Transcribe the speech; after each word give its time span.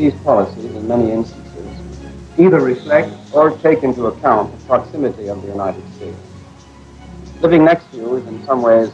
these 0.00 0.14
policies, 0.22 0.64
in 0.64 0.88
many 0.88 1.12
instances, 1.12 1.68
either 2.38 2.60
reflect 2.60 3.12
or 3.34 3.50
take 3.58 3.82
into 3.82 4.06
account 4.06 4.50
the 4.58 4.64
proximity 4.64 5.28
of 5.28 5.42
the 5.42 5.48
United 5.48 5.84
States. 5.94 6.16
Living 7.42 7.64
next 7.66 7.84
to 7.90 7.98
you 7.98 8.16
is 8.16 8.26
in 8.26 8.42
some 8.46 8.62
ways 8.62 8.90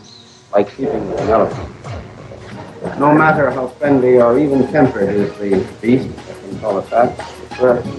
like 0.52 0.68
sleeping 0.70 1.08
with 1.08 1.20
an 1.20 1.28
elephant. 1.28 2.98
No 2.98 3.14
matter 3.14 3.52
how 3.52 3.68
friendly 3.68 4.20
or 4.20 4.36
even 4.36 4.66
tempered 4.72 5.08
is 5.08 5.32
the 5.38 5.64
beast, 5.80 6.10
I 6.28 6.40
can 6.40 6.58
call 6.58 6.78
it 6.80 6.90
that, 6.90 7.10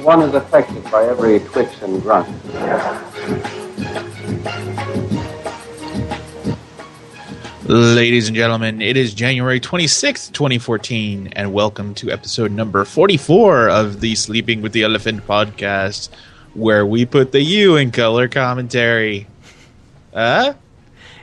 one 0.04 0.22
is 0.22 0.34
affected 0.34 0.84
by 0.92 1.06
every 1.06 1.40
twitch 1.40 1.82
and 1.82 2.02
grunt. 2.02 2.28
Ladies 7.68 8.30
and 8.30 8.36
gentlemen, 8.38 8.82
it 8.82 8.96
is 8.96 9.14
January 9.14 9.60
26th, 9.60 10.32
2014, 10.32 11.34
and 11.34 11.52
welcome 11.52 11.94
to 11.96 12.10
episode 12.10 12.50
number 12.50 12.86
44 12.86 13.68
of 13.68 14.00
the 14.00 14.16
Sleeping 14.16 14.62
with 14.62 14.72
the 14.72 14.84
Elephant 14.84 15.28
podcast, 15.28 16.08
where 16.54 16.86
we 16.86 17.06
put 17.06 17.34
the 17.34 17.42
U 17.42 17.76
in 17.76 17.92
color 17.92 18.30
commentary. 18.30 19.28
Uh? 20.14 20.54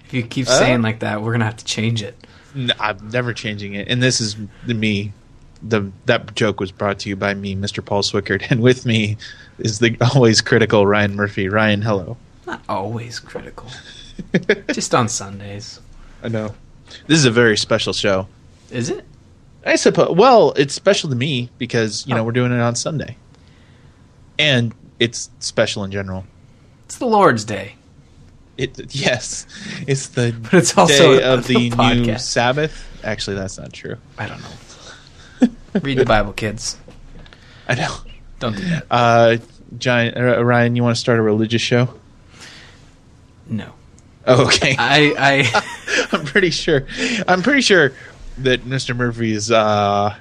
If 0.05 0.13
you 0.13 0.23
keep 0.23 0.47
uh? 0.47 0.59
saying 0.59 0.83
like 0.83 0.99
that, 0.99 1.23
we're 1.23 1.31
going 1.31 1.41
to 1.41 1.47
have 1.47 1.57
to 1.57 1.65
change 1.65 2.03
it. 2.03 2.15
No, 2.55 2.75
I'm 2.79 3.09
never 3.09 3.33
changing 3.33 3.73
it. 3.73 3.89
And 3.89 4.03
this 4.03 4.21
is 4.21 4.37
me. 4.67 5.15
The 5.63 5.91
That 6.05 6.35
joke 6.35 6.61
was 6.61 6.71
brought 6.71 6.99
to 6.99 7.09
you 7.09 7.17
by 7.17 7.33
me, 7.33 7.57
Mr. 7.57 7.83
Paul 7.83 8.03
Swickert, 8.03 8.45
and 8.51 8.61
with 8.61 8.85
me 8.85 9.17
is 9.59 9.79
the 9.79 9.97
always 10.15 10.43
critical 10.43 10.87
Ryan 10.87 11.17
Murphy. 11.17 11.49
Ryan, 11.49 11.81
hello. 11.81 12.19
Not 12.47 12.61
always 12.69 13.19
critical. 13.19 13.71
Just 14.75 14.95
on 14.95 15.09
Sundays. 15.09 15.81
I 16.25 16.29
know. 16.29 16.55
This 17.07 17.19
is 17.19 17.27
a 17.27 17.31
very 17.31 17.57
special 17.57 17.93
show. 17.93 18.27
Is 18.71 18.89
it? 18.89 19.05
I 19.65 19.77
suppose. 19.77 20.17
Well, 20.17 20.53
it's 20.57 20.75
special 20.75 21.11
to 21.11 21.17
me 21.17 21.51
because 21.59 22.07
you 22.07 22.15
oh. 22.15 22.19
know 22.19 22.25
we're 22.25 22.33
doing 22.33 22.51
it 22.51 22.61
on 22.61 22.75
Sunday, 22.75 23.17
and 24.39 24.75
it's 24.99 25.31
special 25.39 25.85
in 25.85 25.93
general. 25.93 26.25
It's 26.87 26.97
the 26.97 27.07
Lord's 27.07 27.45
Day. 27.45 27.77
It 28.57 28.95
yes, 28.95 29.47
it's 29.87 30.09
the 30.09 30.35
but 30.43 30.55
it's 30.55 30.77
also 30.79 31.19
day 31.19 31.23
of 31.23 31.47
the 31.47 31.71
new 31.71 32.19
Sabbath. 32.19 32.85
Actually, 33.05 33.37
that's 33.37 33.59
not 33.59 33.73
true. 33.73 33.97
I 34.19 34.27
don't 34.27 34.41
know. 34.41 35.81
Read 35.83 35.99
the 35.99 36.07
Bible, 36.07 36.33
kids. 36.33 36.79
I 37.69 37.75
know. 37.75 37.95
Don't 38.39 38.57
do 38.57 38.63
that. 38.65 38.87
Uh, 38.91 39.37
Giant, 39.77 40.17
uh, 40.17 40.45
Ryan, 40.45 40.77
you 40.77 40.83
want 40.83 40.97
to 40.97 41.01
start 41.01 41.19
a 41.19 41.23
religious 41.23 41.63
show? 41.63 41.93
No. 43.47 43.73
Oh, 44.27 44.47
okay. 44.47 44.75
I, 44.79 45.15
I 45.19 45.51
I'm 45.55 45.63
pretty 46.35 46.51
sure. 46.51 46.85
I'm 47.29 47.43
pretty 47.45 47.61
sure 47.61 47.93
that 48.39 48.65
Mr. 48.65 48.97
Murphy 48.97 49.31
is. 49.31 49.53
Uh, 49.53 50.17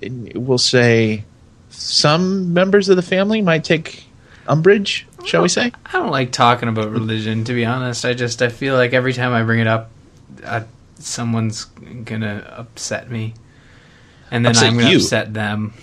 we'll 0.00 0.56
say 0.56 1.24
some 1.70 2.54
members 2.54 2.88
of 2.88 2.94
the 2.94 3.02
family 3.02 3.42
might 3.42 3.64
take 3.64 4.04
umbrage. 4.46 5.08
Shall 5.24 5.42
we 5.42 5.48
say? 5.48 5.72
I 5.84 5.92
don't 5.94 6.12
like 6.12 6.30
talking 6.30 6.68
about 6.68 6.92
religion. 6.92 7.42
To 7.46 7.52
be 7.52 7.64
honest, 7.64 8.04
I 8.04 8.14
just 8.14 8.40
I 8.40 8.50
feel 8.50 8.76
like 8.76 8.92
every 8.92 9.12
time 9.12 9.32
I 9.32 9.42
bring 9.42 9.58
it 9.58 9.66
up, 9.66 9.90
uh, 10.44 10.62
someone's 11.00 11.64
gonna 11.64 12.44
upset 12.56 13.10
me, 13.10 13.34
and 14.30 14.44
then 14.44 14.52
upset 14.52 14.68
I'm 14.68 14.78
gonna 14.78 14.90
you. 14.90 14.98
upset 14.98 15.34
them, 15.34 15.74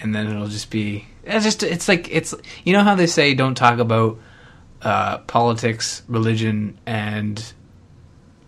and 0.00 0.14
then 0.14 0.28
it'll 0.28 0.48
just 0.48 0.70
be. 0.70 1.06
It's 1.24 1.44
just 1.44 1.62
it's 1.62 1.88
like 1.88 2.08
it's 2.10 2.34
you 2.64 2.72
know 2.72 2.82
how 2.82 2.94
they 2.94 3.06
say 3.06 3.34
don't 3.34 3.54
talk 3.54 3.78
about 3.80 4.18
uh, 4.80 5.18
politics, 5.18 6.02
religion, 6.08 6.78
and 6.86 7.52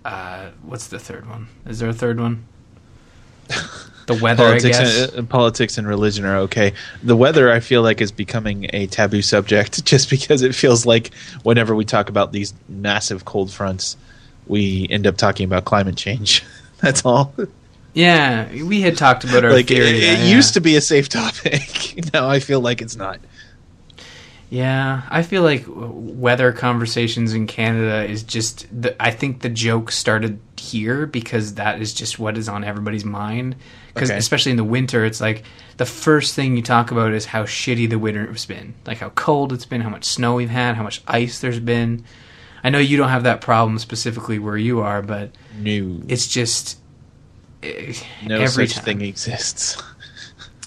uh, 0.05 0.51
what's 0.63 0.89
the 0.89 0.99
third 0.99 1.29
one? 1.29 1.49
Is 1.67 1.79
there 1.79 1.89
a 1.89 1.95
third 1.95 2.21
one? 2.21 2.45
The 4.07 4.15
weather, 4.15 4.45
politics, 4.45 4.79
and, 4.79 5.19
uh, 5.19 5.23
politics 5.23 5.79
and 5.79 5.87
religion 5.87 6.25
are 6.27 6.37
okay. 6.41 6.75
The 7.03 7.17
weather, 7.17 7.51
I 7.51 7.61
feel 7.61 7.83
like, 7.83 8.03
is 8.03 8.13
becoming 8.13 8.69
a 8.73 8.87
taboo 8.87 9.23
subject 9.23 9.83
just 9.87 10.11
because 10.11 10.43
it 10.43 10.55
feels 10.55 10.85
like 10.85 11.15
whenever 11.43 11.75
we 11.75 11.85
talk 11.85 12.11
about 12.11 12.33
these 12.33 12.53
massive 12.69 13.25
cold 13.25 13.51
fronts, 13.51 13.97
we 14.47 14.87
end 14.91 15.07
up 15.07 15.17
talking 15.17 15.47
about 15.47 15.65
climate 15.65 15.97
change. 15.97 16.45
That's 16.81 17.05
all. 17.07 17.35
Yeah, 17.95 18.51
we 18.65 18.83
had 18.83 18.99
talked 18.99 19.25
about 19.25 19.45
our 19.45 19.53
like, 19.53 19.69
theory. 19.69 19.89
It, 19.89 19.95
it 19.95 20.19
yeah. 20.19 20.25
used 20.25 20.55
to 20.55 20.61
be 20.61 20.77
a 20.77 20.81
safe 20.83 21.09
topic. 21.09 22.13
now 22.13 22.29
I 22.29 22.41
feel 22.41 22.61
like 22.61 22.83
it's 22.83 22.97
not. 22.97 23.21
Yeah, 24.55 25.03
I 25.11 25.25
feel 25.25 25.43
like 25.43 25.65
weather 25.67 26.53
conversations 26.53 27.35
in 27.35 27.49
Canada 27.49 28.09
is 28.09 28.23
just. 28.23 28.69
The, 28.71 28.95
I 29.03 29.11
think 29.11 29.41
the 29.41 29.49
joke 29.49 29.91
started 29.91 30.39
here 30.57 31.07
because 31.07 31.55
that 31.55 31.83
is 31.83 31.93
just 31.93 32.21
what 32.21 32.39
is 32.39 32.49
on 32.49 32.63
everybody's 32.63 33.05
mind. 33.05 33.57
Because 33.93 34.11
okay. 34.11 34.19
especially 34.19 34.53
in 34.53 34.57
the 34.57 34.63
winter, 34.63 35.05
it's 35.05 35.21
like 35.21 35.43
the 35.77 35.85
first 35.85 36.37
thing 36.37 36.55
you 36.55 36.63
talk 36.63 36.93
about 36.93 37.13
is 37.13 37.25
how 37.25 37.43
shitty 37.43 37.91
the 37.91 37.99
winter 37.99 38.29
has 38.29 38.47
been, 38.47 38.75
like 38.87 38.99
how 38.99 39.09
cold 39.11 39.53
it's 39.53 39.67
been, 39.67 39.81
how 39.81 39.91
much 39.91 40.05
snow 40.05 40.37
we've 40.37 40.51
had, 40.51 40.77
how 40.77 40.85
much 40.85 41.03
ice 41.09 41.41
there's 41.41 41.59
been. 41.59 42.05
I 42.63 42.71
know 42.71 42.79
you 42.79 42.97
don't 42.97 43.09
have 43.09 43.25
that 43.25 43.41
problem 43.41 43.81
specifically 43.81 44.39
where 44.39 44.57
you 44.57 44.83
are, 44.83 45.03
but 45.03 45.33
no, 45.59 46.01
it's 46.07 46.29
just 46.29 46.79
eh, 47.65 47.93
no 48.25 48.37
every 48.37 48.69
such 48.69 48.77
time. 48.77 48.85
thing 48.85 49.01
exists. 49.01 49.83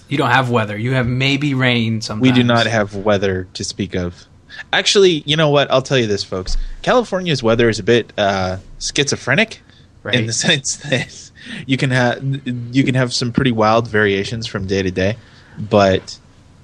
You 0.08 0.18
don't 0.18 0.30
have 0.30 0.50
weather. 0.50 0.76
You 0.76 0.92
have 0.92 1.06
maybe 1.06 1.54
rain 1.54 2.00
sometimes. 2.00 2.22
We 2.22 2.32
do 2.32 2.42
not 2.42 2.66
have 2.66 2.94
weather 2.94 3.46
to 3.54 3.64
speak 3.64 3.94
of. 3.94 4.26
Actually, 4.72 5.22
you 5.26 5.36
know 5.36 5.50
what? 5.50 5.70
I'll 5.70 5.82
tell 5.82 5.98
you 5.98 6.06
this, 6.06 6.24
folks. 6.24 6.56
California's 6.82 7.42
weather 7.42 7.68
is 7.68 7.78
a 7.78 7.82
bit 7.82 8.12
uh, 8.16 8.58
schizophrenic 8.78 9.60
right. 10.02 10.14
in 10.14 10.26
the 10.26 10.32
sense 10.46 10.76
that 10.76 11.30
you 11.66 11.76
can 11.76 11.90
have 11.90 12.22
you 12.74 12.84
can 12.84 12.94
have 12.94 13.12
some 13.12 13.32
pretty 13.32 13.52
wild 13.52 13.88
variations 13.88 14.46
from 14.46 14.66
day 14.66 14.82
to 14.82 14.90
day, 14.90 15.16
but 15.58 16.18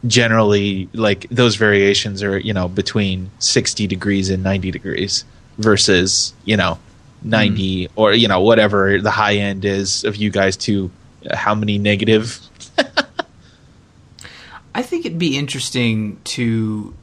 generally, 0.07 0.89
like 0.93 1.27
those 1.31 1.57
variations 1.57 2.23
are 2.23 2.39
you 2.39 2.53
know 2.53 2.69
between 2.69 3.31
sixty 3.39 3.87
degrees 3.87 4.31
and 4.31 4.43
ninety 4.43 4.71
degrees 4.71 5.25
versus 5.59 6.33
you 6.45 6.57
know 6.57 6.79
ninety 7.23 7.87
mm. 7.87 7.91
or 7.97 8.13
you 8.13 8.29
know 8.29 8.41
whatever 8.41 9.01
the 9.01 9.11
high 9.11 9.35
end 9.35 9.65
is 9.65 10.05
of 10.05 10.17
you 10.17 10.31
guys 10.31 10.57
to 10.57 10.91
how 11.33 11.55
many 11.55 11.79
negative 11.79 12.41
I 14.75 14.83
think 14.83 15.07
it'd 15.07 15.19
be 15.19 15.39
interesting 15.39 16.21
to 16.25 16.95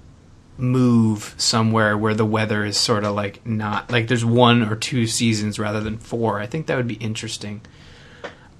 move 0.57 1.33
somewhere 1.37 1.97
where 1.97 2.13
the 2.13 2.25
weather 2.25 2.63
is 2.63 2.77
sort 2.77 3.03
of 3.03 3.15
like 3.15 3.45
not 3.45 3.91
like 3.91 4.07
there's 4.07 4.25
one 4.25 4.61
or 4.63 4.75
two 4.75 5.07
seasons 5.07 5.57
rather 5.57 5.79
than 5.79 5.97
four. 5.97 6.39
I 6.39 6.45
think 6.45 6.67
that 6.67 6.75
would 6.75 6.87
be 6.87 6.95
interesting. 6.95 7.61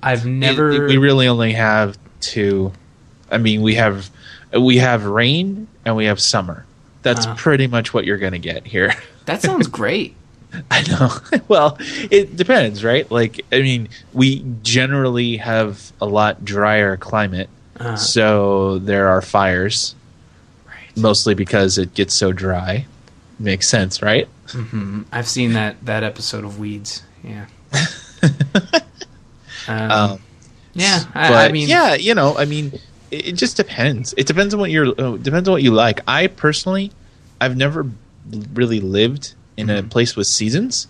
I've 0.01 0.25
never. 0.25 0.71
It, 0.71 0.88
we 0.88 0.97
really 0.97 1.27
only 1.27 1.53
have 1.53 1.97
two. 2.19 2.71
I 3.29 3.38
mean, 3.38 3.61
we 3.61 3.75
have 3.75 4.09
we 4.57 4.77
have 4.77 5.05
rain 5.05 5.67
and 5.85 5.95
we 5.95 6.05
have 6.05 6.19
summer. 6.19 6.66
That's 7.03 7.25
uh, 7.25 7.35
pretty 7.35 7.67
much 7.67 7.94
what 7.94 8.05
you're 8.05 8.17
going 8.17 8.33
to 8.33 8.39
get 8.39 8.66
here. 8.66 8.94
That 9.25 9.44
sounds 9.44 9.67
great. 9.67 10.16
I 10.71 10.81
know. 10.81 11.39
well, 11.47 11.77
it 11.79 12.35
depends, 12.35 12.83
right? 12.83 13.09
Like, 13.09 13.45
I 13.51 13.61
mean, 13.61 13.88
we 14.13 14.44
generally 14.63 15.38
have 15.38 15.94
a 16.01 16.07
lot 16.07 16.44
drier 16.44 16.97
climate 16.97 17.47
uh-huh. 17.81 17.97
So 17.97 18.78
there 18.80 19.08
are 19.08 19.22
fires, 19.22 19.96
right. 20.68 20.96
mostly 20.96 21.34
because 21.34 21.78
it 21.78 21.94
gets 21.94 22.14
so 22.14 22.31
dry. 22.31 22.86
Makes 23.40 23.68
sense, 23.69 24.02
right? 24.02 24.28
Mm-hmm. 24.47 25.03
I've 25.12 25.28
seen 25.28 25.53
that 25.53 25.84
that 25.86 26.03
episode 26.03 26.44
of 26.44 26.59
Weeds. 26.59 27.02
Yeah. 27.24 27.47
um, 29.68 29.92
um, 29.92 30.19
yeah, 30.74 31.03
I, 31.14 31.30
but, 31.30 31.50
I, 31.50 31.52
mean, 31.52 31.68
yeah, 31.68 31.96
you 31.96 32.14
know, 32.14 32.38
I 32.38 32.46
mean, 32.46 32.74
it, 33.09 33.30
it 33.30 33.31
just 33.34 33.58
depends. 33.58 34.13
It 34.16 34.28
depends 34.28 34.53
on 34.53 34.59
what 34.59 34.69
you're. 34.69 34.90
Uh, 34.90 35.18
depends 35.18 35.50
on 35.50 35.53
what 35.53 35.63
you 35.63 35.72
like. 35.72 36.02
I 36.08 36.28
personally, 36.28 36.92
I've 37.40 37.58
never 37.58 37.90
really 38.53 38.80
lived 38.80 39.34
in 39.57 39.68
mm-hmm. 39.68 39.86
a 39.86 39.89
place 39.89 40.16
with 40.16 40.27
seasons, 40.27 40.88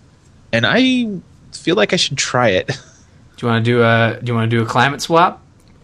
and 0.52 0.66
I 0.66 1.08
feel 1.52 1.76
like 1.76 1.92
I 1.94 1.96
should 1.96 2.18
try 2.18 2.50
it. 2.50 2.66
Do 3.36 3.46
you 3.46 3.52
want 3.52 3.64
to 3.64 3.70
do 3.70 3.82
a 3.82 4.18
Do 4.22 4.30
you 4.30 4.34
want 4.36 4.50
to 4.50 4.56
do 4.56 4.62
a 4.62 4.66
climate 4.66 5.00
swap? 5.02 5.41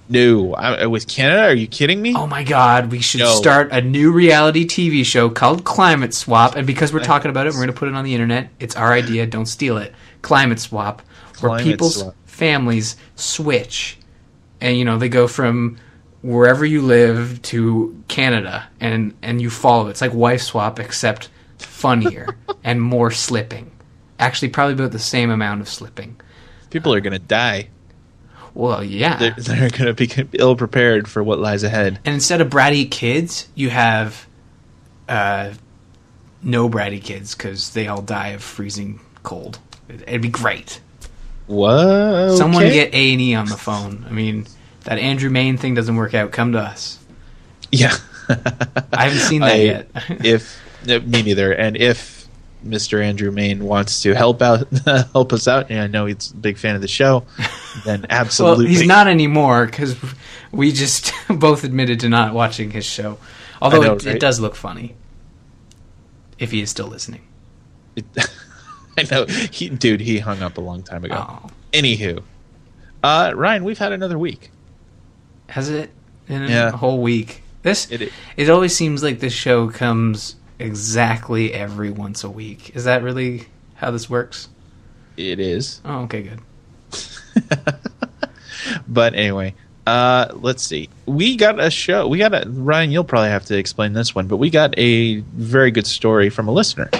No, 0.08 0.54
I, 0.54 0.84
uh, 0.84 0.88
with 0.88 1.06
Canada? 1.06 1.42
Are 1.42 1.54
you 1.54 1.66
kidding 1.66 2.00
me? 2.00 2.14
Oh 2.16 2.26
my 2.26 2.42
God, 2.42 2.90
we 2.90 3.00
should 3.00 3.20
no. 3.20 3.34
start 3.34 3.70
a 3.72 3.82
new 3.82 4.10
reality 4.10 4.66
TV 4.66 5.04
show 5.04 5.28
called 5.28 5.64
Climate 5.64 6.14
Swap. 6.14 6.56
And 6.56 6.66
because 6.66 6.92
we're 6.92 7.04
talking 7.04 7.30
about 7.30 7.46
it, 7.46 7.50
we're 7.50 7.58
going 7.58 7.68
to 7.68 7.74
put 7.74 7.88
it 7.88 7.94
on 7.94 8.04
the 8.04 8.14
internet. 8.14 8.48
It's 8.58 8.74
our 8.74 8.92
idea. 8.92 9.26
Don't 9.26 9.46
steal 9.46 9.76
it. 9.76 9.94
Climate 10.22 10.60
Swap, 10.60 11.02
where 11.40 11.50
Climate 11.50 11.64
people's 11.64 12.00
swap. 12.00 12.14
families 12.24 12.96
switch, 13.16 13.98
and 14.60 14.76
you 14.78 14.84
know 14.84 14.98
they 14.98 15.08
go 15.10 15.28
from 15.28 15.76
wherever 16.22 16.64
you 16.64 16.82
live 16.82 17.40
to 17.42 18.02
Canada, 18.08 18.66
and 18.80 19.14
and 19.22 19.42
you 19.42 19.50
follow. 19.50 19.88
It's 19.88 20.00
like 20.00 20.14
Wife 20.14 20.42
Swap, 20.42 20.78
except 20.78 21.28
funnier 21.58 22.36
and 22.64 22.80
more 22.80 23.10
slipping. 23.10 23.70
Actually, 24.18 24.48
probably 24.48 24.74
about 24.74 24.92
the 24.92 24.98
same 24.98 25.30
amount 25.30 25.60
of 25.60 25.68
slipping. 25.68 26.18
People 26.70 26.92
are 26.94 27.00
going 27.00 27.12
to 27.12 27.18
die. 27.18 27.68
Well, 28.54 28.82
yeah. 28.82 29.16
They're, 29.16 29.34
they're 29.36 29.70
going 29.70 29.94
to 29.94 29.94
be 29.94 30.10
ill 30.32 30.56
prepared 30.56 31.08
for 31.08 31.22
what 31.22 31.38
lies 31.38 31.62
ahead. 31.62 32.00
And 32.04 32.14
instead 32.14 32.40
of 32.40 32.48
bratty 32.48 32.90
kids, 32.90 33.48
you 33.54 33.70
have 33.70 34.26
uh, 35.08 35.52
no 36.42 36.68
bratty 36.68 37.02
kids 37.02 37.34
because 37.34 37.70
they 37.70 37.86
all 37.88 38.02
die 38.02 38.28
of 38.28 38.42
freezing 38.42 39.00
cold. 39.22 39.58
It'd 39.88 40.22
be 40.22 40.28
great. 40.28 40.80
What? 41.46 42.36
Someone 42.36 42.64
get 42.64 42.94
A 42.94 43.12
and 43.12 43.20
E 43.20 43.34
on 43.34 43.46
the 43.46 43.56
phone. 43.56 44.04
I 44.06 44.12
mean, 44.12 44.46
that 44.84 44.98
Andrew 44.98 45.30
Mayne 45.30 45.56
thing 45.56 45.74
doesn't 45.74 45.96
work 45.96 46.14
out, 46.14 46.30
come 46.30 46.52
to 46.52 46.58
us. 46.58 46.98
Yeah, 47.72 47.96
I 48.92 49.04
haven't 49.04 49.20
seen 49.20 49.40
that 49.40 49.52
I, 49.52 49.54
yet. 49.56 49.90
if 50.24 50.60
me 50.86 51.22
neither, 51.22 51.52
and 51.52 51.76
if 51.76 52.17
Mr. 52.64 53.02
Andrew 53.02 53.30
Mayne 53.30 53.64
wants 53.64 54.02
to 54.02 54.14
help 54.14 54.42
out, 54.42 54.68
help 55.12 55.32
us 55.32 55.46
out, 55.46 55.70
and 55.70 55.80
I 55.80 55.86
know 55.86 56.06
he's 56.06 56.32
a 56.32 56.36
big 56.36 56.58
fan 56.58 56.74
of 56.74 56.80
the 56.80 56.88
show, 56.88 57.24
then 57.84 58.06
absolutely. 58.10 58.66
well, 58.66 58.74
he's 58.74 58.86
not 58.86 59.06
anymore 59.06 59.66
because 59.66 59.96
we 60.50 60.72
just 60.72 61.12
both 61.28 61.64
admitted 61.64 62.00
to 62.00 62.08
not 62.08 62.34
watching 62.34 62.70
his 62.70 62.84
show. 62.84 63.18
Although 63.60 63.82
know, 63.82 63.92
it, 63.94 64.04
right? 64.04 64.16
it, 64.16 64.20
does 64.20 64.40
look 64.40 64.54
funny, 64.54 64.94
if 66.38 66.50
he 66.50 66.60
is 66.60 66.70
still 66.70 66.86
listening. 66.86 67.22
It, 67.96 68.04
I 68.96 69.02
know, 69.10 69.26
he, 69.26 69.68
dude. 69.68 70.00
He 70.00 70.18
hung 70.18 70.42
up 70.42 70.58
a 70.58 70.60
long 70.60 70.82
time 70.82 71.04
ago. 71.04 71.16
Oh. 71.16 71.50
Anywho, 71.72 72.22
uh, 73.02 73.32
Ryan, 73.34 73.64
we've 73.64 73.78
had 73.78 73.92
another 73.92 74.18
week. 74.18 74.50
Has 75.48 75.70
it? 75.70 75.90
In 76.28 76.42
yeah. 76.42 76.68
a 76.68 76.76
whole 76.76 77.00
week. 77.00 77.42
This 77.62 77.90
it, 77.90 78.12
it 78.36 78.50
always 78.50 78.76
seems 78.76 79.02
like 79.02 79.20
this 79.20 79.32
show 79.32 79.68
comes 79.70 80.36
exactly 80.58 81.52
every 81.52 81.90
once 81.90 82.24
a 82.24 82.30
week. 82.30 82.74
Is 82.74 82.84
that 82.84 83.02
really 83.02 83.46
how 83.74 83.90
this 83.90 84.08
works? 84.08 84.48
It 85.16 85.40
is. 85.40 85.80
Oh, 85.84 86.02
okay, 86.02 86.22
good. 86.22 86.40
but 88.88 89.14
anyway, 89.14 89.54
uh, 89.86 90.28
let's 90.34 90.62
see. 90.62 90.88
We 91.06 91.36
got 91.36 91.60
a 91.60 91.70
show. 91.70 92.08
We 92.08 92.18
got 92.18 92.34
a 92.34 92.48
Ryan. 92.48 92.90
You'll 92.90 93.04
probably 93.04 93.30
have 93.30 93.46
to 93.46 93.56
explain 93.56 93.92
this 93.92 94.14
one, 94.14 94.26
but 94.26 94.36
we 94.36 94.50
got 94.50 94.78
a 94.78 95.16
very 95.20 95.70
good 95.70 95.86
story 95.86 96.30
from 96.30 96.48
a 96.48 96.52
listener. 96.52 96.90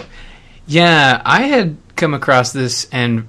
Yeah, 0.66 1.22
I 1.24 1.42
had 1.42 1.76
come 1.96 2.14
across 2.14 2.52
this 2.52 2.88
and 2.92 3.28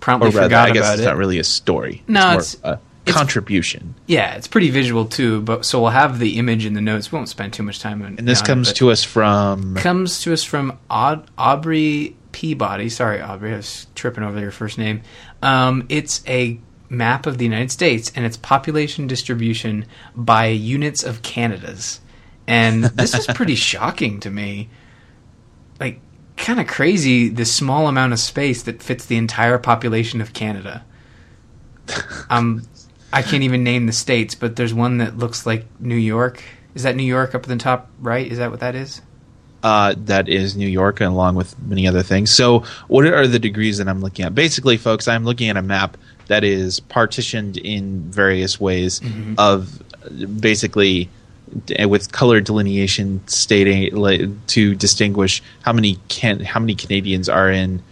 promptly 0.00 0.30
rather, 0.30 0.42
forgot 0.42 0.68
I 0.68 0.72
guess 0.72 0.84
about 0.84 0.92
it's 0.94 1.02
it. 1.02 1.06
not 1.06 1.16
really 1.16 1.38
a 1.38 1.44
story. 1.44 2.02
No, 2.08 2.36
it's, 2.36 2.54
it's 2.54 2.80
contribution. 3.06 3.94
Yeah, 4.06 4.34
it's 4.34 4.48
pretty 4.48 4.70
visual 4.70 5.04
too. 5.04 5.42
But 5.42 5.64
so 5.64 5.80
we'll 5.80 5.90
have 5.90 6.18
the 6.18 6.38
image 6.38 6.66
in 6.66 6.74
the 6.74 6.80
notes. 6.80 7.12
We 7.12 7.16
won't 7.16 7.28
spend 7.28 7.52
too 7.52 7.62
much 7.62 7.80
time 7.80 8.02
on. 8.02 8.16
And 8.18 8.28
this 8.28 8.42
comes 8.42 8.70
it, 8.70 8.76
to 8.76 8.90
us 8.90 9.04
from 9.04 9.74
comes 9.76 10.22
to 10.22 10.32
us 10.32 10.42
from 10.42 10.78
Aubrey 10.90 12.16
Peabody. 12.32 12.88
Sorry, 12.88 13.20
Aubrey, 13.20 13.52
I 13.52 13.56
was 13.56 13.86
tripping 13.94 14.24
over 14.24 14.40
your 14.40 14.50
first 14.50 14.78
name. 14.78 15.02
Um, 15.42 15.86
it's 15.88 16.22
a 16.26 16.58
map 16.88 17.26
of 17.26 17.38
the 17.38 17.44
United 17.44 17.70
States 17.70 18.12
and 18.14 18.24
its 18.24 18.36
population 18.36 19.06
distribution 19.06 19.86
by 20.14 20.46
units 20.46 21.02
of 21.02 21.22
Canada's. 21.22 22.00
And 22.46 22.84
this 22.84 23.14
is 23.14 23.26
pretty 23.34 23.54
shocking 23.54 24.20
to 24.20 24.30
me. 24.30 24.68
Like, 25.80 26.00
kind 26.36 26.60
of 26.60 26.66
crazy 26.66 27.28
the 27.28 27.44
small 27.44 27.88
amount 27.88 28.12
of 28.12 28.18
space 28.18 28.62
that 28.64 28.82
fits 28.82 29.06
the 29.06 29.16
entire 29.16 29.58
population 29.58 30.20
of 30.20 30.32
Canada. 30.32 30.84
um, 32.30 32.62
I 33.14 33.22
can't 33.22 33.42
even 33.42 33.62
name 33.62 33.86
the 33.86 33.92
states, 33.92 34.34
but 34.34 34.56
there's 34.56 34.74
one 34.74 34.98
that 34.98 35.16
looks 35.16 35.46
like 35.46 35.66
New 35.80 35.94
York. 35.94 36.42
Is 36.74 36.82
that 36.82 36.96
New 36.96 37.04
York 37.04 37.34
up 37.34 37.44
in 37.44 37.50
the 37.50 37.62
top 37.62 37.88
right? 38.00 38.26
Is 38.26 38.38
that 38.38 38.50
what 38.50 38.60
that 38.60 38.74
is? 38.74 39.00
Uh, 39.62 39.94
that 39.96 40.28
is 40.28 40.56
New 40.56 40.68
York, 40.68 41.00
and 41.00 41.08
along 41.08 41.36
with 41.36 41.58
many 41.62 41.86
other 41.86 42.02
things. 42.02 42.30
So, 42.30 42.64
what 42.88 43.06
are 43.06 43.26
the 43.26 43.38
degrees 43.38 43.78
that 43.78 43.88
I'm 43.88 44.02
looking 44.02 44.24
at? 44.24 44.34
Basically, 44.34 44.76
folks, 44.76 45.08
I'm 45.08 45.24
looking 45.24 45.48
at 45.48 45.56
a 45.56 45.62
map 45.62 45.96
that 46.26 46.44
is 46.44 46.80
partitioned 46.80 47.56
in 47.56 48.02
various 48.10 48.60
ways 48.60 49.00
mm-hmm. 49.00 49.34
of 49.38 49.82
basically 50.40 51.08
with 51.86 52.12
color 52.12 52.40
delineation 52.40 53.26
stating 53.28 54.40
to 54.48 54.74
distinguish 54.74 55.42
how 55.62 55.72
many 55.72 55.98
can 56.08 56.40
how 56.40 56.60
many 56.60 56.74
Canadians 56.74 57.28
are 57.28 57.50
in 57.50 57.82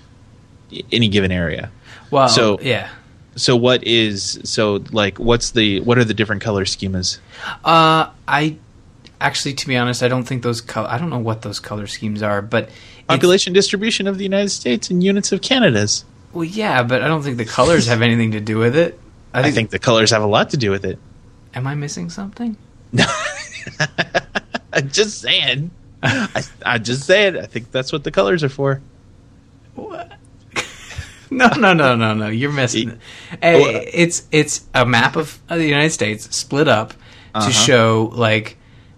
any 0.91 1.09
given 1.09 1.31
area. 1.31 1.71
Well, 2.11 2.29
so 2.29 2.59
yeah. 2.61 2.91
So 3.37 3.57
what 3.57 3.85
is 3.85 4.41
so 4.45 4.85
like 4.93 5.19
what's 5.19 5.53
the 5.53 5.81
what 5.81 5.99
are 5.99 6.05
the 6.05 6.15
different 6.15 6.43
color 6.43 6.65
schemas? 6.65 7.19
Uh, 7.65 8.11
I 8.29 8.57
actually, 9.21 9.55
to 9.55 9.67
be 9.67 9.77
honest, 9.77 10.03
I 10.03 10.09
don't 10.09 10.25
think 10.25 10.43
those 10.43 10.61
color. 10.61 10.89
I 10.89 10.99
don't 10.99 11.11
know 11.11 11.19
what 11.19 11.43
those 11.43 11.61
color 11.61 11.87
schemes 11.87 12.23
are, 12.23 12.43
but 12.43 12.69
population 13.09 13.53
distribution 13.53 14.07
of 14.07 14.19
the 14.19 14.25
United 14.25 14.51
States 14.51 14.91
and 14.91 15.03
units 15.03 15.33
of 15.33 15.41
Canada's. 15.41 16.05
Well, 16.33 16.45
yeah, 16.45 16.83
but 16.83 17.03
I 17.03 17.09
don't 17.09 17.23
think 17.23 17.37
the 17.37 17.45
colors 17.45 17.87
have 17.87 18.03
anything 18.03 18.33
to 18.33 18.41
do 18.41 18.59
with 18.59 18.77
it. 18.77 18.99
I 19.35 19.43
think, 19.43 19.53
I 19.53 19.55
think 19.55 19.71
the 19.71 19.79
colors 19.79 20.11
have 20.11 20.23
a 20.23 20.27
lot 20.27 20.51
to 20.51 20.57
do 20.57 20.71
with 20.71 20.85
it. 20.85 20.99
Am 21.55 21.67
I 21.67 21.75
missing 21.75 22.11
something? 22.11 22.57
No, 22.93 23.05
I'm 24.73 24.91
just 24.91 25.21
saying. 25.21 25.71
I, 26.03 26.79
just 26.79 27.05
saying. 27.05 27.39
I 27.39 27.47
think 27.47 27.71
that's 27.71 27.93
what 27.93 28.05
the 28.05 28.11
colors 28.11 28.43
are 28.43 28.49
for. 28.49 28.81
What? 29.75 30.13
no, 31.37 31.49
no, 31.49 31.73
no, 31.73 31.97
no, 31.97 32.15
no. 32.15 32.29
You're 32.29 32.53
missing. 32.53 32.99
Hey, 33.41 33.87
it's 33.93 34.27
it's 34.31 34.65
a 34.75 34.85
map 34.87 35.17
of 35.17 35.41
the 35.49 35.65
United 35.65 35.91
States 35.91 36.35
split 36.35 36.69
up 36.69 36.95
uh-huh. 37.35 37.47
to 37.47 37.53
show 37.53 38.11
like, 38.15 38.57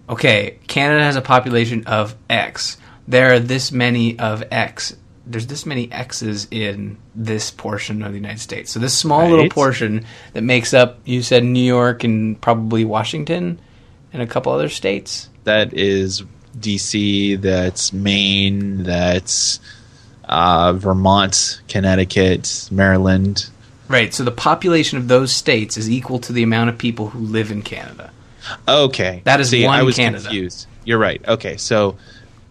okay, 0.09 0.59
Canada 0.67 1.03
has 1.03 1.15
a 1.15 1.21
population 1.21 1.85
of 1.87 2.15
X. 2.29 2.77
There 3.07 3.33
are 3.33 3.39
this 3.39 3.71
many 3.71 4.17
of 4.19 4.43
X 4.51 4.95
there's 5.27 5.47
this 5.47 5.65
many 5.65 5.91
X's 5.91 6.47
in 6.51 6.97
this 7.15 7.51
portion 7.51 8.03
of 8.03 8.11
the 8.11 8.17
United 8.17 8.39
States. 8.39 8.71
So 8.71 8.79
this 8.79 8.95
small 8.95 9.21
right. 9.21 9.31
little 9.31 9.49
portion 9.49 10.05
that 10.33 10.43
makes 10.43 10.73
up, 10.73 10.99
you 11.05 11.21
said 11.21 11.43
New 11.43 11.63
York 11.63 12.03
and 12.03 12.39
probably 12.39 12.85
Washington 12.85 13.59
and 14.13 14.21
a 14.21 14.27
couple 14.27 14.51
other 14.51 14.69
states. 14.69 15.29
That 15.43 15.73
is 15.73 16.23
D.C. 16.59 17.35
That's 17.35 17.91
Maine. 17.91 18.83
That's 18.83 19.59
uh, 20.27 20.73
Vermont, 20.73 21.61
Connecticut, 21.67 22.69
Maryland. 22.71 23.49
Right. 23.87 24.13
So 24.13 24.23
the 24.23 24.31
population 24.31 24.97
of 24.97 25.07
those 25.07 25.31
states 25.31 25.77
is 25.77 25.89
equal 25.89 26.19
to 26.19 26.33
the 26.33 26.43
amount 26.43 26.69
of 26.69 26.77
people 26.77 27.07
who 27.07 27.19
live 27.19 27.51
in 27.51 27.61
Canada. 27.61 28.11
Okay. 28.67 29.21
That 29.25 29.39
is 29.39 29.49
See, 29.49 29.65
one 29.65 29.79
I 29.79 29.83
was 29.83 29.95
Canada. 29.95 30.23
confused. 30.23 30.67
You're 30.83 30.97
right. 30.99 31.23
Okay. 31.27 31.57
So 31.57 31.97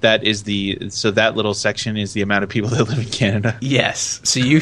that 0.00 0.22
is 0.22 0.42
the 0.42 0.90
so 0.90 1.10
that 1.12 1.34
little 1.34 1.54
section 1.54 1.96
is 1.96 2.12
the 2.12 2.22
amount 2.22 2.44
of 2.44 2.50
people 2.50 2.70
that 2.76 2.88
live 2.88 2.98
in 2.98 3.06
Canada. 3.10 3.56
Yes. 3.60 4.20
So 4.24 4.38
you 4.40 4.60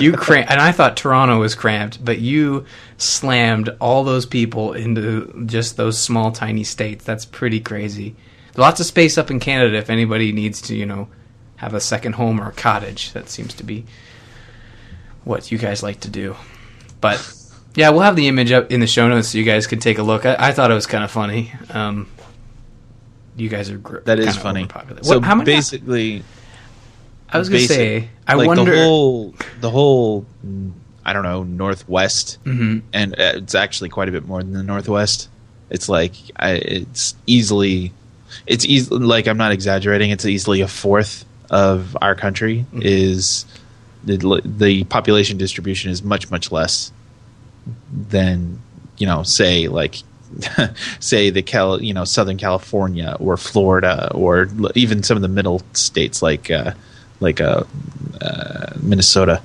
you 0.00 0.12
cram 0.16 0.46
and 0.48 0.60
I 0.60 0.72
thought 0.72 0.96
Toronto 0.96 1.38
was 1.38 1.54
cramped, 1.54 2.04
but 2.04 2.18
you 2.18 2.66
slammed 2.98 3.70
all 3.80 4.04
those 4.04 4.26
people 4.26 4.72
into 4.72 5.44
just 5.46 5.76
those 5.76 5.98
small 5.98 6.32
tiny 6.32 6.64
states. 6.64 7.04
That's 7.04 7.24
pretty 7.24 7.60
crazy. 7.60 8.16
Lots 8.56 8.80
of 8.80 8.86
space 8.86 9.16
up 9.16 9.30
in 9.30 9.38
Canada 9.40 9.76
if 9.78 9.90
anybody 9.90 10.32
needs 10.32 10.60
to, 10.62 10.74
you 10.76 10.84
know, 10.84 11.08
have 11.60 11.74
a 11.74 11.80
second 11.80 12.14
home 12.14 12.40
or 12.40 12.48
a 12.48 12.52
cottage. 12.52 13.12
That 13.12 13.28
seems 13.28 13.52
to 13.54 13.64
be 13.64 13.84
what 15.24 15.52
you 15.52 15.58
guys 15.58 15.82
like 15.82 16.00
to 16.00 16.08
do. 16.08 16.34
But 17.02 17.34
yeah, 17.74 17.90
we'll 17.90 18.00
have 18.00 18.16
the 18.16 18.28
image 18.28 18.50
up 18.50 18.72
in 18.72 18.80
the 18.80 18.86
show 18.86 19.06
notes 19.08 19.28
so 19.28 19.38
you 19.38 19.44
guys 19.44 19.66
can 19.66 19.78
take 19.78 19.98
a 19.98 20.02
look. 20.02 20.24
I, 20.24 20.36
I 20.38 20.52
thought 20.52 20.70
it 20.70 20.74
was 20.74 20.86
kind 20.86 21.04
of 21.04 21.10
funny. 21.10 21.52
Um, 21.68 22.08
you 23.36 23.50
guys 23.50 23.70
are 23.70 23.76
gr- 23.76 24.00
that 24.00 24.18
is 24.18 24.38
funny. 24.38 24.68
So 25.02 25.20
how 25.20 25.34
many 25.34 25.44
basically, 25.44 26.24
I 27.28 27.38
was 27.38 27.50
gonna 27.50 27.60
say, 27.60 28.08
I 28.26 28.34
like 28.34 28.48
wonder 28.48 28.74
the 28.74 28.82
whole 28.82 29.34
the 29.60 29.70
whole 29.70 30.24
I 31.04 31.12
don't 31.12 31.24
know 31.24 31.42
northwest, 31.42 32.38
mm-hmm. 32.44 32.86
and 32.94 33.12
uh, 33.12 33.32
it's 33.34 33.54
actually 33.54 33.90
quite 33.90 34.08
a 34.08 34.12
bit 34.12 34.26
more 34.26 34.42
than 34.42 34.54
the 34.54 34.62
northwest. 34.62 35.28
It's 35.68 35.90
like 35.90 36.14
I, 36.36 36.52
it's 36.52 37.14
easily, 37.26 37.92
it's 38.46 38.64
easy. 38.64 38.94
Like 38.94 39.28
I'm 39.28 39.36
not 39.36 39.52
exaggerating. 39.52 40.10
It's 40.10 40.24
easily 40.24 40.62
a 40.62 40.68
fourth 40.68 41.26
of 41.50 41.96
our 42.00 42.14
country 42.14 42.64
mm-hmm. 42.68 42.80
is 42.82 43.44
the 44.04 44.40
the 44.44 44.84
population 44.84 45.36
distribution 45.36 45.90
is 45.90 46.02
much 46.02 46.30
much 46.30 46.50
less 46.50 46.92
than 47.92 48.60
you 48.98 49.06
know 49.06 49.22
say 49.22 49.68
like 49.68 49.96
say 51.00 51.30
the 51.30 51.42
Cal, 51.42 51.82
you 51.82 51.92
know, 51.92 52.04
Southern 52.04 52.36
California 52.36 53.16
or 53.18 53.36
Florida 53.36 54.10
or 54.14 54.48
even 54.74 55.02
some 55.02 55.16
of 55.16 55.22
the 55.22 55.28
middle 55.28 55.62
states 55.72 56.22
like 56.22 56.50
uh, 56.50 56.72
like 57.20 57.40
uh, 57.40 57.64
uh, 58.20 58.72
Minnesota. 58.80 59.42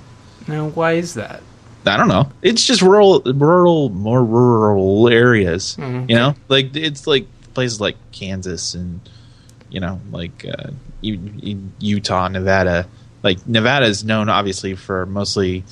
Now, 0.48 0.68
why 0.70 0.94
is 0.94 1.16
that? 1.16 1.42
I 1.88 1.98
don't 1.98 2.08
know. 2.08 2.32
It's 2.42 2.66
just 2.66 2.82
rural, 2.82 3.22
rural, 3.22 3.90
more 3.90 4.24
rural 4.24 5.08
areas. 5.08 5.76
Mm-hmm. 5.80 6.10
You 6.10 6.16
know, 6.16 6.36
like 6.48 6.76
it's 6.76 7.08
like 7.08 7.28
places 7.54 7.80
like 7.80 7.96
Kansas 8.12 8.74
and 8.74 9.02
you 9.70 9.80
know, 9.80 10.00
like 10.12 10.46
uh, 10.46 10.72
Utah, 11.02 12.28
Nevada. 12.28 12.88
Like 13.24 13.48
Nevada 13.48 13.86
is 13.86 14.04
known 14.04 14.30
obviously 14.30 14.76
for 14.76 15.06
mostly 15.06 15.64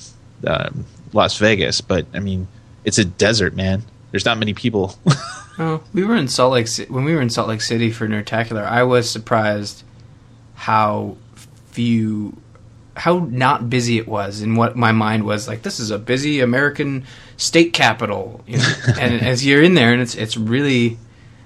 um, 0.45 0.85
Las 1.13 1.37
Vegas, 1.37 1.81
but 1.81 2.05
I 2.13 2.19
mean, 2.19 2.47
it's 2.83 2.97
a 2.97 3.05
desert, 3.05 3.55
man. 3.55 3.83
There's 4.11 4.25
not 4.25 4.37
many 4.37 4.53
people. 4.53 4.95
oh, 5.59 5.81
we 5.93 6.03
were 6.03 6.15
in 6.15 6.27
Salt 6.27 6.53
Lake 6.53 6.69
when 6.89 7.03
we 7.03 7.15
were 7.15 7.21
in 7.21 7.29
Salt 7.29 7.47
Lake 7.47 7.61
City 7.61 7.91
for 7.91 8.07
Nerdtacular. 8.07 8.65
I 8.65 8.83
was 8.83 9.09
surprised 9.09 9.83
how 10.55 11.17
few, 11.71 12.37
how 12.95 13.27
not 13.29 13.69
busy 13.69 13.97
it 13.97 14.07
was, 14.07 14.41
and 14.41 14.55
what 14.57 14.75
my 14.75 14.91
mind 14.91 15.25
was 15.25 15.47
like. 15.47 15.63
This 15.63 15.79
is 15.79 15.89
a 15.89 15.97
busy 15.97 16.41
American 16.41 17.05
state 17.37 17.73
capital, 17.73 18.43
you 18.45 18.57
know? 18.57 18.73
and 18.99 19.21
as 19.21 19.45
you're 19.45 19.63
in 19.63 19.73
there, 19.73 19.91
and 19.91 20.01
it's 20.01 20.15
it's 20.15 20.37
really 20.37 20.97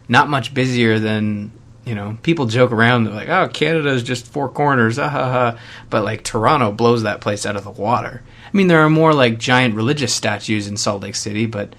not 0.10 0.30
much 0.30 0.54
busier 0.54 1.00
than 1.00 1.51
you 1.88 1.96
know, 1.96 2.17
people 2.22 2.46
joke 2.46 2.72
around. 2.72 3.06
They're 3.06 3.13
like, 3.13 3.29
"Oh, 3.29 3.48
Canada 3.48 3.89
is 3.89 4.03
just 4.03 4.27
four 4.27 4.50
corners," 4.50 5.00
ah, 5.00 5.10
ha, 5.10 5.32
ha. 5.32 5.60
but 5.89 6.03
like 6.03 6.24
Toronto 6.24 6.72
blows 6.72 7.03
that 7.03 7.22
place 7.22 7.46
out 7.46 7.56
of 7.56 7.63
the 7.63 7.72
water. 7.72 8.22
I 8.46 8.58
mean, 8.58 8.67
there 8.67 8.82
are 8.82 8.89
more 8.89 9.13
like 9.13 9.38
giant 9.38 9.75
religious 9.75 10.13
statues 10.13 10.67
in 10.67 10.75
Salt 10.75 11.01
Lake 11.01 11.15
City, 11.15 11.46
but 11.46 11.75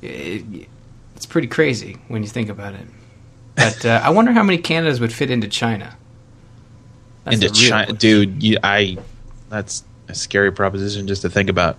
it, 0.00 0.68
it's 1.16 1.26
pretty 1.26 1.48
crazy 1.48 1.96
when 2.06 2.22
you 2.22 2.28
think 2.28 2.48
about 2.48 2.74
it. 2.74 2.86
But 3.56 3.84
uh, 3.84 4.00
I 4.04 4.10
wonder 4.10 4.30
how 4.30 4.44
many 4.44 4.58
Canadas 4.58 5.00
would 5.00 5.12
fit 5.12 5.30
into 5.30 5.48
China. 5.48 5.96
That's 7.24 7.42
into 7.42 7.50
China, 7.50 7.92
dude. 7.92 8.40
You, 8.42 8.58
I 8.62 8.98
that's 9.48 9.82
a 10.06 10.14
scary 10.14 10.52
proposition 10.52 11.08
just 11.08 11.22
to 11.22 11.30
think 11.30 11.50
about. 11.50 11.78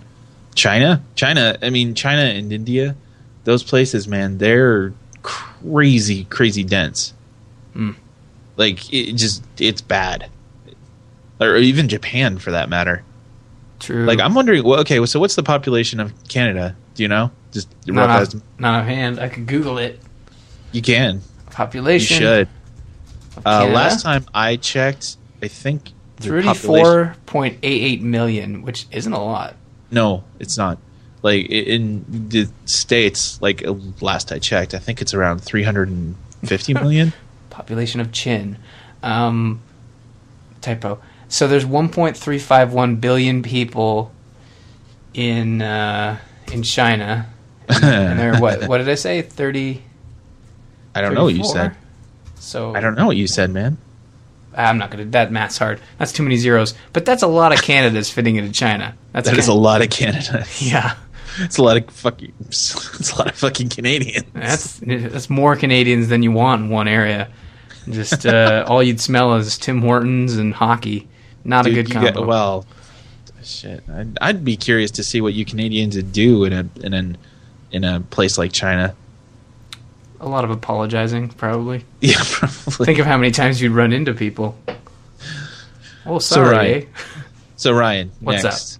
China, 0.54 1.02
China. 1.14 1.56
I 1.62 1.70
mean, 1.70 1.94
China 1.94 2.22
and 2.22 2.52
India, 2.52 2.96
those 3.44 3.62
places, 3.62 4.06
man, 4.06 4.36
they're 4.38 4.92
crazy, 5.22 6.24
crazy 6.24 6.64
dense. 6.64 7.14
Mm. 7.74 7.96
Like 8.56 8.92
it 8.92 9.14
just, 9.14 9.42
it's 9.58 9.80
bad. 9.80 10.30
Or 11.40 11.56
even 11.56 11.88
Japan, 11.88 12.38
for 12.38 12.50
that 12.50 12.68
matter. 12.68 13.02
True. 13.80 14.04
Like 14.04 14.20
I'm 14.20 14.34
wondering. 14.34 14.62
Well, 14.62 14.80
okay, 14.80 15.04
so 15.06 15.18
what's 15.18 15.36
the 15.36 15.42
population 15.42 16.00
of 16.00 16.12
Canada? 16.28 16.76
Do 16.94 17.02
you 17.02 17.08
know? 17.08 17.30
Just 17.50 17.68
not 17.86 18.10
off, 18.10 18.34
not 18.58 18.82
offhand. 18.82 19.18
I 19.18 19.28
could 19.28 19.46
Google 19.46 19.78
it. 19.78 19.98
You 20.72 20.82
can. 20.82 21.22
Population. 21.50 22.14
You 22.14 22.20
should. 22.20 22.48
Uh, 23.44 23.66
last 23.72 24.02
time 24.02 24.26
I 24.34 24.56
checked, 24.56 25.16
I 25.42 25.48
think 25.48 25.90
thirty-four 26.18 27.16
point 27.26 27.58
eight 27.62 27.82
eight 27.82 28.02
million, 28.02 28.62
which 28.62 28.86
isn't 28.92 29.12
a 29.12 29.22
lot. 29.22 29.56
No, 29.90 30.24
it's 30.38 30.58
not. 30.58 30.78
Like 31.22 31.46
in 31.46 32.04
the 32.28 32.48
states, 32.66 33.40
like 33.40 33.66
uh, 33.66 33.74
last 34.00 34.30
I 34.30 34.38
checked, 34.38 34.74
I 34.74 34.78
think 34.78 35.00
it's 35.00 35.14
around 35.14 35.40
three 35.40 35.62
hundred 35.62 35.88
and 35.88 36.16
fifty 36.44 36.74
million. 36.74 37.12
Population 37.50 38.00
of 38.00 38.12
Chin. 38.12 38.56
Um, 39.02 39.60
typo. 40.60 41.00
So 41.28 41.46
there's 41.46 41.64
1.351 41.64 43.00
billion 43.00 43.42
people 43.42 44.12
in 45.14 45.62
uh, 45.62 46.18
in 46.52 46.62
China, 46.62 47.28
and, 47.68 47.84
and 47.84 48.18
they're 48.18 48.38
what? 48.40 48.64
What 48.68 48.78
did 48.78 48.88
I 48.88 48.94
say? 48.94 49.22
30. 49.22 49.82
I 50.94 51.00
don't 51.00 51.14
34? 51.14 51.14
know 51.14 51.24
what 51.24 51.34
you 51.34 51.44
said. 51.44 51.76
So 52.36 52.74
I 52.74 52.80
don't 52.80 52.96
know 52.96 53.06
what 53.06 53.16
you 53.16 53.26
said, 53.26 53.50
man. 53.50 53.78
I'm 54.54 54.78
not 54.78 54.90
gonna. 54.90 55.04
That 55.06 55.30
math's 55.30 55.58
hard. 55.58 55.80
That's 55.98 56.12
too 56.12 56.22
many 56.22 56.36
zeros. 56.36 56.74
But 56.92 57.04
that's 57.04 57.22
a 57.22 57.28
lot 57.28 57.52
of 57.52 57.62
Canada's 57.62 58.10
fitting 58.10 58.36
into 58.36 58.50
China. 58.50 58.96
That's 59.12 59.28
that 59.28 59.38
is 59.38 59.48
a 59.48 59.54
lot 59.54 59.82
of 59.82 59.90
Canada. 59.90 60.44
Yeah, 60.58 60.96
it's 61.38 61.58
a 61.58 61.62
lot 61.62 61.76
of 61.76 61.88
fucking. 61.90 62.32
It's 62.48 63.12
a 63.12 63.18
lot 63.18 63.28
of 63.28 63.36
fucking 63.36 63.68
Canadians. 63.68 64.26
That's 64.32 64.80
that's 64.84 65.30
more 65.30 65.56
Canadians 65.56 66.08
than 66.08 66.22
you 66.22 66.32
want 66.32 66.62
in 66.62 66.68
one 66.70 66.88
area. 66.88 67.28
Just 67.88 68.26
uh, 68.26 68.64
all 68.68 68.82
you'd 68.82 69.00
smell 69.00 69.34
is 69.36 69.58
Tim 69.58 69.80
Hortons 69.80 70.36
and 70.36 70.52
hockey. 70.52 71.08
Not 71.44 71.64
Dude, 71.64 71.78
a 71.78 71.82
good 71.82 71.92
combo. 71.92 72.12
Get, 72.12 72.26
well, 72.26 72.66
shit. 73.42 73.82
I'd, 73.88 74.18
I'd, 74.20 74.44
be 74.44 74.56
curious 74.56 74.90
to 74.92 75.02
see 75.02 75.20
what 75.20 75.32
you 75.32 75.44
Canadians 75.44 75.96
would 75.96 76.12
do 76.12 76.44
in 76.44 76.52
a 76.52 76.68
in 76.84 76.94
an 76.94 77.16
in 77.72 77.84
a 77.84 78.00
place 78.00 78.36
like 78.38 78.52
China. 78.52 78.94
A 80.20 80.28
lot 80.28 80.44
of 80.44 80.50
apologizing, 80.50 81.30
probably. 81.30 81.84
Yeah, 82.00 82.18
probably. 82.20 82.86
Think 82.86 82.98
of 82.98 83.06
how 83.06 83.16
many 83.16 83.30
times 83.30 83.60
you'd 83.60 83.72
run 83.72 83.92
into 83.92 84.12
people. 84.12 84.58
Oh, 86.04 86.18
sorry. 86.18 86.26
So 86.26 86.42
Ryan, 86.42 86.82
eh? 86.82 86.86
so 87.56 87.72
Ryan 87.72 88.12
what's 88.20 88.44
next. 88.44 88.76
up? 88.76 88.79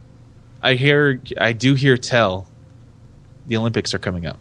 I 0.63 0.75
hear, 0.75 1.21
I 1.39 1.53
do 1.53 1.75
hear 1.75 1.97
tell 1.97 2.47
the 3.47 3.57
Olympics 3.57 3.95
are 3.95 3.99
coming 3.99 4.27
up. 4.27 4.39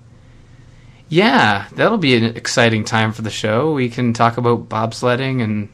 Yeah, 1.10 1.68
that'll 1.74 1.98
be 1.98 2.16
an 2.16 2.24
exciting 2.24 2.84
time 2.84 3.14
for 3.14 3.24
the 3.24 3.32
show. 3.32 3.74
We 3.74 3.90
can 3.90 4.14
talk 4.14 4.38
about 4.38 4.70
bobsledding 4.70 5.42
and 5.42 5.70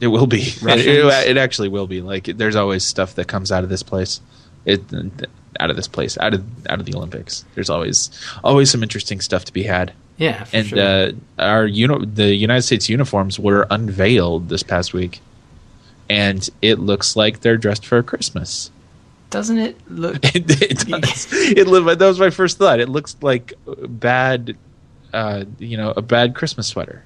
it 0.00 0.06
will 0.06 0.26
be. 0.26 0.52
It, 0.62 0.86
it, 0.86 1.28
it, 1.30 1.36
actually 1.36 1.68
will 1.68 1.86
be. 1.86 2.00
Like 2.00 2.24
there's 2.24 2.56
always 2.56 2.84
stuff 2.84 3.14
that 3.16 3.26
comes 3.26 3.50
out 3.50 3.64
of 3.64 3.70
this 3.70 3.82
place. 3.82 4.20
It 4.64 4.80
out 5.58 5.70
of 5.70 5.76
this 5.76 5.88
place, 5.88 6.16
out 6.18 6.34
of 6.34 6.44
out 6.68 6.80
of 6.80 6.86
the 6.86 6.94
Olympics. 6.94 7.44
There's 7.54 7.70
always 7.70 8.10
always 8.44 8.70
some 8.70 8.82
interesting 8.82 9.20
stuff 9.20 9.44
to 9.46 9.52
be 9.52 9.64
had. 9.64 9.92
Yeah, 10.16 10.46
and 10.52 10.66
sure. 10.66 10.78
uh, 10.78 11.12
our 11.38 11.66
uni- 11.66 12.06
the 12.06 12.34
United 12.34 12.62
States 12.62 12.88
uniforms 12.88 13.38
were 13.38 13.66
unveiled 13.70 14.48
this 14.48 14.62
past 14.62 14.92
week, 14.92 15.20
and 16.08 16.48
it 16.60 16.78
looks 16.78 17.16
like 17.16 17.40
they're 17.40 17.56
dressed 17.56 17.86
for 17.86 18.02
Christmas. 18.02 18.70
Doesn't 19.30 19.58
it 19.58 19.76
look? 19.90 20.16
it, 20.34 20.62
it 20.62 20.78
does. 20.88 21.28
it 21.32 21.66
that 21.66 22.06
was 22.06 22.20
my 22.20 22.30
first 22.30 22.58
thought. 22.58 22.80
It 22.80 22.88
looks 22.88 23.16
like 23.20 23.54
bad, 23.66 24.56
uh, 25.12 25.44
you 25.58 25.76
know, 25.76 25.92
a 25.96 26.02
bad 26.02 26.34
Christmas 26.34 26.66
sweater. 26.66 27.04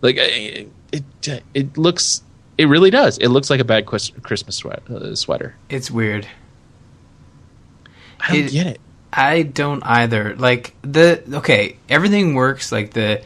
Like 0.00 0.16
it, 0.18 0.70
it, 0.92 1.42
it 1.54 1.76
looks, 1.76 2.22
it 2.56 2.66
really 2.66 2.90
does. 2.90 3.18
It 3.18 3.28
looks 3.28 3.50
like 3.50 3.60
a 3.60 3.64
bad 3.64 3.86
Christmas 3.86 4.56
sweat, 4.56 4.88
uh, 4.90 5.14
sweater. 5.14 5.56
It's 5.68 5.90
weird. 5.90 6.28
I 8.20 8.28
don't 8.28 8.44
it, 8.44 8.52
get 8.52 8.66
it. 8.66 8.80
I 9.12 9.42
don't 9.42 9.82
either. 9.84 10.36
Like 10.36 10.74
the 10.82 11.22
okay, 11.38 11.76
everything 11.88 12.34
works. 12.34 12.70
Like 12.70 12.92
the 12.92 13.22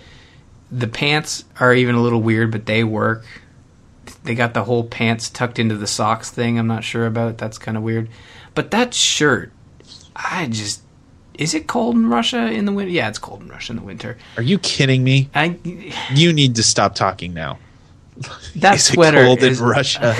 the 0.70 0.86
pants 0.86 1.44
are 1.58 1.74
even 1.74 1.94
a 1.94 2.00
little 2.00 2.22
weird, 2.22 2.50
but 2.50 2.66
they 2.66 2.84
work. 2.84 3.24
They 4.24 4.34
got 4.34 4.54
the 4.54 4.64
whole 4.64 4.84
pants 4.84 5.28
tucked 5.28 5.58
into 5.58 5.76
the 5.76 5.86
socks 5.86 6.30
thing. 6.30 6.58
I'm 6.58 6.66
not 6.66 6.84
sure 6.84 7.06
about. 7.06 7.38
That's 7.38 7.58
kind 7.58 7.76
of 7.76 7.82
weird. 7.82 8.08
But 8.54 8.70
that 8.70 8.94
shirt, 8.94 9.52
I 10.14 10.46
just 10.46 10.82
is 11.34 11.54
it 11.54 11.66
cold 11.66 11.96
in 11.96 12.08
Russia 12.08 12.50
in 12.50 12.66
the 12.66 12.72
winter? 12.72 12.92
Yeah, 12.92 13.08
it's 13.08 13.18
cold 13.18 13.42
in 13.42 13.48
Russia 13.48 13.72
in 13.72 13.76
the 13.76 13.84
winter. 13.84 14.16
Are 14.36 14.42
you 14.42 14.58
kidding 14.58 15.02
me? 15.02 15.30
I. 15.34 15.58
You 16.12 16.32
need 16.32 16.56
to 16.56 16.62
stop 16.62 16.94
talking 16.94 17.34
now. 17.34 17.58
That 18.56 18.76
is 18.76 18.84
sweater 18.84 19.24
cold 19.24 19.42
is 19.42 19.60
in 19.60 19.66
Russia. 19.66 20.14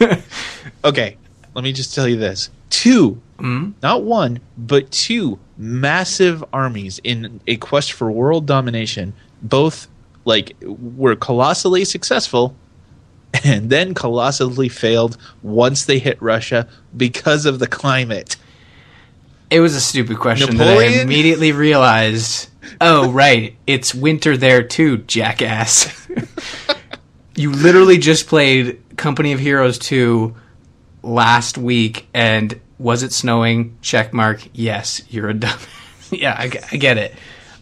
okay, 0.84 1.16
let 1.54 1.62
me 1.62 1.72
just 1.72 1.94
tell 1.94 2.08
you 2.08 2.16
this: 2.16 2.50
2 2.70 3.10
mm-hmm. 3.38 3.70
not 3.82 4.02
one, 4.02 4.40
but 4.56 4.90
two 4.90 5.38
massive 5.58 6.42
armies 6.52 6.98
in 7.04 7.40
a 7.46 7.56
quest 7.56 7.92
for 7.92 8.10
world 8.10 8.46
domination. 8.46 9.12
Both 9.42 9.88
like 10.24 10.56
were 10.62 11.14
colossally 11.14 11.84
successful 11.84 12.56
and 13.44 13.70
then 13.70 13.94
colossally 13.94 14.68
failed 14.68 15.16
once 15.42 15.84
they 15.84 15.98
hit 15.98 16.20
Russia 16.20 16.68
because 16.96 17.46
of 17.46 17.58
the 17.58 17.66
climate. 17.66 18.36
It 19.50 19.60
was 19.60 19.76
a 19.76 19.80
stupid 19.80 20.18
question 20.18 20.56
Napoleon? 20.56 20.92
that 20.92 20.98
I 20.98 21.02
immediately 21.02 21.52
realized. 21.52 22.48
Oh, 22.80 23.12
right. 23.12 23.56
It's 23.66 23.94
winter 23.94 24.36
there 24.36 24.62
too, 24.62 24.98
jackass. 24.98 26.08
you 27.36 27.52
literally 27.52 27.98
just 27.98 28.26
played 28.26 28.82
Company 28.96 29.32
of 29.32 29.38
Heroes 29.38 29.78
2 29.78 30.34
last 31.02 31.56
week, 31.56 32.08
and 32.12 32.60
was 32.78 33.02
it 33.02 33.12
snowing? 33.12 33.78
Check 33.82 34.12
mark. 34.12 34.40
Yes, 34.52 35.02
you're 35.08 35.28
a 35.28 35.34
dumb. 35.34 35.58
yeah, 36.10 36.34
I, 36.36 36.50
I, 36.72 36.76
get 36.76 36.98
it. 36.98 37.14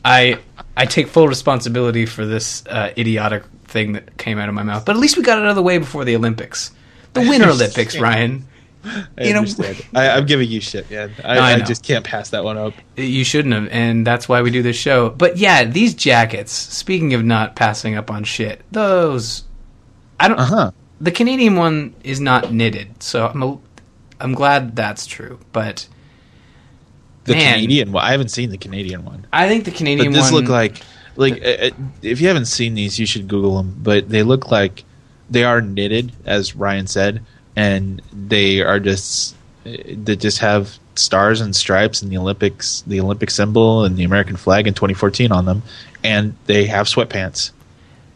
I 0.05 0.39
I 0.77 0.87
take 0.87 1.09
full 1.09 1.29
responsibility 1.29 2.07
for 2.07 2.25
this 2.27 2.65
uh, 2.67 2.93
idiotic 2.97 3.45
thing 3.75 3.93
that 3.93 4.17
came 4.17 4.39
out 4.39 4.49
of 4.49 4.55
my 4.55 4.63
mouth. 4.63 4.87
But 4.87 4.97
at 4.97 5.01
least 5.01 5.19
we 5.19 5.23
got 5.23 5.37
it 5.37 5.43
out 5.43 5.51
of 5.51 5.57
the 5.57 5.63
way 5.63 5.77
before 5.77 6.07
the 6.07 6.17
Olympics. 6.17 6.71
The 7.13 7.21
Winter 7.21 7.49
Olympics, 7.51 7.99
Ryan. 7.99 8.47
I 8.85 9.07
you 9.25 9.35
understand. 9.35 9.79
know, 9.93 10.01
I, 10.01 10.19
am 10.19 10.27
giving 10.27 10.49
you 10.49 10.61
shit, 10.61 10.91
man. 10.91 11.11
I, 11.25 11.39
I, 11.39 11.55
I, 11.55 11.61
just 11.61 11.85
can't 11.85 12.05
pass 12.05 12.31
that 12.31 12.45
one 12.45 12.59
up. 12.59 12.75
You 12.97 13.25
shouldn't 13.25 13.55
have, 13.55 13.69
and 13.69 14.07
that's 14.07 14.29
why 14.29 14.43
we 14.43 14.51
do 14.51 14.63
this 14.63 14.77
show. 14.77 15.11
But 15.11 15.39
yeah, 15.39 15.65
these 15.65 15.95
jackets. 15.95 16.53
Speaking 16.53 17.15
of 17.15 17.25
not 17.25 17.57
passing 17.57 17.97
up 17.97 18.11
on 18.11 18.25
shit, 18.25 18.61
those 18.71 19.45
I 20.21 20.29
don't. 20.29 20.39
Uh-huh. 20.39 20.71
The 21.01 21.13
Canadian 21.13 21.57
one 21.57 21.95
is 22.05 22.21
not 22.21 22.53
knitted, 22.53 23.03
so 23.03 23.27
I'm 23.27 23.43
a, 23.43 23.59
I'm 24.21 24.35
glad 24.35 24.77
that's 24.77 25.07
true. 25.07 25.41
But 25.53 25.89
the 27.25 27.33
man, 27.33 27.55
Canadian 27.55 27.91
one, 27.91 28.05
I 28.05 28.11
haven't 28.11 28.29
seen 28.29 28.51
the 28.51 28.59
Canadian 28.59 29.05
one. 29.05 29.27
I 29.33 29.49
think 29.49 29.65
the 29.65 29.71
Canadian 29.71 30.13
but 30.13 30.19
this 30.19 30.31
one. 30.31 30.43
look 30.43 30.51
like 30.51 30.83
like 31.17 31.43
uh, 31.43 31.67
uh, 31.67 31.71
if 32.03 32.21
you 32.21 32.29
haven't 32.29 32.47
seen 32.47 32.75
these, 32.75 32.99
you 32.99 33.07
should 33.07 33.29
Google 33.29 33.57
them. 33.57 33.79
But 33.83 34.09
they 34.09 34.23
look 34.23 34.51
like 34.51 34.85
they 35.31 35.45
are 35.45 35.61
knitted, 35.61 36.13
as 36.25 36.55
Ryan 36.57 36.87
said 36.87 37.25
and 37.57 38.03
they 38.13 38.61
are 38.61 38.81
just 38.81 39.37
they 39.65 40.17
just 40.17 40.39
have 40.39 40.79
stars 40.95 41.41
and 41.41 41.57
stripes 41.57 42.03
and 42.03 42.11
the 42.11 42.19
Olympics, 42.19 42.83
the 42.87 43.01
Olympic 43.01 43.31
symbol 43.31 43.85
and 43.85 43.97
the 43.97 44.05
American 44.05 44.37
flag 44.37 44.67
in 44.67 44.75
2014 44.75 45.33
on 45.33 45.47
them, 45.47 45.63
and 46.03 46.37
they 46.47 46.67
have 46.67 46.87
sweatpants. 46.87 47.51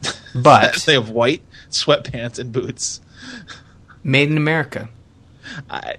But 0.35 0.75
they 0.87 0.93
have 0.93 1.09
white 1.09 1.43
sweatpants 1.71 2.38
and 2.38 2.52
boots. 2.52 3.00
Made 4.05 4.31
in 4.31 4.37
America. 4.37 4.88
I, 5.71 5.97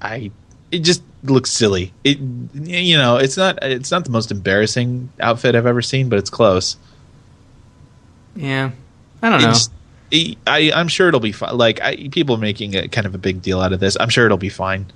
I, 0.00 0.30
it 0.72 0.80
just 0.80 1.02
looks 1.22 1.50
silly. 1.50 1.92
It, 2.02 2.18
you 2.18 2.96
know, 2.96 3.18
it's 3.18 3.36
not, 3.36 3.62
it's 3.62 3.90
not 3.90 4.04
the 4.04 4.10
most 4.10 4.32
embarrassing 4.32 5.10
outfit 5.20 5.54
I've 5.54 5.66
ever 5.66 5.82
seen, 5.82 6.08
but 6.08 6.18
it's 6.18 6.30
close. 6.30 6.76
Yeah, 8.34 8.70
I 9.20 9.30
don't 9.30 9.42
know. 9.42 9.48
Just, 9.48 9.70
I, 10.46 10.72
I'm 10.74 10.88
sure 10.88 11.08
it'll 11.08 11.20
be 11.20 11.32
fine. 11.32 11.56
Like 11.56 11.80
I, 11.82 12.08
people 12.08 12.34
are 12.34 12.40
making 12.40 12.74
a 12.74 12.88
kind 12.88 13.06
of 13.06 13.14
a 13.14 13.18
big 13.18 13.42
deal 13.42 13.60
out 13.60 13.72
of 13.72 13.80
this. 13.80 13.96
I'm 14.00 14.08
sure 14.08 14.24
it'll 14.24 14.38
be 14.38 14.48
fine. 14.48 14.86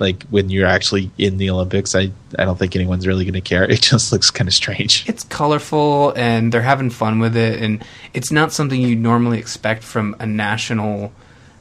Like 0.00 0.24
when 0.24 0.50
you're 0.50 0.66
actually 0.66 1.10
in 1.18 1.36
the 1.36 1.50
Olympics, 1.50 1.94
I 1.94 2.10
I 2.38 2.44
don't 2.44 2.58
think 2.58 2.74
anyone's 2.74 3.06
really 3.06 3.24
going 3.24 3.34
to 3.34 3.40
care. 3.40 3.64
It 3.70 3.82
just 3.82 4.12
looks 4.12 4.30
kind 4.30 4.48
of 4.48 4.54
strange. 4.54 5.08
It's 5.08 5.24
colorful 5.24 6.12
and 6.16 6.52
they're 6.52 6.62
having 6.62 6.90
fun 6.90 7.20
with 7.20 7.36
it, 7.36 7.62
and 7.62 7.84
it's 8.14 8.32
not 8.32 8.52
something 8.52 8.80
you 8.80 8.96
normally 8.96 9.38
expect 9.38 9.84
from 9.84 10.16
a 10.18 10.26
national 10.26 11.12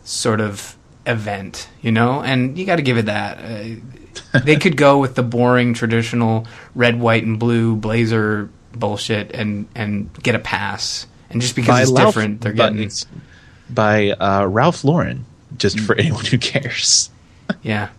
sort 0.04 0.42
of 0.42 0.76
event, 1.10 1.68
you 1.82 1.92
know, 1.92 2.22
and 2.22 2.58
you 2.58 2.66
got 2.66 2.78
to 2.78 2.82
give 2.82 2.98
it 2.98 3.08
that. 3.08 3.40
Uh, 3.40 4.40
they 4.44 4.56
could 4.56 4.78
go 4.78 5.00
with 5.00 5.16
the 5.16 5.24
boring 5.24 5.74
traditional 5.74 6.48
red, 6.76 7.00
white, 7.00 7.24
and 7.24 7.40
blue 7.40 7.76
blazer 7.76 8.50
bullshit 8.72 9.32
and 9.32 9.68
and 9.76 10.14
get 10.22 10.36
a 10.36 10.40
pass. 10.40 11.08
And 11.30 11.42
just 11.42 11.56
because 11.56 11.68
by 11.70 11.82
it's 11.82 11.92
Ralph, 11.92 12.14
different, 12.14 12.42
they're 12.42 12.54
getting 12.54 12.90
by 13.70 14.12
uh, 14.12 14.46
Ralph 14.46 14.84
Lauren. 14.84 15.26
Just 15.58 15.80
for 15.80 15.96
mm. 15.96 16.00
anyone 16.00 16.26
who 16.26 16.38
cares. 16.38 17.10
yeah, 17.64 17.90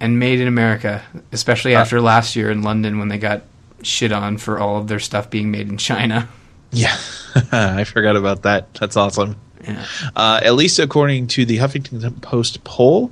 and 0.00 0.18
made 0.18 0.40
in 0.40 0.46
America, 0.46 1.02
especially 1.32 1.74
uh, 1.74 1.80
after 1.80 2.00
last 2.00 2.36
year 2.36 2.50
in 2.50 2.62
London 2.62 2.98
when 2.98 3.08
they 3.08 3.18
got 3.18 3.42
shit 3.82 4.12
on 4.12 4.38
for 4.38 4.58
all 4.58 4.78
of 4.78 4.86
their 4.86 5.00
stuff 5.00 5.28
being 5.28 5.50
made 5.50 5.68
in 5.68 5.76
China. 5.76 6.28
Yeah, 6.70 6.96
I 7.52 7.84
forgot 7.84 8.16
about 8.16 8.42
that. 8.42 8.72
That's 8.74 8.96
awesome. 8.96 9.36
Yeah. 9.64 9.86
Uh, 10.14 10.40
at 10.42 10.54
least 10.54 10.78
according 10.78 11.28
to 11.28 11.44
the 11.44 11.58
Huffington 11.58 12.20
Post 12.20 12.64
poll, 12.64 13.10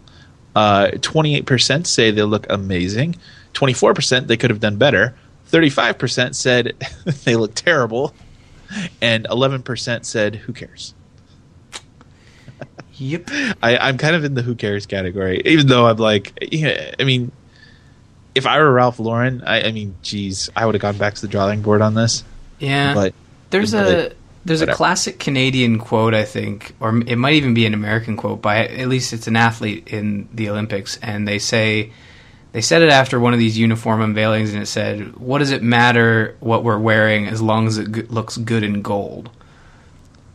uh, 0.54 0.88
28% 0.94 1.86
say 1.86 2.10
they 2.10 2.22
look 2.22 2.46
amazing. 2.50 3.16
24% 3.54 4.26
they 4.26 4.36
could 4.36 4.50
have 4.50 4.60
done 4.60 4.76
better. 4.76 5.14
35% 5.50 6.34
said 6.34 6.74
they 7.24 7.36
look 7.36 7.54
terrible. 7.54 8.14
And 9.00 9.26
11% 9.26 10.04
said, 10.04 10.36
who 10.36 10.52
cares? 10.52 10.94
Yep. 12.94 13.30
I, 13.62 13.88
am 13.88 13.98
kind 13.98 14.14
of 14.14 14.22
in 14.22 14.34
the 14.34 14.42
who 14.42 14.54
cares 14.54 14.86
category, 14.86 15.42
even 15.44 15.66
though 15.66 15.86
I'm 15.86 15.96
like, 15.96 16.38
yeah, 16.52 16.94
I 17.00 17.04
mean, 17.04 17.32
if 18.34 18.46
I 18.46 18.58
were 18.58 18.70
Ralph 18.70 19.00
Lauren, 19.00 19.42
I, 19.44 19.62
I 19.62 19.72
mean, 19.72 19.96
geez, 20.02 20.50
I 20.54 20.66
would 20.66 20.74
have 20.76 20.82
gone 20.82 20.98
back 20.98 21.14
to 21.14 21.20
the 21.20 21.26
drawing 21.26 21.62
board 21.62 21.82
on 21.82 21.94
this. 21.94 22.22
Yeah. 22.60 22.94
But 22.94 23.14
there's 23.50 23.74
a 23.74 24.12
there's 24.44 24.60
whatever. 24.60 24.74
a 24.74 24.76
classic 24.76 25.18
Canadian 25.18 25.78
quote, 25.78 26.14
I 26.14 26.24
think, 26.24 26.74
or 26.80 26.96
it 27.06 27.16
might 27.16 27.34
even 27.34 27.54
be 27.54 27.66
an 27.66 27.74
American 27.74 28.16
quote 28.16 28.42
by 28.42 28.66
at 28.66 28.88
least 28.88 29.12
it's 29.12 29.26
an 29.26 29.36
athlete 29.36 29.88
in 29.88 30.28
the 30.32 30.48
Olympics, 30.48 30.98
and 31.02 31.26
they 31.26 31.38
say 31.38 31.92
they 32.52 32.60
said 32.60 32.82
it 32.82 32.90
after 32.90 33.18
one 33.18 33.32
of 33.32 33.38
these 33.38 33.56
uniform 33.56 34.00
unveilings, 34.00 34.52
and 34.52 34.62
it 34.62 34.66
said, 34.66 35.16
"What 35.16 35.38
does 35.38 35.50
it 35.50 35.62
matter 35.62 36.36
what 36.40 36.64
we're 36.64 36.78
wearing 36.78 37.26
as 37.26 37.40
long 37.40 37.66
as 37.66 37.78
it 37.78 38.10
looks 38.10 38.36
good 38.36 38.62
in 38.62 38.82
gold?" 38.82 39.30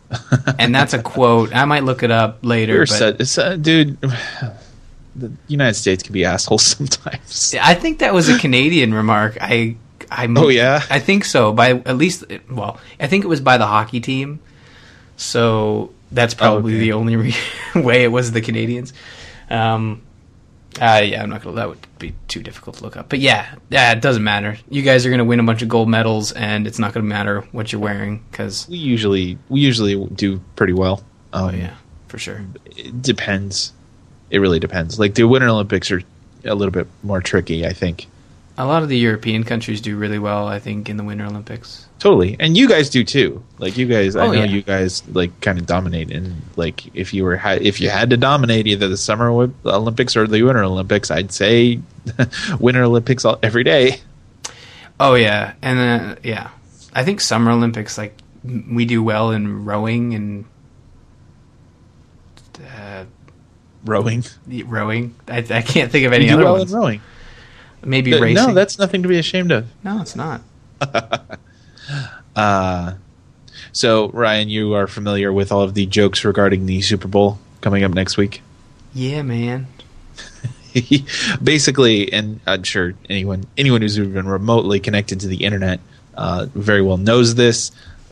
and 0.59 0.73
that's 0.73 0.93
a 0.93 1.01
quote. 1.01 1.53
I 1.55 1.65
might 1.65 1.83
look 1.83 2.03
it 2.03 2.11
up 2.11 2.39
later. 2.41 2.85
But, 2.85 3.37
uh, 3.37 3.55
dude, 3.57 3.99
the 5.15 5.31
United 5.47 5.75
States 5.75 6.03
can 6.03 6.13
be 6.13 6.25
assholes 6.25 6.63
sometimes. 6.77 7.55
I 7.61 7.73
think 7.73 7.99
that 7.99 8.13
was 8.13 8.29
a 8.29 8.37
Canadian 8.37 8.93
remark. 8.93 9.37
I, 9.41 9.75
I. 10.11 10.27
Oh 10.35 10.49
yeah, 10.49 10.83
I 10.89 10.99
think 10.99 11.25
so. 11.25 11.53
By 11.53 11.71
at 11.71 11.97
least, 11.97 12.25
well, 12.49 12.79
I 12.99 13.07
think 13.07 13.23
it 13.23 13.27
was 13.27 13.41
by 13.41 13.57
the 13.57 13.67
hockey 13.67 13.99
team. 13.99 14.39
So 15.15 15.93
that's 16.11 16.33
probably 16.33 16.73
oh, 16.73 16.75
okay. 16.75 16.83
the 16.85 16.93
only 16.93 17.15
re- 17.15 17.35
way 17.75 18.03
it 18.03 18.09
was 18.09 18.31
the 18.31 18.41
Canadians. 18.41 18.93
Um, 19.49 20.03
uh, 20.79 21.01
yeah, 21.03 21.23
I'm 21.23 21.29
not 21.29 21.41
gonna. 21.41 21.55
That 21.55 21.69
would 21.69 21.87
be 21.97 22.13
too 22.27 22.43
difficult 22.43 22.77
to 22.77 22.83
look 22.83 22.97
up. 22.97 23.09
But 23.09 23.19
yeah, 23.19 23.55
yeah, 23.69 23.91
it 23.91 24.01
doesn't 24.01 24.23
matter. 24.23 24.57
You 24.69 24.83
guys 24.83 25.05
are 25.05 25.09
gonna 25.09 25.25
win 25.25 25.39
a 25.39 25.43
bunch 25.43 25.61
of 25.61 25.69
gold 25.69 25.89
medals, 25.89 26.31
and 26.31 26.67
it's 26.67 26.77
not 26.77 26.93
gonna 26.93 27.05
matter 27.05 27.41
what 27.51 27.71
you're 27.71 27.81
wearing 27.81 28.23
because 28.31 28.67
we 28.69 28.77
usually 28.77 29.37
we 29.49 29.59
usually 29.59 30.05
do 30.07 30.39
pretty 30.55 30.73
well. 30.73 31.03
Um, 31.33 31.45
oh 31.45 31.49
yeah, 31.57 31.75
for 32.07 32.19
sure. 32.19 32.45
It 32.65 33.01
depends. 33.01 33.73
It 34.29 34.39
really 34.39 34.59
depends. 34.59 34.99
Like 34.99 35.15
the 35.15 35.23
Winter 35.23 35.47
Olympics 35.47 35.89
are 35.89 36.01
a 36.45 36.53
little 36.53 36.71
bit 36.71 36.87
more 37.01 37.21
tricky, 37.21 37.65
I 37.65 37.73
think. 37.73 38.07
A 38.59 38.65
lot 38.65 38.81
of 38.81 38.89
the 38.89 38.97
European 38.97 39.43
countries 39.43 39.81
do 39.81 39.95
really 39.97 40.17
well, 40.17 40.47
I 40.47 40.57
think, 40.57 40.89
in 40.89 40.97
the 40.97 41.03
Winter 41.03 41.25
Olympics. 41.25 41.87
Totally, 41.99 42.35
and 42.39 42.57
you 42.57 42.67
guys 42.67 42.89
do 42.89 43.03
too. 43.03 43.43
Like 43.59 43.77
you 43.77 43.85
guys, 43.85 44.15
oh, 44.15 44.21
I 44.21 44.27
know 44.27 44.33
yeah. 44.33 44.45
you 44.45 44.61
guys 44.61 45.07
like 45.09 45.39
kind 45.41 45.59
of 45.59 45.65
dominate. 45.65 46.11
And 46.11 46.41
like 46.55 46.95
if 46.95 47.13
you 47.13 47.23
were 47.23 47.39
if 47.45 47.79
you 47.81 47.89
had 47.89 48.09
to 48.11 48.17
dominate 48.17 48.67
either 48.67 48.87
the 48.87 48.97
Summer 48.97 49.29
Olympics 49.29 50.15
or 50.15 50.27
the 50.27 50.43
Winter 50.43 50.63
Olympics, 50.63 51.09
I'd 51.11 51.31
say 51.31 51.79
Winter 52.59 52.83
Olympics 52.83 53.25
all, 53.25 53.39
every 53.41 53.63
day. 53.63 53.99
Oh 54.99 55.15
yeah, 55.15 55.53
and 55.61 55.79
uh, 55.79 56.15
yeah, 56.23 56.49
I 56.93 57.03
think 57.03 57.21
Summer 57.21 57.51
Olympics 57.51 57.97
like 57.97 58.15
we 58.43 58.85
do 58.85 59.03
well 59.03 59.31
in 59.31 59.65
rowing 59.65 60.13
and 60.13 60.45
uh, 62.75 63.05
rowing. 63.85 64.23
Rowing. 64.47 65.15
I, 65.27 65.37
I, 65.37 65.61
can't 65.61 65.91
think 65.91 66.05
of 66.05 66.13
any 66.13 66.29
other 66.29 66.43
well 66.43 66.57
ones. 66.57 66.73
rowing. 66.73 67.01
Maybe 67.83 68.13
racing. 68.13 68.47
No, 68.47 68.53
that's 68.53 68.79
nothing 68.79 69.03
to 69.03 69.09
be 69.09 69.17
ashamed 69.17 69.51
of. 69.51 69.67
No, 69.83 70.01
it's 70.01 70.15
not. 70.15 70.41
uh, 72.35 72.93
so, 73.71 74.09
Ryan, 74.09 74.49
you 74.49 74.73
are 74.73 74.87
familiar 74.87 75.31
with 75.31 75.51
all 75.51 75.61
of 75.61 75.73
the 75.73 75.85
jokes 75.85 76.25
regarding 76.25 76.65
the 76.65 76.81
Super 76.81 77.07
Bowl 77.07 77.39
coming 77.61 77.83
up 77.83 77.93
next 77.93 78.17
week? 78.17 78.41
Yeah, 78.93 79.21
man. 79.21 79.67
Basically, 81.43 82.11
and 82.11 82.39
I'm 82.45 82.63
sure 82.63 82.93
anyone 83.09 83.45
anyone 83.57 83.81
who's 83.81 83.97
been 83.97 84.27
remotely 84.27 84.79
connected 84.79 85.19
to 85.21 85.27
the 85.27 85.43
internet 85.43 85.79
uh, 86.15 86.47
very 86.53 86.81
well 86.81 86.97
knows 86.97 87.35
this. 87.35 87.71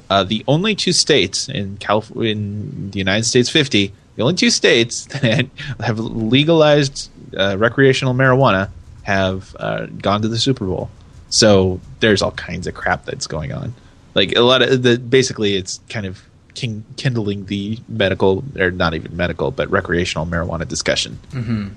Uh, 0.09 0.23
the 0.23 0.43
only 0.47 0.75
two 0.75 0.93
states 0.93 1.49
in 1.49 1.77
California, 1.77 2.31
in 2.31 2.91
the 2.91 2.99
United 2.99 3.23
States 3.23 3.49
50, 3.49 3.91
the 4.15 4.21
only 4.21 4.35
two 4.35 4.51
states 4.51 5.05
that 5.21 5.47
have 5.79 5.99
legalized 5.99 7.09
uh, 7.35 7.57
recreational 7.57 8.13
marijuana 8.13 8.69
have 9.05 9.55
uh, 9.59 9.85
gone 9.85 10.23
to 10.23 10.27
the 10.27 10.37
Super 10.37 10.65
Bowl. 10.65 10.89
So 11.29 11.79
there's 11.99 12.21
all 12.21 12.31
kinds 12.31 12.65
of 12.65 12.73
crap 12.73 13.05
that's 13.05 13.27
going 13.27 13.53
on. 13.53 13.73
Like 14.15 14.35
a 14.35 14.41
lot 14.41 14.61
of 14.61 14.81
the 14.81 14.97
basically, 14.97 15.55
it's 15.55 15.79
kind 15.89 16.07
of 16.07 16.23
king, 16.55 16.83
kindling 16.97 17.45
the 17.45 17.79
medical 17.87 18.43
or 18.57 18.71
not 18.71 18.95
even 18.95 19.15
medical, 19.15 19.51
but 19.51 19.69
recreational 19.69 20.25
marijuana 20.25 20.67
discussion. 20.67 21.19
Mm-hmm. 21.31 21.67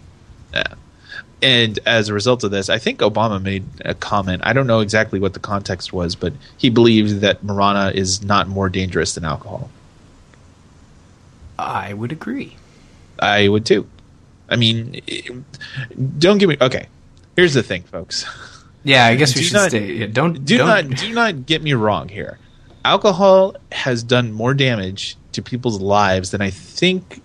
Yeah. 0.55 0.75
And 1.43 1.79
as 1.85 2.09
a 2.09 2.15
result 2.15 2.43
of 2.45 2.51
this, 2.51 2.69
I 2.69 2.79
think 2.79 3.01
Obama 3.01 3.41
made 3.41 3.65
a 3.85 3.95
comment. 3.95 4.43
I 4.45 4.55
don't 4.55 4.67
know 4.67 4.81
exactly 4.81 5.21
what 5.21 5.35
the 5.35 5.41
context 5.41 5.93
was, 5.93 6.17
but 6.17 6.33
he 6.57 6.71
believed 6.71 7.21
that 7.21 7.45
marijuana 7.45 7.93
is 7.93 8.25
not 8.25 8.49
more 8.49 8.69
dangerous 8.69 9.15
than 9.15 9.25
alcohol. 9.25 9.71
I 11.59 11.93
would 11.93 12.11
agree. 12.11 12.57
I 13.19 13.49
would 13.49 13.67
too. 13.67 13.87
I 14.49 14.57
mean, 14.57 15.03
don't 16.19 16.39
give 16.39 16.49
me 16.49 16.57
okay. 16.61 16.87
Here's 17.39 17.55
the 17.55 17.63
thing, 17.63 17.85
folks. 17.85 18.27
Yeah, 18.83 19.07
I 19.07 19.15
guess 19.15 19.37
we 19.37 19.45
should 19.45 19.55
not, 19.55 19.69
stay. 19.69 19.93
Yeah, 19.93 20.07
don't 20.07 20.45
do 20.45 20.59
don't. 20.59 20.67
not 20.67 20.99
do 20.99 21.15
not 21.15 21.47
get 21.47 21.63
me 21.63 21.73
wrong 21.73 22.09
here. 22.09 22.37
Alcohol 22.85 23.55
has 23.71 24.03
done 24.03 24.33
more 24.33 24.55
damage 24.55 25.17
to 25.33 25.41
people's 25.41 25.81
lives 25.81 26.33
than 26.33 26.41
I 26.41 26.51
think 26.51 27.23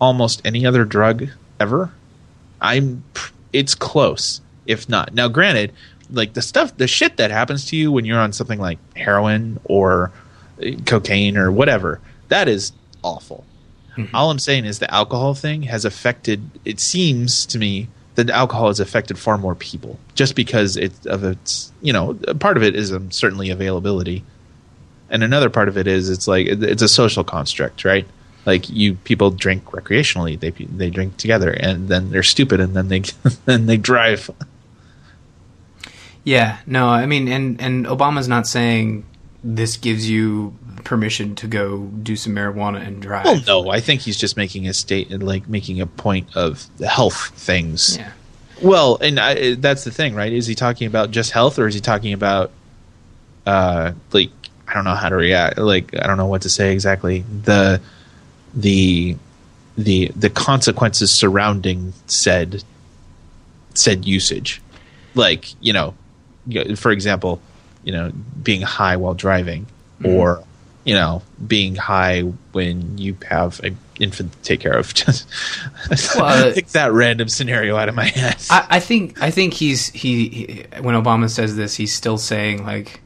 almost 0.00 0.40
any 0.44 0.64
other 0.64 0.84
drug 0.84 1.30
ever. 1.58 1.90
I'm 2.60 3.02
it's 3.52 3.74
close, 3.74 4.40
if 4.66 4.88
not. 4.88 5.14
Now, 5.14 5.26
granted, 5.26 5.72
like 6.12 6.34
the 6.34 6.42
stuff, 6.42 6.76
the 6.76 6.86
shit 6.86 7.16
that 7.16 7.32
happens 7.32 7.64
to 7.66 7.76
you 7.76 7.90
when 7.90 8.04
you're 8.04 8.20
on 8.20 8.32
something 8.32 8.60
like 8.60 8.78
heroin 8.94 9.58
or 9.64 10.12
uh, 10.64 10.70
cocaine 10.84 11.36
or 11.36 11.50
whatever, 11.50 12.00
that 12.28 12.46
is 12.46 12.70
awful. 13.02 13.44
Mm-hmm. 13.96 14.14
All 14.14 14.30
I'm 14.30 14.38
saying 14.38 14.64
is 14.64 14.78
the 14.78 14.94
alcohol 14.94 15.34
thing 15.34 15.62
has 15.62 15.84
affected. 15.84 16.50
It 16.64 16.78
seems 16.78 17.44
to 17.46 17.58
me 17.58 17.88
that 18.16 18.30
alcohol 18.30 18.68
has 18.68 18.80
affected 18.80 19.18
far 19.18 19.38
more 19.38 19.54
people 19.54 19.98
just 20.14 20.34
because 20.34 20.76
it's 20.76 21.06
of 21.06 21.22
its 21.24 21.72
you 21.80 21.92
know 21.92 22.14
part 22.40 22.56
of 22.56 22.62
it 22.62 22.74
is 22.74 22.92
um, 22.92 23.10
certainly 23.10 23.50
availability. 23.50 24.24
And 25.08 25.22
another 25.22 25.50
part 25.50 25.68
of 25.68 25.78
it 25.78 25.86
is 25.86 26.10
it's 26.10 26.26
like 26.26 26.46
it's 26.48 26.82
a 26.82 26.88
social 26.88 27.22
construct 27.22 27.84
right? 27.84 28.06
Like 28.44 28.68
you 28.68 28.94
people 28.94 29.30
drink 29.30 29.64
recreationally. 29.66 30.38
They 30.38 30.50
they 30.50 30.90
drink 30.90 31.16
together 31.16 31.50
and 31.50 31.88
then 31.88 32.10
they're 32.10 32.22
stupid 32.22 32.60
and 32.60 32.74
then 32.74 32.88
they 32.88 33.00
then 33.44 33.66
they 33.66 33.76
drive. 33.76 34.30
Yeah. 36.24 36.58
No 36.66 36.88
i 36.88 37.06
mean 37.06 37.28
and 37.28 37.60
and 37.60 37.86
obama's 37.86 38.26
not 38.26 38.46
saying 38.48 39.04
this 39.46 39.76
gives 39.76 40.10
you 40.10 40.52
permission 40.82 41.36
to 41.36 41.46
go 41.46 41.78
do 41.78 42.16
some 42.16 42.34
marijuana 42.34 42.84
and 42.84 43.00
drive. 43.00 43.24
Well, 43.24 43.42
no, 43.46 43.70
I 43.70 43.80
think 43.80 44.00
he's 44.00 44.16
just 44.16 44.36
making 44.36 44.66
a 44.66 44.74
state 44.74 45.12
and 45.12 45.22
like 45.22 45.48
making 45.48 45.80
a 45.80 45.86
point 45.86 46.36
of 46.36 46.66
the 46.78 46.88
health 46.88 47.28
things. 47.36 47.96
Yeah. 47.96 48.12
Well, 48.60 48.98
and 49.00 49.20
I, 49.20 49.54
that's 49.54 49.84
the 49.84 49.92
thing, 49.92 50.14
right? 50.14 50.32
Is 50.32 50.46
he 50.48 50.56
talking 50.56 50.88
about 50.88 51.12
just 51.12 51.30
health, 51.30 51.58
or 51.58 51.68
is 51.68 51.74
he 51.74 51.80
talking 51.80 52.12
about, 52.12 52.50
uh, 53.46 53.92
like 54.12 54.30
I 54.66 54.74
don't 54.74 54.84
know 54.84 54.94
how 54.94 55.10
to 55.10 55.16
react. 55.16 55.58
Like 55.58 55.94
I 55.96 56.06
don't 56.06 56.16
know 56.16 56.26
what 56.26 56.42
to 56.42 56.50
say 56.50 56.72
exactly. 56.72 57.24
The, 57.44 57.80
the, 58.52 59.16
the 59.76 60.10
the 60.16 60.30
consequences 60.30 61.12
surrounding 61.12 61.92
said 62.06 62.64
said 63.74 64.06
usage, 64.06 64.60
like 65.14 65.54
you 65.60 65.72
know, 65.72 65.94
for 66.76 66.90
example, 66.90 67.40
you 67.86 67.92
know, 67.92 68.10
being 68.42 68.60
high 68.60 68.96
while 68.96 69.14
driving, 69.14 69.66
mm-hmm. 70.00 70.16
or 70.16 70.44
you 70.84 70.94
know, 70.94 71.22
being 71.44 71.76
high 71.76 72.20
when 72.52 72.98
you 72.98 73.16
have 73.28 73.60
an 73.60 73.78
infant 73.98 74.32
to 74.32 74.38
take 74.42 74.60
care 74.60 74.76
of. 74.76 74.92
Just 74.94 75.26
well, 76.16 76.52
pick 76.52 76.66
that 76.68 76.92
random 76.92 77.28
scenario 77.28 77.76
out 77.76 77.88
of 77.88 77.94
my 77.94 78.04
head. 78.04 78.36
I, 78.50 78.66
I 78.70 78.80
think 78.80 79.22
I 79.22 79.30
think 79.30 79.54
he's 79.54 79.88
he, 79.88 80.28
he, 80.28 80.66
when 80.80 80.94
Obama 80.94 81.30
says 81.30 81.56
this, 81.56 81.76
he's 81.76 81.94
still 81.94 82.18
saying 82.18 82.66
like 82.66 83.00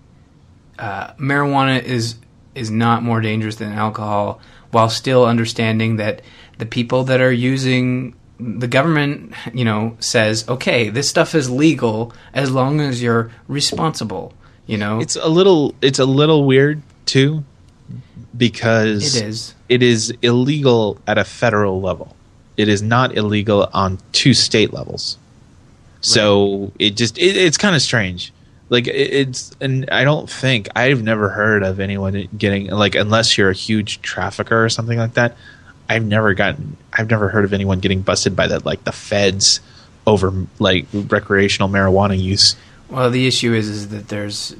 uh, 0.79 1.13
marijuana 1.15 1.83
is 1.83 2.17
is 2.55 2.71
not 2.71 3.03
more 3.03 3.21
dangerous 3.21 3.57
than 3.57 3.73
alcohol, 3.73 4.41
while 4.71 4.89
still 4.89 5.27
understanding 5.27 5.97
that 5.97 6.23
the 6.57 6.67
people 6.67 7.05
that 7.05 7.21
are 7.21 7.33
using 7.33 8.15
the 8.39 8.69
government, 8.69 9.35
you 9.53 9.65
know, 9.67 9.97
says, 10.01 10.49
okay, 10.49 10.89
this 10.89 11.09
stuff 11.09 11.35
is 11.35 11.51
legal 11.51 12.13
as 12.33 12.51
long 12.51 12.81
as 12.81 13.03
you're 13.03 13.31
responsible. 13.49 14.33
You 14.71 14.79
know, 14.79 15.01
it's 15.01 15.17
a 15.17 15.29
little 15.29 15.75
it's 15.83 15.99
a 15.99 16.05
little 16.05 16.45
weird 16.45 16.81
too 17.05 17.45
because 18.37 19.17
it 19.17 19.25
is 19.25 19.55
it 19.69 19.83
is 19.83 20.15
illegal 20.23 20.99
at 21.07 21.19
a 21.19 21.25
federal 21.25 21.81
level. 21.81 22.17
It 22.57 22.69
is 22.69 22.81
not 22.81 23.17
illegal 23.17 23.69
on 23.73 23.99
two 24.13 24.33
state 24.33 24.73
levels. 24.73 25.19
So 26.03 26.59
right. 26.59 26.73
it 26.79 26.91
just 26.97 27.19
it, 27.19 27.37
it's 27.37 27.59
kind 27.59 27.75
of 27.75 27.83
strange. 27.83 28.33
Like 28.69 28.87
it, 28.87 28.93
it's 28.93 29.51
and 29.61 29.91
I 29.91 30.05
don't 30.05 30.31
think 30.31 30.69
I've 30.77 31.03
never 31.03 31.31
heard 31.31 31.65
of 31.65 31.81
anyone 31.81 32.29
getting 32.39 32.69
like 32.69 32.95
unless 32.95 33.37
you're 33.37 33.51
a 33.51 33.55
huge 33.55 34.01
trafficker 34.03 34.65
or 34.65 34.69
something 34.69 34.99
like 34.99 35.15
that. 35.15 35.37
I've 35.89 36.05
never 36.05 36.33
gotten 36.35 36.77
I've 36.93 37.11
never 37.11 37.29
heard 37.29 37.45
of 37.45 37.53
anyone 37.53 37.81
getting 37.81 38.03
busted 38.03 38.37
by 38.37 38.47
that 38.47 38.65
like 38.65 38.85
the 38.85 38.93
feds 38.93 39.61
over 40.07 40.33
like 40.61 40.87
recreational 40.93 41.69
marijuana 41.69 42.21
use. 42.21 42.55
Well, 42.91 43.11
the 43.11 43.27
issue 43.27 43.55
is 43.55 43.69
is 43.69 43.89
that 43.89 44.09
there's 44.09 44.55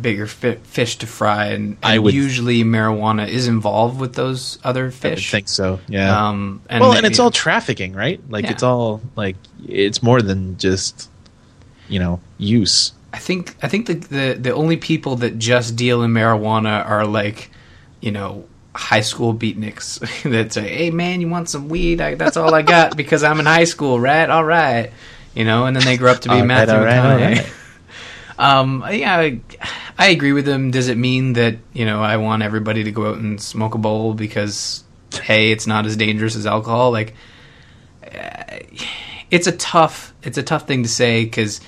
bigger 0.00 0.26
fi- 0.26 0.56
fish 0.56 0.96
to 0.98 1.06
fry, 1.06 1.46
and, 1.46 1.76
and 1.82 2.02
would, 2.02 2.14
usually 2.14 2.62
marijuana 2.62 3.26
is 3.28 3.46
involved 3.46 3.98
with 3.98 4.14
those 4.14 4.58
other 4.62 4.90
fish. 4.90 5.32
I 5.32 5.38
think 5.38 5.48
so. 5.48 5.80
Yeah. 5.88 6.28
Um, 6.28 6.62
and 6.68 6.80
well, 6.80 6.90
maybe, 6.90 6.98
and 6.98 7.06
it's 7.06 7.18
all 7.18 7.30
trafficking, 7.30 7.94
right? 7.94 8.20
Like 8.28 8.44
yeah. 8.44 8.52
it's 8.52 8.62
all 8.62 9.00
like 9.16 9.36
it's 9.66 10.02
more 10.02 10.22
than 10.22 10.58
just 10.58 11.08
you 11.88 11.98
know 11.98 12.20
use. 12.38 12.92
I 13.12 13.18
think 13.18 13.56
I 13.62 13.68
think 13.68 13.86
the, 13.86 13.94
the 13.94 14.38
the 14.38 14.54
only 14.54 14.76
people 14.76 15.16
that 15.16 15.38
just 15.38 15.76
deal 15.76 16.02
in 16.02 16.12
marijuana 16.12 16.86
are 16.86 17.06
like, 17.06 17.50
you 18.00 18.12
know, 18.12 18.46
high 18.74 19.00
school 19.00 19.34
beatniks 19.34 19.98
that 20.30 20.52
say, 20.52 20.68
"Hey 20.68 20.90
man, 20.90 21.20
you 21.20 21.28
want 21.28 21.48
some 21.48 21.68
weed? 21.68 22.00
I, 22.00 22.14
that's 22.14 22.36
all 22.36 22.54
I 22.54 22.62
got 22.62 22.96
because 22.96 23.24
I'm 23.24 23.40
in 23.40 23.46
high 23.46 23.64
school, 23.64 23.98
right? 23.98 24.28
All 24.28 24.44
right." 24.44 24.92
You 25.34 25.44
know, 25.44 25.66
and 25.66 25.76
then 25.76 25.84
they 25.84 25.96
grow 25.96 26.10
up 26.12 26.20
to 26.22 26.28
be 26.28 26.42
Matthew 26.46 26.74
right, 26.74 27.38
McConaughey. 27.38 27.56
Um, 28.40 28.82
yeah, 28.90 29.18
I, 29.18 29.40
I 29.98 30.08
agree 30.08 30.32
with 30.32 30.48
him. 30.48 30.70
Does 30.70 30.88
it 30.88 30.96
mean 30.96 31.34
that 31.34 31.56
you 31.74 31.84
know 31.84 32.02
I 32.02 32.16
want 32.16 32.42
everybody 32.42 32.84
to 32.84 32.90
go 32.90 33.10
out 33.10 33.18
and 33.18 33.40
smoke 33.40 33.74
a 33.74 33.78
bowl 33.78 34.14
because 34.14 34.82
hey, 35.12 35.52
it's 35.52 35.66
not 35.66 35.84
as 35.84 35.94
dangerous 35.96 36.36
as 36.36 36.46
alcohol? 36.46 36.90
Like, 36.90 37.14
uh, 38.02 38.60
it's 39.30 39.46
a 39.46 39.52
tough 39.52 40.14
it's 40.22 40.38
a 40.38 40.42
tough 40.42 40.66
thing 40.66 40.82
to 40.84 40.88
say 40.88 41.24
because 41.24 41.60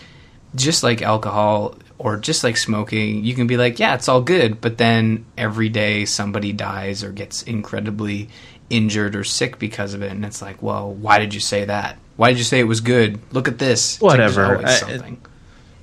just 0.55 0.83
like 0.83 1.03
alcohol 1.03 1.77
or 1.99 2.17
just 2.17 2.43
like 2.43 2.57
smoking, 2.57 3.23
you 3.23 3.35
can 3.35 3.47
be 3.47 3.57
like, 3.57 3.79
yeah, 3.79 3.95
it's 3.95 4.09
all 4.09 4.23
good, 4.23 4.61
but 4.61 4.79
then 4.79 5.25
every 5.37 5.69
day 5.69 6.05
somebody 6.05 6.53
dies 6.53 7.05
or 7.05 7.13
gets 7.13 7.43
incredibly 7.43 8.29
injured 8.71 9.15
or 9.15 9.25
sick 9.25 9.59
because 9.59 9.93
of 9.93 10.03
it, 10.03 10.11
and 10.11 10.25
it's 10.25 10.41
like, 10.41 10.63
well, 10.63 10.93
why 10.93 11.19
did 11.19 11.35
you 11.35 11.41
say 11.41 11.67
that? 11.67 11.99
Why 12.17 12.31
did 12.31 12.39
you 12.39 12.45
say 12.45 12.61
it 12.61 12.65
was 12.65 12.81
good? 12.81 13.21
Look 13.33 13.47
at 13.47 13.59
this. 13.59 14.01
Whatever. 14.01 14.57
Like 14.57 14.67
I, 14.67 15.13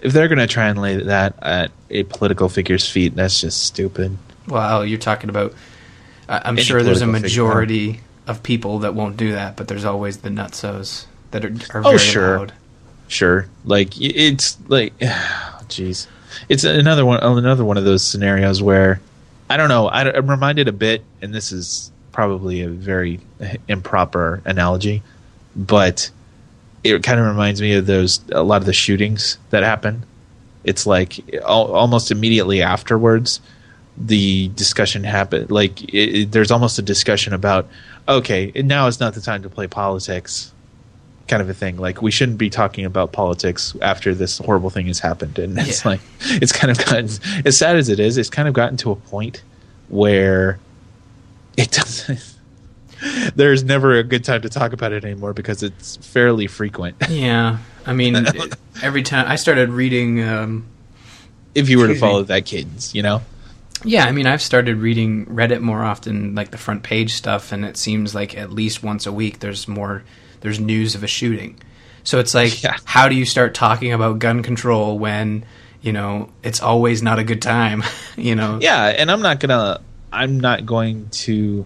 if 0.02 0.14
they're 0.14 0.28
going 0.28 0.40
to 0.40 0.48
try 0.48 0.68
and 0.68 0.82
lay 0.82 0.98
that 0.98 1.36
at 1.42 1.72
a 1.90 2.04
political 2.04 2.50
figure's 2.50 2.90
feet, 2.90 3.16
that's 3.16 3.42
just 3.42 3.64
stupid. 3.64 4.18
Well, 4.48 4.86
you're 4.86 5.00
talking 5.00 5.30
about. 5.30 5.54
I'm 6.28 6.56
Any 6.56 6.64
sure 6.64 6.84
there's 6.84 7.02
a 7.02 7.08
majority 7.08 7.94
figure. 7.94 8.04
of 8.28 8.44
people 8.44 8.80
that 8.80 8.94
won't 8.94 9.18
do 9.18 9.32
that, 9.32 9.58
but 9.58 9.68
there's 9.68 9.86
always 9.86 10.18
the 10.18 10.30
nutsos 10.30 11.06
that 11.32 11.44
are, 11.44 11.54
are 11.74 11.82
oh, 11.86 11.98
sure. 11.98 12.38
Loud. 12.38 12.54
Sure. 13.08 13.48
Like 13.66 14.00
it's 14.00 14.58
like, 14.70 14.96
jeez, 15.00 16.08
it's 16.48 16.64
another 16.64 17.06
one. 17.06 17.20
Another 17.22 17.66
one 17.66 17.78
of 17.78 17.84
those 17.84 18.04
scenarios 18.04 18.62
where 18.62 19.02
I 19.50 19.58
don't 19.58 19.70
know. 19.70 19.88
I, 19.88 20.16
I'm 20.16 20.30
reminded 20.30 20.68
a 20.68 20.72
bit, 20.72 21.04
and 21.22 21.34
this 21.34 21.52
is 21.52 21.92
probably 22.12 22.62
a 22.62 22.70
very 22.70 23.20
improper 23.68 24.42
analogy, 24.46 25.02
but 25.56 26.12
it 26.84 27.04
kind 27.04 27.20
of 27.20 27.26
reminds 27.26 27.62
me 27.62 27.74
of 27.74 27.86
those 27.86 28.22
a 28.32 28.44
lot 28.44 28.62
of 28.62 28.66
the 28.66 28.74
shootings 28.74 29.38
that 29.50 29.64
happen. 29.64 30.06
It's 30.64 30.86
like 30.86 31.20
almost 31.46 32.12
immediately 32.12 32.62
afterwards, 32.62 33.42
the 33.98 34.50
discussion 34.50 35.04
happened. 35.04 35.52
Like 35.52 35.84
it, 35.84 36.16
it, 36.16 36.32
there's 36.32 36.52
almost 36.52 36.80
a 36.80 36.82
discussion 36.82 37.34
about 37.34 37.68
okay, 38.08 38.52
now 38.56 38.88
is 38.88 39.00
not 39.00 39.14
the 39.14 39.22
time 39.22 39.44
to 39.44 39.50
play 39.50 39.68
politics 39.68 40.52
kind 41.30 41.42
of 41.42 41.50
a 41.50 41.54
thing. 41.54 41.78
Like 41.78 42.02
we 42.02 42.12
shouldn't 42.12 42.38
be 42.38 42.50
talking 42.50 42.84
about 42.84 43.14
politics 43.14 43.76
after 43.82 44.14
this 44.14 44.40
horrible 44.40 44.70
thing 44.70 44.88
has 44.88 45.00
happened. 45.00 45.40
And 45.40 45.58
it's 45.58 45.86
yeah. 45.86 45.92
like 45.92 46.02
it's 46.22 46.52
kind 46.52 46.72
of 46.72 46.78
gotten 46.86 47.10
as 47.46 47.58
sad 47.58 47.78
as 47.78 47.88
it 47.88 48.00
is. 48.00 48.18
It's 48.18 48.30
kind 48.30 48.48
of 48.48 48.54
gotten 48.54 48.76
to 48.78 48.92
a 48.92 48.96
point 48.96 49.44
where 49.88 50.60
it 51.56 51.72
doesn't. 51.72 52.36
There's 53.36 53.64
never 53.64 53.96
a 53.96 54.04
good 54.04 54.24
time 54.24 54.42
to 54.42 54.50
talk 54.50 54.74
about 54.74 54.92
it 54.92 55.06
anymore 55.06 55.34
because 55.34 55.64
it's 55.64 55.98
fairly 55.98 56.48
frequent. 56.48 56.98
Yeah, 57.10 57.60
I 57.86 57.94
mean, 57.94 58.16
every 58.84 59.04
time 59.04 59.28
I 59.28 59.36
started 59.36 59.70
reading, 59.70 60.24
um, 60.24 60.66
if 61.56 61.70
you 61.70 61.80
were 61.80 61.88
to 61.88 61.96
follow 61.96 62.24
that 62.24 62.46
cadence, 62.46 62.94
you 62.94 63.02
know. 63.02 63.22
Yeah, 63.84 64.06
I 64.06 64.12
mean, 64.12 64.28
I've 64.28 64.42
started 64.42 64.78
reading 64.78 65.26
Reddit 65.28 65.62
more 65.62 65.84
often, 65.84 66.36
like 66.36 66.52
the 66.52 66.58
front 66.58 66.84
page 66.84 67.14
stuff, 67.14 67.52
and 67.52 67.64
it 67.64 67.78
seems 67.78 68.14
like 68.14 68.38
at 68.38 68.52
least 68.52 68.84
once 68.84 69.06
a 69.06 69.12
week 69.12 69.40
there's 69.40 69.68
more 69.68 70.04
there's 70.42 70.60
news 70.60 70.96
of 70.96 71.04
a 71.04 71.08
shooting. 71.08 71.60
So 72.04 72.20
it's 72.20 72.34
like, 72.34 72.64
yeah. 72.64 72.78
how 72.86 73.08
do 73.08 73.16
you 73.16 73.26
start 73.26 73.54
talking 73.54 73.94
about 73.94 74.20
gun 74.20 74.44
control 74.44 74.98
when 74.98 75.46
you 75.82 75.94
know 75.94 76.30
it's 76.44 76.62
always 76.62 77.02
not 77.02 77.20
a 77.20 77.24
good 77.24 77.42
time? 77.42 77.84
you 78.18 78.36
know? 78.36 78.60
Yeah, 78.62 78.86
and 78.86 79.10
I'm 79.10 79.22
not 79.22 79.40
gonna, 79.40 79.82
I'm 80.12 80.40
not 80.40 80.66
going 80.66 81.10
to 81.10 81.66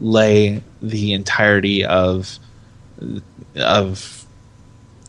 lay 0.00 0.62
the 0.82 1.12
entirety 1.12 1.84
of 1.84 2.38
of. 3.56 4.26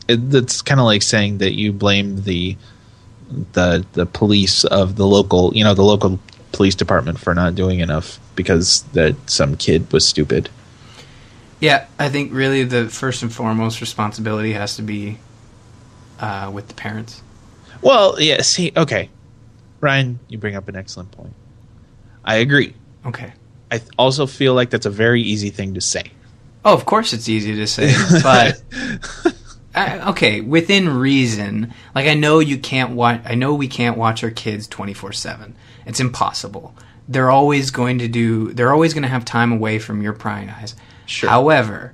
It's 0.08 0.62
kind 0.62 0.80
of 0.80 0.86
like 0.86 1.04
saying 1.04 1.38
that 1.38 1.54
you 1.54 1.72
blame 1.72 2.24
the 2.24 2.58
the 3.54 3.86
the 3.94 4.06
police 4.06 4.64
of 4.66 4.96
the 4.96 5.08
local, 5.08 5.56
you 5.56 5.64
know, 5.64 5.74
the 5.74 5.84
local 5.84 6.20
police 6.52 6.76
department 6.76 7.20
for 7.20 7.34
not 7.34 7.56
doing 7.56 7.80
enough 7.80 8.20
because 8.36 8.84
that 8.94 9.16
some 9.30 9.56
kid 9.56 9.92
was 9.94 10.06
stupid. 10.06 10.50
Yeah, 11.60 11.86
I 12.00 12.10
think 12.10 12.34
really 12.34 12.64
the 12.64 12.90
first 12.90 13.22
and 13.22 13.32
foremost 13.32 13.82
responsibility 13.82 14.54
has 14.54 14.76
to 14.78 14.82
be 14.82 15.20
uh, 16.20 16.50
with 16.54 16.68
the 16.68 16.74
parents. 16.74 17.22
Well, 17.82 18.20
yeah. 18.20 18.42
See, 18.42 18.72
okay, 18.76 19.10
Ryan, 19.80 20.20
you 20.28 20.38
bring 20.38 20.56
up 20.56 20.68
an 20.68 20.76
excellent 20.76 21.12
point. 21.12 21.34
I 22.26 22.38
agree. 22.38 22.74
Okay. 23.06 23.34
I 23.72 23.78
th- 23.78 23.90
also 23.98 24.28
feel 24.28 24.54
like 24.54 24.70
that's 24.70 24.86
a 24.86 24.92
very 24.92 25.22
easy 25.22 25.50
thing 25.50 25.74
to 25.76 25.82
say. 25.82 26.12
Oh, 26.64 26.74
of 26.74 26.86
course 26.86 27.14
it's 27.14 27.30
easy 27.30 27.56
to 27.56 27.66
say, 27.66 27.94
but 28.22 28.62
uh, 29.76 30.12
okay, 30.12 30.42
within 30.42 30.90
reason. 30.90 31.74
Like 31.96 32.08
I 32.08 32.14
know 32.14 32.40
you 32.40 32.58
can't 32.58 32.92
watch. 32.92 33.22
I 33.26 33.36
know 33.36 33.56
we 33.56 33.68
can't 33.68 33.98
watch 33.98 34.24
our 34.24 34.30
kids 34.30 34.68
twenty 34.68 34.94
four 34.94 35.14
seven. 35.14 35.56
It's 35.86 36.00
impossible. 36.00 36.76
They're 37.08 37.32
always 37.32 37.72
going 37.72 37.98
to 38.00 38.08
do. 38.08 38.54
They're 38.54 38.74
always 38.74 38.94
going 38.94 39.04
to 39.04 39.10
have 39.10 39.26
time 39.26 39.52
away 39.52 39.80
from 39.80 40.02
your 40.02 40.14
prying 40.14 40.50
eyes. 40.50 40.76
Sure. 41.06 41.30
However, 41.30 41.94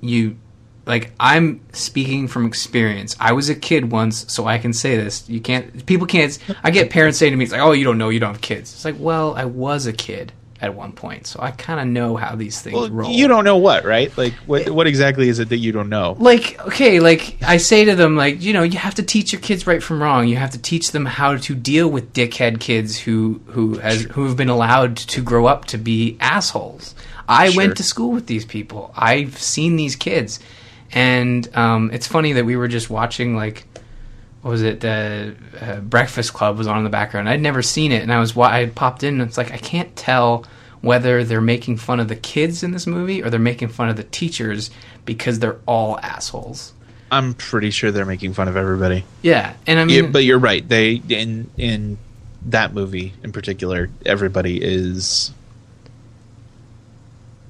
you 0.00 0.36
like 0.84 1.12
I'm 1.20 1.60
speaking 1.72 2.26
from 2.26 2.46
experience. 2.46 3.14
I 3.20 3.32
was 3.32 3.48
a 3.48 3.54
kid 3.54 3.92
once, 3.92 4.32
so 4.32 4.46
I 4.46 4.58
can 4.58 4.72
say 4.72 4.96
this. 4.96 5.28
You 5.28 5.40
can't 5.40 5.86
people 5.86 6.06
can't 6.06 6.36
I 6.64 6.70
get 6.70 6.90
parents 6.90 7.18
saying 7.18 7.32
to 7.32 7.36
me 7.36 7.44
it's 7.44 7.52
like, 7.52 7.60
"Oh, 7.60 7.72
you 7.72 7.84
don't 7.84 7.98
know, 7.98 8.08
you 8.08 8.18
don't 8.18 8.32
have 8.32 8.40
kids." 8.40 8.72
It's 8.72 8.84
like, 8.84 8.96
"Well, 8.98 9.34
I 9.34 9.44
was 9.44 9.86
a 9.86 9.92
kid 9.92 10.32
at 10.60 10.74
one 10.74 10.92
point, 10.92 11.26
so 11.26 11.40
I 11.40 11.50
kind 11.50 11.80
of 11.80 11.86
know 11.86 12.16
how 12.16 12.34
these 12.34 12.60
things 12.60 12.74
well, 12.74 12.90
roll." 12.90 13.10
You 13.10 13.28
don't 13.28 13.44
know 13.44 13.56
what, 13.56 13.84
right? 13.84 14.16
Like 14.16 14.34
what 14.46 14.70
what 14.70 14.86
exactly 14.86 15.28
is 15.28 15.38
it 15.38 15.48
that 15.50 15.58
you 15.58 15.72
don't 15.72 15.88
know? 15.88 16.16
Like, 16.18 16.58
okay, 16.66 17.00
like 17.00 17.36
I 17.42 17.56
say 17.56 17.84
to 17.84 17.94
them 17.94 18.16
like, 18.16 18.42
you 18.42 18.52
know, 18.52 18.62
you 18.62 18.78
have 18.78 18.94
to 18.96 19.02
teach 19.02 19.32
your 19.32 19.40
kids 19.40 19.66
right 19.66 19.82
from 19.82 20.02
wrong. 20.02 20.28
You 20.28 20.36
have 20.36 20.50
to 20.50 20.58
teach 20.58 20.92
them 20.92 21.06
how 21.06 21.36
to 21.36 21.54
deal 21.54 21.88
with 21.88 22.12
dickhead 22.12 22.60
kids 22.60 22.98
who 22.98 23.40
who 23.46 23.78
has 23.78 24.02
who 24.02 24.24
have 24.24 24.36
been 24.36 24.48
allowed 24.48 24.96
to 24.96 25.22
grow 25.22 25.46
up 25.46 25.66
to 25.66 25.78
be 25.78 26.16
assholes. 26.20 26.94
I 27.28 27.50
sure. 27.50 27.56
went 27.56 27.76
to 27.78 27.82
school 27.82 28.12
with 28.12 28.26
these 28.26 28.44
people. 28.44 28.92
I've 28.96 29.38
seen 29.38 29.76
these 29.76 29.96
kids, 29.96 30.38
and 30.92 31.54
um, 31.56 31.90
it's 31.92 32.06
funny 32.06 32.32
that 32.34 32.44
we 32.44 32.56
were 32.56 32.68
just 32.68 32.88
watching 32.88 33.36
like 33.36 33.66
what 34.46 34.52
was 34.52 34.62
it? 34.62 34.78
The 34.78 35.34
uh, 35.60 35.80
Breakfast 35.80 36.32
Club 36.32 36.56
was 36.56 36.68
on 36.68 36.78
in 36.78 36.84
the 36.84 36.90
background. 36.90 37.28
I'd 37.28 37.40
never 37.40 37.62
seen 37.62 37.90
it, 37.90 38.00
and 38.02 38.12
I 38.12 38.20
was 38.20 38.36
I 38.36 38.60
had 38.60 38.76
popped 38.76 39.02
in, 39.02 39.14
and 39.14 39.28
it's 39.28 39.36
like 39.36 39.50
I 39.50 39.56
can't 39.56 39.94
tell 39.96 40.46
whether 40.82 41.24
they're 41.24 41.40
making 41.40 41.78
fun 41.78 41.98
of 41.98 42.06
the 42.06 42.14
kids 42.14 42.62
in 42.62 42.70
this 42.70 42.86
movie 42.86 43.24
or 43.24 43.28
they're 43.28 43.40
making 43.40 43.66
fun 43.66 43.88
of 43.88 43.96
the 43.96 44.04
teachers 44.04 44.70
because 45.04 45.40
they're 45.40 45.58
all 45.66 45.98
assholes. 45.98 46.74
I'm 47.10 47.34
pretty 47.34 47.70
sure 47.70 47.90
they're 47.90 48.06
making 48.06 48.34
fun 48.34 48.46
of 48.46 48.56
everybody. 48.56 49.04
Yeah, 49.20 49.54
and 49.66 49.80
I 49.80 49.84
mean, 49.84 50.04
yeah, 50.04 50.10
but 50.10 50.22
you're 50.22 50.38
right. 50.38 50.66
They 50.66 51.02
in 51.08 51.50
in 51.56 51.98
that 52.42 52.72
movie 52.72 53.14
in 53.24 53.32
particular, 53.32 53.90
everybody 54.04 54.62
is 54.62 55.32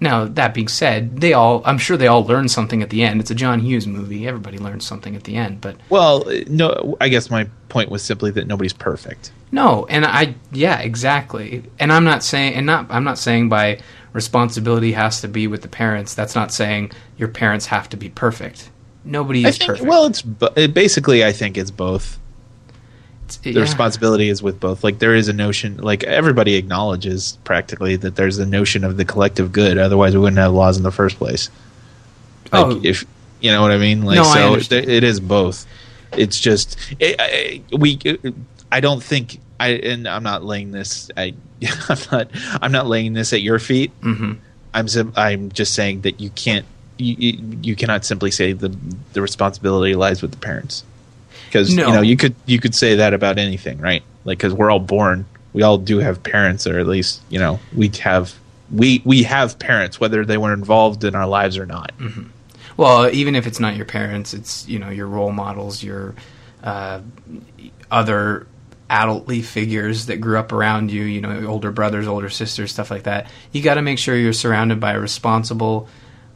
now 0.00 0.26
that 0.26 0.54
being 0.54 0.68
said, 0.68 1.20
they 1.20 1.32
all 1.32 1.62
I'm 1.64 1.78
sure 1.78 1.96
they 1.96 2.06
all 2.06 2.24
learned 2.24 2.50
something 2.50 2.82
at 2.82 2.90
the 2.90 3.02
end. 3.02 3.20
It's 3.20 3.30
a 3.30 3.34
John 3.34 3.60
Hughes 3.60 3.86
movie. 3.86 4.26
Everybody 4.26 4.58
learns 4.58 4.86
something 4.86 5.16
at 5.16 5.24
the 5.24 5.36
end, 5.36 5.60
but 5.60 5.76
Well, 5.88 6.24
no, 6.48 6.96
I 7.00 7.08
guess 7.08 7.30
my 7.30 7.48
point 7.68 7.90
was 7.90 8.02
simply 8.02 8.30
that 8.32 8.46
nobody's 8.46 8.72
perfect. 8.72 9.32
No, 9.52 9.86
and 9.88 10.04
I 10.04 10.34
yeah, 10.52 10.78
exactly. 10.80 11.62
And 11.78 11.92
I'm 11.92 12.04
not 12.04 12.22
saying 12.22 12.54
and 12.54 12.66
not 12.66 12.86
I'm 12.90 13.04
not 13.04 13.18
saying 13.18 13.48
by 13.48 13.80
responsibility 14.12 14.92
has 14.92 15.20
to 15.22 15.28
be 15.28 15.46
with 15.46 15.62
the 15.62 15.68
parents. 15.68 16.14
That's 16.14 16.34
not 16.34 16.52
saying 16.52 16.92
your 17.16 17.28
parents 17.28 17.66
have 17.66 17.88
to 17.90 17.96
be 17.96 18.08
perfect. 18.08 18.70
Nobody 19.04 19.44
is 19.44 19.56
think, 19.56 19.68
perfect. 19.68 19.88
Well, 19.88 20.06
it's 20.06 20.22
basically 20.22 21.24
I 21.24 21.32
think 21.32 21.56
it's 21.56 21.70
both. 21.70 22.18
The 23.42 23.52
yeah. 23.52 23.60
responsibility 23.60 24.28
is 24.28 24.42
with 24.42 24.60
both. 24.60 24.84
Like 24.84 24.98
there 24.98 25.14
is 25.14 25.28
a 25.28 25.32
notion, 25.32 25.78
like 25.78 26.04
everybody 26.04 26.54
acknowledges 26.54 27.38
practically 27.44 27.96
that 27.96 28.16
there's 28.16 28.38
a 28.38 28.46
notion 28.46 28.84
of 28.84 28.96
the 28.96 29.04
collective 29.04 29.52
good. 29.52 29.78
Otherwise, 29.78 30.14
we 30.14 30.20
wouldn't 30.20 30.38
have 30.38 30.52
laws 30.52 30.76
in 30.76 30.82
the 30.82 30.92
first 30.92 31.16
place. 31.16 31.50
Like 32.52 32.66
Oh. 32.66 32.80
if 32.84 33.04
you 33.40 33.50
know 33.50 33.62
what 33.62 33.70
I 33.72 33.78
mean. 33.78 34.02
Like 34.02 34.16
No, 34.16 34.24
so, 34.24 34.54
it, 34.54 34.72
it 34.88 35.04
is 35.04 35.20
both. 35.20 35.66
It's 36.12 36.38
just 36.40 36.76
it, 37.00 37.16
I, 37.18 37.62
we. 37.76 37.98
I 38.72 38.80
don't 38.80 39.02
think 39.02 39.40
I 39.58 39.68
and 39.70 40.06
I'm 40.08 40.22
not 40.22 40.44
laying 40.44 40.70
this. 40.70 41.10
I 41.16 41.34
I'm 41.88 41.98
not 42.12 42.30
I'm 42.62 42.72
not 42.72 42.86
laying 42.86 43.12
this 43.12 43.32
at 43.32 43.42
your 43.42 43.58
feet. 43.58 43.92
Mhm. 44.00 44.38
I'm 44.74 44.88
sim- 44.88 45.12
I'm 45.16 45.50
just 45.52 45.74
saying 45.74 46.02
that 46.02 46.20
you 46.20 46.30
can't 46.30 46.66
you, 46.98 47.14
you, 47.18 47.58
you 47.62 47.76
cannot 47.76 48.04
simply 48.04 48.30
say 48.30 48.52
the 48.52 48.74
the 49.12 49.20
responsibility 49.22 49.94
lies 49.94 50.22
with 50.22 50.30
the 50.32 50.38
parents 50.38 50.84
because 51.46 51.74
No. 51.74 51.86
you 51.88 51.92
know 51.94 52.00
you 52.02 52.16
could 52.16 52.34
you 52.46 52.60
could 52.60 52.74
say 52.74 52.96
that 52.96 53.14
about 53.14 53.38
anything 53.38 53.78
right 53.78 54.02
like 54.24 54.38
because 54.38 54.52
we're 54.52 54.70
all 54.70 54.78
born 54.80 55.24
we 55.52 55.62
all 55.62 55.78
do 55.78 55.98
have 55.98 56.22
parents 56.22 56.66
or 56.66 56.78
at 56.78 56.86
least 56.86 57.22
you 57.30 57.38
know 57.38 57.58
we 57.74 57.88
have 58.02 58.34
we 58.70 59.00
we 59.04 59.22
have 59.22 59.58
parents 59.58 59.98
whether 60.00 60.24
they 60.24 60.36
were 60.38 60.52
involved 60.52 61.04
in 61.04 61.14
our 61.14 61.26
lives 61.26 61.56
or 61.58 61.66
not 61.66 61.92
Well, 62.76 63.08
even 63.10 63.34
if 63.34 63.46
it's 63.46 63.58
not 63.58 63.74
your 63.74 63.86
parents, 63.86 64.34
it's 64.34 64.68
you 64.68 64.78
know 64.78 64.90
your 64.90 65.06
role 65.06 65.32
models, 65.32 65.82
your 65.82 66.14
uh, 66.62 67.00
other 67.90 68.46
adultly 68.90 69.42
figures 69.42 70.06
that 70.06 70.18
grew 70.20 70.38
up 70.38 70.52
around 70.52 70.90
you. 70.90 71.02
You 71.04 71.22
know, 71.22 71.46
older 71.46 71.72
brothers, 71.72 72.06
older 72.06 72.28
sisters, 72.28 72.70
stuff 72.72 72.90
like 72.90 73.04
that. 73.04 73.30
You 73.52 73.62
got 73.62 73.74
to 73.74 73.82
make 73.82 73.98
sure 73.98 74.14
you're 74.14 74.34
surrounded 74.34 74.78
by 74.78 74.92
responsible, 74.92 75.88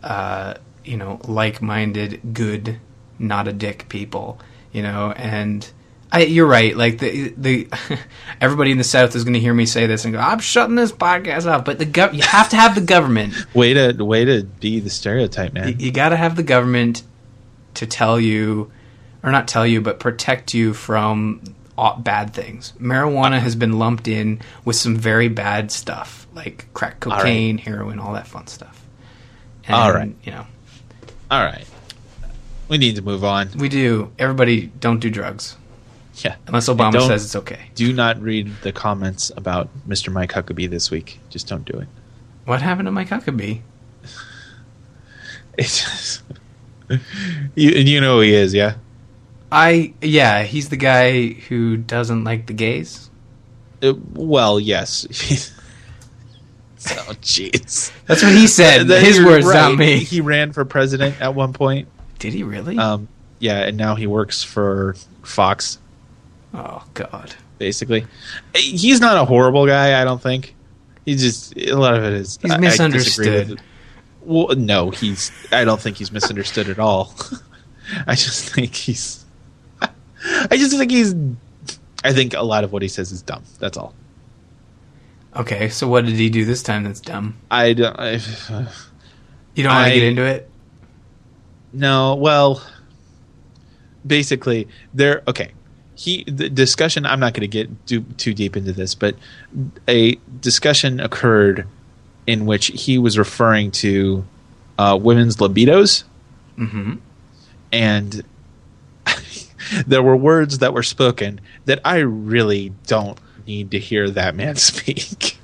uh, 0.03 0.55
you 0.83 0.97
know, 0.97 1.21
like-minded, 1.29 2.33
good, 2.33 2.79
not 3.19 3.47
a 3.47 3.53
dick 3.53 3.91
people. 3.91 4.41
You 4.73 4.83
know, 4.83 5.13
and 5.13 5.69
I, 6.13 6.23
you're 6.23 6.47
right. 6.47 6.77
Like 6.77 6.99
the 6.99 7.33
the 7.37 7.69
everybody 8.41 8.73
in 8.73 8.79
the 8.79 8.85
South 8.85 9.15
is 9.15 9.25
going 9.25 9.35
to 9.35 9.41
hear 9.41 9.55
me 9.55 9.67
say 9.67 9.87
this 9.87 10.05
and 10.05 10.15
go, 10.15 10.21
"I'm 10.21 10.41
shutting 10.41 10.75
this 10.75 10.93
podcast 10.93 11.51
off." 11.51 11.65
But 11.65 11.79
the 11.79 11.87
gov- 11.87 12.15
you 12.15 12.23
have 12.23 12.49
to 12.51 12.57
have 12.57 12.75
the 12.75 12.81
government 12.81 13.35
way 13.55 13.75
to 13.75 13.93
way 14.05 14.25
to 14.25 14.43
be 14.43 14.81
the 14.81 14.91
stereotype 14.91 15.53
man 15.53 15.69
you, 15.69 15.87
you 15.87 15.93
got 15.93 16.09
to 16.09 16.17
have 16.17 16.37
the 16.37 16.43
government 16.43 17.03
to 17.75 17.87
tell 17.87 18.19
you, 18.19 18.73
or 19.23 19.31
not 19.31 19.47
tell 19.47 19.67
you, 19.67 19.81
but 19.81 20.01
protect 20.01 20.53
you 20.53 20.75
from 20.75 21.43
all, 21.79 21.97
bad 21.97 22.35
things. 22.35 22.73
Marijuana 22.81 23.39
has 23.39 23.55
been 23.55 23.79
lumped 23.79 24.09
in 24.09 24.41
with 24.65 24.77
some 24.77 24.97
very 24.97 25.29
bad 25.29 25.71
stuff, 25.71 26.27
like 26.35 26.67
crack 26.75 27.05
right. 27.07 27.19
cocaine, 27.19 27.59
heroin, 27.59 28.01
all 28.01 28.15
that 28.15 28.27
fun 28.27 28.49
stuff. 28.49 28.85
And, 29.65 29.77
All 29.77 29.93
right. 29.93 30.13
you 30.25 30.33
know, 30.33 30.47
all 31.31 31.45
right 31.45 31.67
we 32.71 32.79
need 32.79 32.97
to 32.97 33.03
move 33.03 33.23
on 33.23 33.51
we 33.57 33.69
do. 33.69 34.11
Everybody, 34.19 34.67
don't 34.81 35.01
do 35.01 35.11
drugs 35.11 35.57
yeah 36.15 36.37
unless 36.47 36.69
Obama 36.69 37.07
says 37.07 37.25
it's 37.25 37.37
okay. 37.37 37.71
do 37.75 37.93
not 37.93 38.21
read 38.21 38.51
the 38.63 38.73
comments 38.73 39.31
about 39.37 39.69
Mr. 39.87 40.11
Mike 40.13 40.33
Huckabee 40.33 40.69
this 40.71 40.91
week 40.91 41.21
just 41.29 41.47
don't 41.47 41.65
do 41.65 41.79
it 41.79 41.89
What 42.47 42.63
happened 42.63 42.87
to 42.87 42.93
Mike 42.93 43.09
Huckabee? 43.09 43.61
it's 45.59 45.83
just 45.83 46.23
you 47.55 47.71
you 47.71 48.01
know 48.01 48.17
who 48.17 48.23
he 48.23 48.33
is 48.33 48.55
yeah 48.55 48.77
I 49.53 49.95
yeah, 50.01 50.43
he's 50.45 50.69
the 50.69 50.77
guy 50.77 51.29
who 51.29 51.77
doesn't 51.77 52.25
like 52.25 52.47
the 52.47 52.53
gays. 52.53 53.11
Uh, 53.83 53.95
well, 54.15 54.61
yes. 54.61 55.07
so, 56.77 56.95
jeez. 57.15 57.93
That's 58.07 58.23
what 58.23 58.33
he 58.33 58.47
said. 58.47 58.89
His 58.89 59.23
words, 59.23 59.47
right. 59.47 59.71
not 59.71 59.79
me. 59.79 59.99
He 59.99 60.21
ran 60.21 60.53
for 60.53 60.65
president 60.65 61.21
at 61.21 61.35
one 61.35 61.53
point. 61.53 61.89
Did 62.21 62.33
he 62.33 62.43
really? 62.45 62.79
Um, 62.79 63.09
yeah, 63.41 63.59
and 63.67 63.77
now 63.77 63.97
he 63.97 64.07
works 64.07 64.43
for 64.45 64.95
Fox, 65.23 65.79
oh 66.55 66.85
God. 66.95 67.35
basically. 67.59 68.07
He's 68.55 69.01
not 69.01 69.17
a 69.17 69.25
horrible 69.25 69.67
guy, 69.67 70.01
I 70.01 70.05
don't 70.05 70.21
think. 70.23 70.55
He's 71.07 71.21
just 71.23 71.57
a 71.57 71.75
lot 71.75 71.95
of 71.95 72.05
it 72.05 72.13
is 72.13 72.39
He's 72.41 72.51
I- 72.53 72.55
I 72.55 72.59
misunderstood. 72.59 73.51
it. 73.53 73.61
Well, 74.23 74.55
no, 74.55 74.91
he's. 74.91 75.33
I 75.51 75.65
don't 75.65 75.81
think 75.81 75.97
he's 75.97 76.13
misunderstood 76.13 76.69
at 76.69 76.79
all. 76.79 77.15
I 78.07 78.15
just 78.15 78.55
think 78.55 78.75
he's. 78.75 79.25
I 79.81 80.57
just 80.59 80.77
think 80.77 80.91
he's. 80.91 81.15
I 82.05 82.13
think 82.13 82.35
a 82.35 82.43
lot 82.43 82.63
of 82.65 82.71
what 82.73 82.83
he 82.83 82.89
says 82.89 83.13
is 83.13 83.23
dumb. 83.23 83.43
That's 83.59 83.79
all. 83.79 83.95
Okay, 85.35 85.71
so 85.71 85.89
what 85.89 86.05
did 86.05 86.17
he 86.17 86.29
do 86.29 86.45
this 86.45 86.63
time 86.63 86.85
that's 86.85 87.01
dumb? 87.01 87.39
I 87.51 87.73
don't. 87.73 87.99
I, 87.99 88.13
You 89.55 89.65
don't 89.65 89.75
want 89.75 89.89
to 89.89 89.95
get 89.95 90.03
into 90.03 90.23
it? 90.27 90.50
No, 91.73 92.15
well, 92.17 92.63
basically, 94.07 94.69
there. 94.95 95.23
Okay, 95.29 95.53
he 95.95 96.25
the 96.25 96.49
discussion. 96.49 97.07
I'm 97.07 97.21
not 97.21 97.35
going 97.35 97.43
to 97.43 97.49
get 97.49 97.87
too, 97.87 98.03
too 98.17 98.35
deep 98.35 98.57
into 98.57 98.73
this, 98.73 98.95
but 98.95 99.15
a 99.89 100.17
discussion 100.41 101.01
occurred 101.01 101.67
in 102.27 102.47
which 102.47 102.67
he 102.67 102.99
was 102.99 103.19
referring 103.19 103.71
to 103.73 104.25
uh, 104.79 104.99
women's 105.01 105.37
libidos, 105.37 106.05
Mm-hmm. 106.59 106.95
and 107.73 108.23
there 109.87 110.03
were 110.03 110.17
words 110.17 110.59
that 110.59 110.75
were 110.75 110.83
spoken 110.83 111.41
that 111.65 111.81
I 111.85 111.99
really 111.99 112.73
don't 112.87 113.19
need 113.47 113.71
to 113.71 113.79
hear 113.79 114.11
that 114.11 114.35
man 114.35 114.57
speak. 114.57 115.39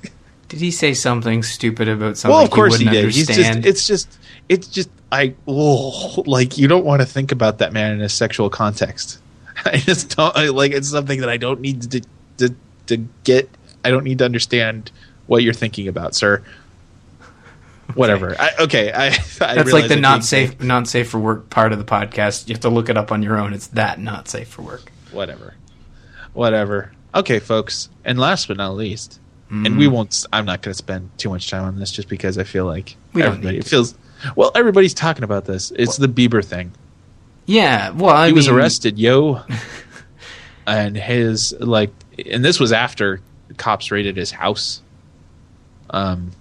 Did 0.49 0.59
he 0.59 0.71
say 0.71 0.93
something 0.93 1.43
stupid 1.43 1.87
about 1.89 2.17
something 2.17 2.35
well, 2.35 2.45
of 2.45 2.51
course 2.51 2.77
he 2.77 2.85
he, 2.85 2.91
did. 2.91 3.05
He's 3.05 3.27
just. 3.27 3.65
It's 3.65 3.87
just. 3.87 4.19
It's 4.47 4.67
just. 4.67 4.89
I. 5.11 5.35
Oh, 5.47 6.23
like 6.25 6.57
you 6.57 6.67
don't 6.67 6.85
want 6.85 7.01
to 7.01 7.05
think 7.05 7.31
about 7.31 7.57
that 7.59 7.73
man 7.73 7.93
in 7.93 8.01
a 8.01 8.09
sexual 8.09 8.49
context. 8.49 9.19
I 9.65 9.77
just 9.77 10.15
don't 10.15 10.35
I, 10.35 10.47
like. 10.49 10.71
It's 10.71 10.89
something 10.89 11.19
that 11.21 11.29
I 11.29 11.37
don't 11.37 11.59
need 11.59 11.91
to 11.91 12.01
to 12.37 12.55
to 12.87 12.97
get. 13.23 13.49
I 13.83 13.89
don't 13.89 14.03
need 14.03 14.19
to 14.19 14.25
understand 14.25 14.91
what 15.27 15.43
you're 15.43 15.53
thinking 15.53 15.87
about, 15.87 16.15
sir. 16.15 16.43
Whatever. 17.93 18.35
I, 18.39 18.51
okay. 18.61 18.91
I. 18.91 19.07
I 19.07 19.55
That's 19.55 19.71
like 19.71 19.87
the 19.87 19.95
not 19.95 20.23
safe, 20.23 20.61
not 20.61 20.87
safe 20.87 21.09
for 21.09 21.19
work 21.19 21.49
part 21.49 21.71
of 21.71 21.79
the 21.79 21.85
podcast. 21.85 22.47
You 22.47 22.53
have 22.53 22.61
to 22.61 22.69
look 22.69 22.89
it 22.89 22.97
up 22.97 23.11
on 23.11 23.21
your 23.23 23.37
own. 23.37 23.53
It's 23.53 23.67
that 23.67 23.99
not 23.99 24.27
safe 24.27 24.47
for 24.47 24.61
work. 24.61 24.91
whatever 25.11 25.55
whatever 26.37 26.91
okay 27.15 27.39
folks 27.39 27.89
and 28.05 28.19
last 28.19 28.47
but 28.47 28.57
not 28.57 28.75
least 28.75 29.19
and 29.49 29.65
Mm. 29.67 29.77
we 29.79 29.87
won't 29.87 30.25
i'm 30.33 30.45
not 30.45 30.61
going 30.61 30.73
to 30.73 30.77
spend 30.77 31.09
too 31.17 31.29
much 31.29 31.49
time 31.49 31.63
on 31.63 31.79
this 31.79 31.89
just 31.91 32.09
because 32.09 32.37
i 32.37 32.43
feel 32.43 32.65
like 32.65 32.95
We 33.13 33.23
everybody 33.23 33.53
need 33.55 33.59
it 33.59 33.63
to. 33.63 33.69
feels 33.69 33.95
well 34.35 34.51
everybody's 34.55 34.93
talking 34.93 35.23
about 35.23 35.45
this. 35.45 35.71
It's 35.75 35.97
the 35.97 36.07
bieber 36.07 36.43
thing. 36.43 36.71
Yeah, 37.45 37.91
well, 37.91 38.09
I 38.15 38.27
he 38.27 38.33
was 38.33 38.47
arrested 38.47 38.97
yo. 38.99 39.41
And 40.65 40.97
his 40.97 41.53
like 41.59 41.91
and 42.29 42.43
this 42.43 42.59
was 42.59 42.73
after 42.73 43.21
cops 43.57 43.89
raided 43.89 44.17
his 44.17 44.31
house. 44.31 44.81
Um 45.89 46.31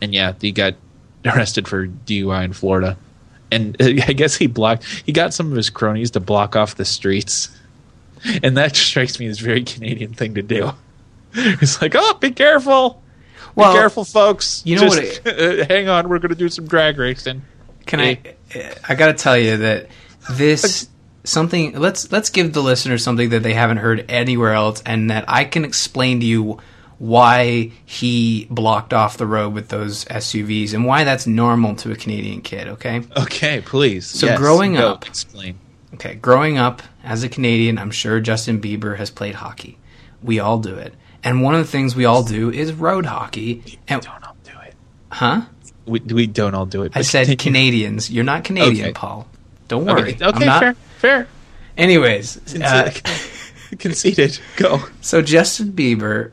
and 0.00 0.14
yeah 0.14 0.32
he 0.40 0.52
got 0.52 0.74
arrested 1.24 1.66
for 1.66 1.86
dui 1.88 2.44
in 2.44 2.52
florida. 2.52 2.96
And 3.50 3.76
i 3.80 4.12
guess 4.12 4.36
he 4.36 4.46
blocked 4.46 4.84
he 5.04 5.10
got 5.12 5.34
some 5.34 5.50
of 5.50 5.56
his 5.56 5.70
cronies 5.70 6.12
to 6.12 6.20
block 6.20 6.54
off 6.54 6.76
the 6.76 6.84
streets. 6.84 7.48
And 8.44 8.56
that 8.56 8.76
strikes 8.76 9.18
me 9.18 9.26
as 9.26 9.40
a 9.40 9.44
very 9.44 9.64
canadian 9.64 10.14
thing 10.14 10.34
to 10.34 10.42
do 10.42 10.70
it's 11.60 11.80
like 11.82 11.94
oh 11.96 12.14
be 12.20 12.30
careful 12.30 13.02
Well, 13.54 13.72
be 13.72 13.78
careful 13.78 14.04
folks 14.04 14.62
you 14.64 14.76
know 14.76 14.88
Just, 14.88 15.26
uh, 15.26 15.66
hang 15.66 15.88
on 15.88 16.08
we're 16.08 16.18
gonna 16.18 16.34
do 16.34 16.48
some 16.48 16.66
drag 16.66 16.98
racing 16.98 17.42
Can 17.86 18.00
I? 18.00 18.18
Uh, 18.54 18.74
I 18.88 18.94
got 18.94 19.06
to 19.06 19.14
tell 19.14 19.36
you 19.36 19.58
that 19.58 19.88
this 20.30 20.88
something. 21.24 21.78
Let's 21.78 22.10
let's 22.10 22.30
give 22.30 22.52
the 22.52 22.62
listeners 22.62 23.02
something 23.02 23.30
that 23.30 23.42
they 23.42 23.54
haven't 23.54 23.78
heard 23.78 24.04
anywhere 24.08 24.54
else, 24.54 24.82
and 24.86 25.10
that 25.10 25.24
I 25.28 25.44
can 25.44 25.64
explain 25.64 26.20
to 26.20 26.26
you 26.26 26.58
why 26.98 27.72
he 27.84 28.46
blocked 28.50 28.94
off 28.94 29.18
the 29.18 29.26
road 29.26 29.52
with 29.52 29.68
those 29.68 30.04
SUVs 30.06 30.72
and 30.72 30.86
why 30.86 31.04
that's 31.04 31.26
normal 31.26 31.74
to 31.76 31.92
a 31.92 31.96
Canadian 31.96 32.40
kid. 32.40 32.68
Okay. 32.68 33.02
okay 33.16 33.60
please 33.60 34.06
So 34.06 34.26
Yes, 34.26 34.38
growing 34.38 34.78
up- 34.78 35.06
explain 35.06 35.58
Okay, 35.94 36.14
growing 36.14 36.58
up 36.58 36.82
as 37.04 37.22
a 37.22 37.28
Canadian, 37.28 37.78
I'm 37.78 37.90
sure 37.90 38.18
Justin 38.20 38.60
Bieber 38.60 38.96
has 38.96 39.10
played 39.10 39.34
hockey. 39.34 39.78
We 40.22 40.40
all 40.40 40.58
do 40.58 40.74
it. 40.74 40.94
And 41.26 41.42
one 41.42 41.54
of 41.54 41.60
the 41.60 41.70
things 41.70 41.96
we 41.96 42.04
all 42.04 42.22
do 42.22 42.50
is 42.50 42.72
road 42.72 43.04
hockey. 43.04 43.78
And, 43.88 44.00
don't 44.00 44.24
all 44.24 44.36
do 44.44 44.52
it 44.64 44.74
huh? 45.10 45.42
We, 45.86 46.00
we 46.00 46.26
don't 46.26 46.54
all 46.54 46.66
do 46.66 46.82
it. 46.82 46.92
I 46.94 47.02
said 47.02 47.26
continue. 47.26 47.58
Canadians. 47.58 48.10
You're 48.10 48.24
not 48.24 48.44
Canadian, 48.44 48.86
Okay. 48.86 48.92
Paul. 48.92 49.26
Don't 49.68 49.84
worry. 49.86 50.14
Okay, 50.14 50.24
okay 50.24 50.44
not- 50.46 50.60
fair, 50.60 50.74
fair. 50.98 51.28
Anyways, 51.76 52.54
uh, 52.62 52.90
Conceded. 53.78 54.38
Go. 54.56 54.80
so 55.00 55.20
Justin 55.22 55.72
Bieber, 55.72 56.30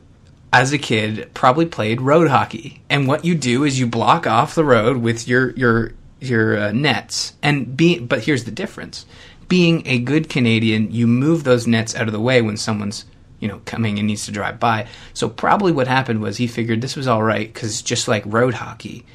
as 0.54 0.72
a 0.72 0.78
kid, 0.78 1.32
probably 1.34 1.66
played 1.66 2.00
road 2.00 2.28
hockey. 2.30 2.82
And 2.90 3.08
what 3.08 3.26
you 3.26 3.34
do 3.36 3.64
is 3.64 3.80
you 3.80 3.88
block 3.88 4.28
off 4.28 4.54
the 4.56 4.64
road 4.64 4.98
with 4.98 5.28
your 5.28 5.52
your 5.52 5.94
your 6.22 6.58
uh, 6.58 6.72
nets. 6.72 7.34
And 7.42 7.76
be 7.76 8.00
but 8.00 8.24
here's 8.24 8.44
the 8.44 8.52
difference: 8.52 9.06
being 9.50 9.82
a 9.88 9.98
good 10.00 10.30
Canadian, 10.30 10.92
you 10.92 11.08
move 11.08 11.44
those 11.44 11.66
nets 11.68 11.96
out 11.96 12.08
of 12.08 12.14
the 12.14 12.22
way 12.22 12.42
when 12.42 12.56
someone's 12.56 13.06
you 13.44 13.50
know, 13.50 13.60
coming 13.66 14.00
and 14.00 14.08
needs 14.08 14.24
to 14.26 14.32
drive 14.32 14.58
by. 14.58 14.88
So 15.14 15.28
probably 15.28 15.74
what 15.74 15.86
happened 15.86 16.22
was 16.22 16.38
he 16.38 16.48
figured 16.48 16.80
this 16.80 16.96
was 16.96 17.10
all 17.10 17.22
right 17.22 17.54
because 17.54 17.82
just 17.82 18.08
like 18.08 18.24
road 18.26 18.54
hockey. 18.54 19.06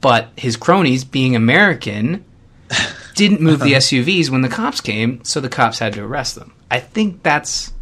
But 0.00 0.30
his 0.36 0.56
cronies, 0.56 1.04
being 1.04 1.36
American, 1.36 2.24
didn't 3.14 3.40
move 3.40 3.60
the 3.60 3.74
SUVs 3.74 4.30
when 4.30 4.42
the 4.42 4.48
cops 4.48 4.80
came, 4.80 5.22
so 5.22 5.40
the 5.40 5.48
cops 5.48 5.78
had 5.78 5.92
to 5.92 6.02
arrest 6.02 6.34
them. 6.34 6.52
I 6.72 6.80
think 6.80 7.22
that's 7.22 7.72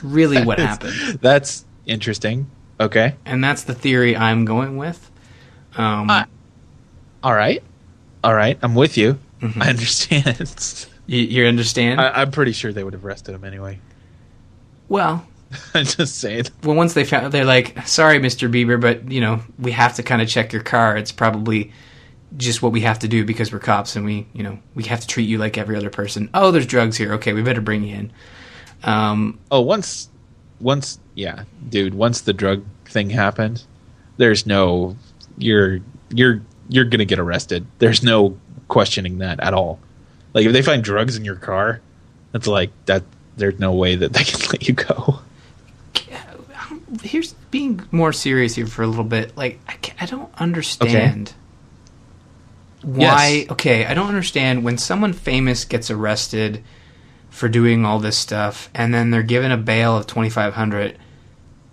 really 0.00 0.44
what 0.44 0.58
happened. 0.60 1.18
That's 1.20 1.64
interesting. 1.86 2.48
Okay. 2.78 3.16
And 3.26 3.42
that's 3.42 3.64
the 3.64 3.74
theory 3.74 4.16
I'm 4.16 4.44
going 4.44 4.76
with. 4.76 5.10
Um, 5.76 6.08
uh, 6.08 6.24
all 7.24 7.34
right. 7.34 7.64
All 8.22 8.34
right. 8.34 8.60
I'm 8.62 8.76
with 8.76 8.96
you. 8.96 9.18
Mm-hmm. 9.40 9.60
I 9.60 9.70
understand. 9.70 10.86
you, 11.06 11.18
you 11.18 11.46
understand? 11.46 12.00
I, 12.00 12.22
am 12.22 12.30
pretty 12.30 12.52
sure 12.52 12.72
they 12.72 12.84
would 12.84 12.92
have 12.92 13.04
arrested 13.04 13.34
him 13.34 13.42
anyway. 13.42 13.80
Well, 14.88 15.26
I'm 15.74 15.84
just 15.84 16.18
saying. 16.18 16.46
Well, 16.62 16.76
once 16.76 16.94
they 16.94 17.04
found, 17.04 17.32
they're 17.32 17.44
like, 17.44 17.86
"Sorry, 17.86 18.18
Mr. 18.18 18.50
Bieber, 18.50 18.80
but 18.80 19.10
you 19.10 19.20
know, 19.20 19.40
we 19.58 19.72
have 19.72 19.94
to 19.96 20.02
kind 20.02 20.22
of 20.22 20.28
check 20.28 20.52
your 20.52 20.62
car. 20.62 20.96
It's 20.96 21.12
probably 21.12 21.72
just 22.36 22.62
what 22.62 22.72
we 22.72 22.80
have 22.82 22.98
to 23.00 23.08
do 23.08 23.24
because 23.24 23.52
we're 23.52 23.58
cops, 23.58 23.96
and 23.96 24.04
we, 24.04 24.26
you 24.32 24.42
know, 24.42 24.58
we 24.74 24.84
have 24.84 25.00
to 25.00 25.06
treat 25.06 25.28
you 25.28 25.38
like 25.38 25.58
every 25.58 25.76
other 25.76 25.90
person. 25.90 26.30
Oh, 26.34 26.50
there's 26.50 26.66
drugs 26.66 26.96
here. 26.96 27.14
Okay, 27.14 27.32
we 27.32 27.42
better 27.42 27.60
bring 27.60 27.84
you 27.84 27.94
in. 27.94 28.12
Um, 28.84 29.38
oh, 29.50 29.60
once, 29.60 30.08
once, 30.60 30.98
yeah, 31.14 31.44
dude. 31.68 31.94
Once 31.94 32.22
the 32.22 32.32
drug 32.32 32.64
thing 32.86 33.10
happened, 33.10 33.64
there's 34.16 34.46
no, 34.46 34.96
you're, 35.36 35.80
you're, 36.10 36.42
you're 36.68 36.84
gonna 36.84 37.04
get 37.04 37.18
arrested. 37.18 37.66
There's 37.78 38.02
no 38.02 38.38
questioning 38.68 39.18
that 39.18 39.40
at 39.40 39.52
all. 39.54 39.78
Like 40.34 40.46
if 40.46 40.52
they 40.52 40.62
find 40.62 40.82
drugs 40.82 41.16
in 41.16 41.24
your 41.24 41.36
car, 41.36 41.80
that's 42.32 42.46
like 42.46 42.70
that. 42.86 43.04
There's 43.36 43.58
no 43.58 43.72
way 43.72 43.96
that 43.96 44.12
they 44.12 44.24
can 44.24 44.40
let 44.52 44.68
you 44.68 44.74
go. 44.74 45.20
Being 47.52 47.86
more 47.92 48.12
serious 48.12 48.56
here 48.56 48.66
for 48.66 48.82
a 48.82 48.88
little 48.88 49.04
bit. 49.04 49.36
Like 49.36 49.60
I, 49.68 49.76
I 50.00 50.06
don't 50.06 50.32
understand. 50.40 51.28
Okay 51.28 51.36
why 52.82 53.28
yes. 53.28 53.50
okay 53.50 53.86
i 53.86 53.94
don't 53.94 54.08
understand 54.08 54.64
when 54.64 54.76
someone 54.76 55.12
famous 55.12 55.64
gets 55.64 55.90
arrested 55.90 56.62
for 57.30 57.48
doing 57.48 57.84
all 57.84 57.98
this 57.98 58.18
stuff 58.18 58.68
and 58.74 58.92
then 58.92 59.10
they're 59.10 59.22
given 59.22 59.52
a 59.52 59.56
bail 59.56 59.96
of 59.96 60.06
2500 60.06 60.98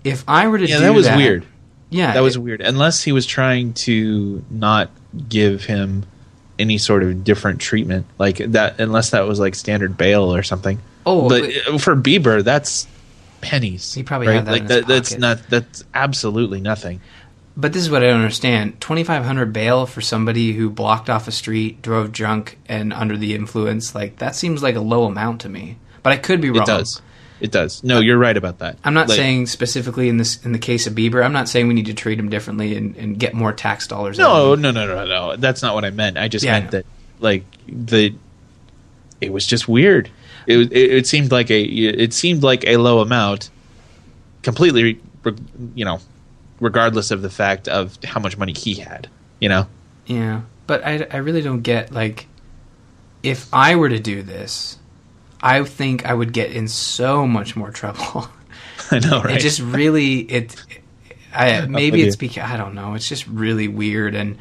if 0.04 0.24
i 0.28 0.48
were 0.48 0.58
to 0.58 0.68
yeah 0.68 0.78
do 0.78 0.84
that 0.84 0.94
was 0.94 1.06
that, 1.06 1.18
weird 1.18 1.46
yeah 1.90 2.14
that 2.14 2.22
was 2.22 2.36
it, 2.36 2.40
weird 2.40 2.62
unless 2.62 3.04
he 3.04 3.12
was 3.12 3.26
trying 3.26 3.74
to 3.74 4.44
not 4.50 4.90
give 5.28 5.66
him 5.66 6.06
any 6.60 6.78
sort 6.78 7.02
of 7.02 7.24
different 7.24 7.60
treatment 7.60 8.06
like 8.18 8.38
that 8.38 8.80
unless 8.80 9.10
that 9.10 9.22
was 9.22 9.40
like 9.40 9.56
standard 9.56 9.98
bail 9.98 10.34
or 10.34 10.44
something 10.44 10.80
oh 11.06 11.28
but 11.28 11.52
for 11.82 11.96
bieber 11.96 12.44
that's 12.44 12.88
pennies 13.42 13.94
he 13.94 14.04
probably 14.04 14.28
right? 14.28 14.36
had 14.36 14.46
that 14.46 14.52
like 14.52 14.68
that, 14.68 14.88
that's 14.88 15.18
not 15.18 15.42
that's 15.50 15.84
absolutely 15.94 16.62
nothing 16.62 17.02
but 17.60 17.74
this 17.74 17.82
is 17.82 17.92
what 17.92 18.04
I 18.04 18.08
don't 18.08 18.22
understand: 18.22 18.80
twenty 18.80 19.04
five 19.04 19.26
hundred 19.26 19.52
bail 19.52 19.86
for 19.86 20.00
somebody 20.00 20.54
who 20.54 20.70
blocked 20.70 21.10
off 21.10 21.28
a 21.28 21.32
street, 21.32 21.82
drove 21.82 22.14
drunk, 22.14 22.58
and 22.68 22.94
under 22.94 23.18
the 23.18 23.36
influence. 23.36 23.94
Like 23.94 24.20
that 24.20 24.34
seems 24.36 24.64
like 24.64 24.76
a 24.76 24.80
low 24.80 25.04
amount 25.04 25.42
to 25.42 25.50
me. 25.50 25.78
But 26.02 26.14
I 26.14 26.18
could 26.18 26.40
be 26.40 26.50
wrong. 26.52 26.62
It 26.62 26.68
does. 26.68 27.02
It 27.42 27.52
does. 27.52 27.84
No, 27.84 28.00
you're 28.00 28.18
right 28.18 28.36
about 28.36 28.60
that. 28.60 28.78
I'm 28.84 28.94
not 28.94 29.10
like, 29.10 29.18
saying 29.18 29.48
specifically 29.48 30.08
in 30.08 30.16
this 30.16 30.44
in 30.46 30.54
the 30.54 30.60
case 30.60 30.88
of 30.88 30.94
Bieber. 30.94 31.24
I'm 31.24 31.34
not 31.34 31.50
saying 31.50 31.68
we 31.68 31.74
need 31.74 31.88
to 31.88 31.94
treat 31.94 32.18
him 32.18 32.30
differently 32.30 32.76
and, 32.76 32.96
and 32.96 33.20
get 33.20 33.34
more 33.34 33.52
tax 33.52 33.88
dollars. 33.88 34.18
No, 34.18 34.56
no, 34.56 34.72
no, 34.72 34.86
no, 34.86 35.06
no. 35.06 35.36
That's 35.36 35.62
not 35.62 35.76
what 35.76 35.84
I 35.84 35.90
meant. 35.90 36.18
I 36.18 36.30
just 36.30 36.46
yeah, 36.46 36.54
meant 36.54 36.68
I 36.68 36.70
that 36.70 36.86
like 37.20 37.44
the 37.68 38.16
it 39.20 39.34
was 39.34 39.46
just 39.46 39.68
weird. 39.68 40.10
It, 40.48 40.72
it 40.72 40.92
it 40.92 41.08
seemed 41.08 41.32
like 41.32 41.50
a 41.52 41.62
it 41.62 42.14
seemed 42.14 42.44
like 42.44 42.66
a 42.66 42.78
low 42.78 43.00
amount, 43.00 43.50
completely 44.44 45.00
you 45.76 45.86
know 45.86 46.00
regardless 46.60 47.12
of 47.12 47.22
the 47.22 47.30
fact 47.30 47.68
of 47.68 47.98
how 48.04 48.20
much 48.20 48.38
money 48.38 48.54
he 48.54 48.76
had. 48.76 49.08
You 49.40 49.50
know. 49.50 49.68
Yeah, 50.06 50.42
but 50.68 50.86
I 50.86 51.08
I 51.12 51.18
really 51.18 51.42
don't 51.42 51.62
get 51.62 51.92
like 51.92 52.28
if 53.24 53.48
I 53.54 53.76
were 53.76 53.90
to 53.90 54.00
do 54.00 54.22
this, 54.22 54.78
I 55.42 55.64
think 55.64 56.06
I 56.06 56.14
would 56.14 56.34
get 56.34 56.52
in 56.52 56.68
so 56.68 57.28
much 57.28 57.56
more 57.56 57.72
trouble. 57.72 58.28
I 58.92 59.00
know, 59.00 59.22
right? 59.22 59.38
It 59.38 59.40
just 59.40 59.60
really 59.60 60.20
it. 60.20 60.56
I 61.34 61.66
maybe 61.68 62.02
it's 62.02 62.16
because 62.16 62.50
I 62.50 62.58
don't 62.58 62.74
know. 62.74 62.96
It's 62.96 63.08
just 63.08 63.28
really 63.28 63.68
weird, 63.68 64.16
and 64.16 64.38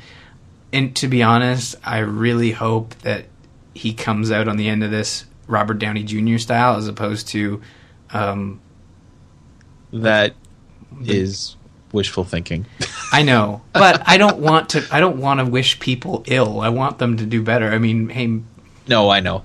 and 0.73 0.95
to 0.97 1.09
be 1.09 1.23
honest, 1.23 1.77
I 1.85 1.99
really 1.99 2.53
hope 2.53 2.95
that 3.01 3.27
he 3.75 3.93
comes 3.93 4.31
out 4.31 4.49
on 4.49 4.57
the 4.57 4.69
end 4.69 4.83
of 4.83 4.91
this 4.91 5.25
Robert 5.49 5.79
Downey 5.81 6.05
Jr. 6.05 6.39
style, 6.39 6.77
as 6.77 6.87
opposed 6.87 7.29
to 7.29 7.61
um, 8.11 8.61
that 9.93 10.35
is 11.05 11.57
wishful 11.91 12.23
thinking. 12.23 12.67
I 13.13 13.23
know, 13.23 13.63
but 13.73 14.07
I 14.07 14.19
don't 14.19 14.39
want 14.39 14.71
to. 14.71 14.87
I 14.93 15.01
don't 15.01 15.19
want 15.19 15.41
to 15.41 15.47
wish 15.47 15.81
people 15.81 16.23
ill. 16.27 16.61
I 16.61 16.69
want 16.69 16.99
them 16.99 17.17
to 17.17 17.27
do 17.27 17.43
better. 17.43 17.71
I 17.71 17.79
mean, 17.79 18.09
hey. 18.11 18.41
No, 18.87 19.11
I 19.11 19.21
know. 19.21 19.43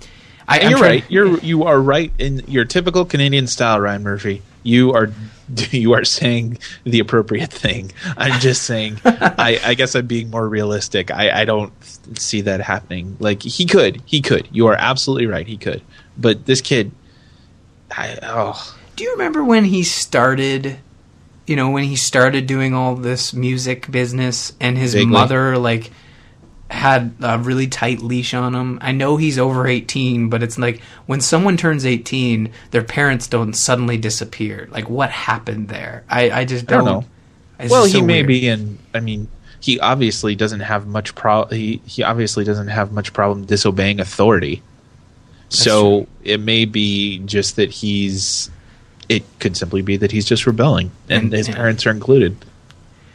I, 0.48 0.70
you're 0.70 0.80
right. 0.80 1.06
You're 1.10 1.40
you 1.40 1.64
are 1.64 1.80
right 1.80 2.12
in 2.20 2.44
your 2.48 2.66
typical 2.66 3.06
Canadian 3.06 3.48
style, 3.48 3.80
Ryan 3.80 4.04
Murphy. 4.04 4.42
You 4.62 4.94
are 4.94 5.12
you 5.72 5.94
are 5.94 6.04
saying 6.04 6.58
the 6.84 7.00
appropriate 7.00 7.52
thing. 7.52 7.92
I'm 8.18 8.40
just 8.40 8.64
saying. 8.64 9.00
I, 9.06 9.60
I 9.64 9.74
guess 9.74 9.96
I'm 9.96 10.08
being 10.08 10.30
more 10.30 10.48
realistic. 10.48 11.12
I, 11.12 11.42
I 11.42 11.46
don't 11.46 11.74
see 12.18 12.42
that 12.42 12.62
happening. 12.62 13.18
Like 13.20 13.42
he 13.44 13.66
could, 13.66 14.02
he 14.06 14.22
could. 14.22 14.48
You 14.52 14.68
are 14.68 14.76
absolutely 14.76 15.28
right. 15.28 15.48
He 15.48 15.58
could, 15.58 15.82
but 16.18 16.46
this 16.46 16.62
kid. 16.62 16.92
I, 17.92 18.18
oh. 18.24 18.78
Do 18.96 19.04
you 19.04 19.12
remember 19.12 19.44
when 19.44 19.66
he 19.66 19.84
started 19.84 20.80
you 21.46 21.56
know, 21.56 21.70
when 21.70 21.84
he 21.84 21.96
started 21.96 22.48
doing 22.48 22.74
all 22.74 22.96
this 22.96 23.34
music 23.34 23.92
business 23.92 24.54
and 24.60 24.78
his 24.78 24.96
mother 24.96 25.58
like 25.58 25.92
had 26.74 27.14
a 27.22 27.38
really 27.38 27.68
tight 27.68 28.02
leash 28.02 28.34
on 28.34 28.56
him. 28.56 28.80
I 28.82 28.92
know 28.92 29.16
he's 29.16 29.38
over 29.38 29.68
18, 29.68 30.28
but 30.30 30.42
it's 30.42 30.58
like 30.58 30.82
when 31.06 31.22
someone 31.22 31.56
turns 31.56 31.86
18, 31.86 32.52
their 32.72 32.84
parents 32.84 33.28
don't 33.28 33.54
suddenly 33.54 33.96
disappear. 33.98 34.68
Like 34.72 34.90
what 34.90 35.12
happened 35.12 35.70
there? 35.70 36.04
I, 36.10 36.32
I 36.32 36.46
just 36.46 36.66
don't, 36.66 36.82
I 36.82 36.92
don't 36.92 37.02
know. 37.02 37.68
well, 37.70 37.86
so 37.86 37.92
he 37.92 38.02
may 38.02 38.18
weird. 38.18 38.28
be 38.28 38.48
in 38.48 38.80
I 38.94 39.02
mean, 39.02 39.28
he 39.60 39.80
obviously 39.80 40.36
doesn't 40.36 40.62
have 40.62 40.88
much 40.88 41.14
pro 41.14 41.46
he, 41.46 41.80
he 41.86 42.02
obviously 42.02 42.44
doesn't 42.44 42.70
have 42.70 42.92
much 42.92 43.14
problem 43.14 43.46
disobeying 43.46 44.00
authority. 44.00 44.64
That's 45.50 45.64
so 45.64 46.00
true. 46.00 46.08
it 46.24 46.40
may 46.40 46.66
be 46.66 47.20
just 47.20 47.56
that 47.58 47.70
he's 47.70 48.50
it 49.10 49.24
could 49.40 49.56
simply 49.56 49.84
be 49.84 49.96
that 49.98 50.12
he's 50.12 50.26
just 50.26 50.48
rebelling 50.48 50.90
and, 51.08 51.26
and 51.26 51.34
his 51.34 51.48
yeah. 51.48 51.56
parents 51.56 51.86
are 51.86 51.92
included. 51.92 52.36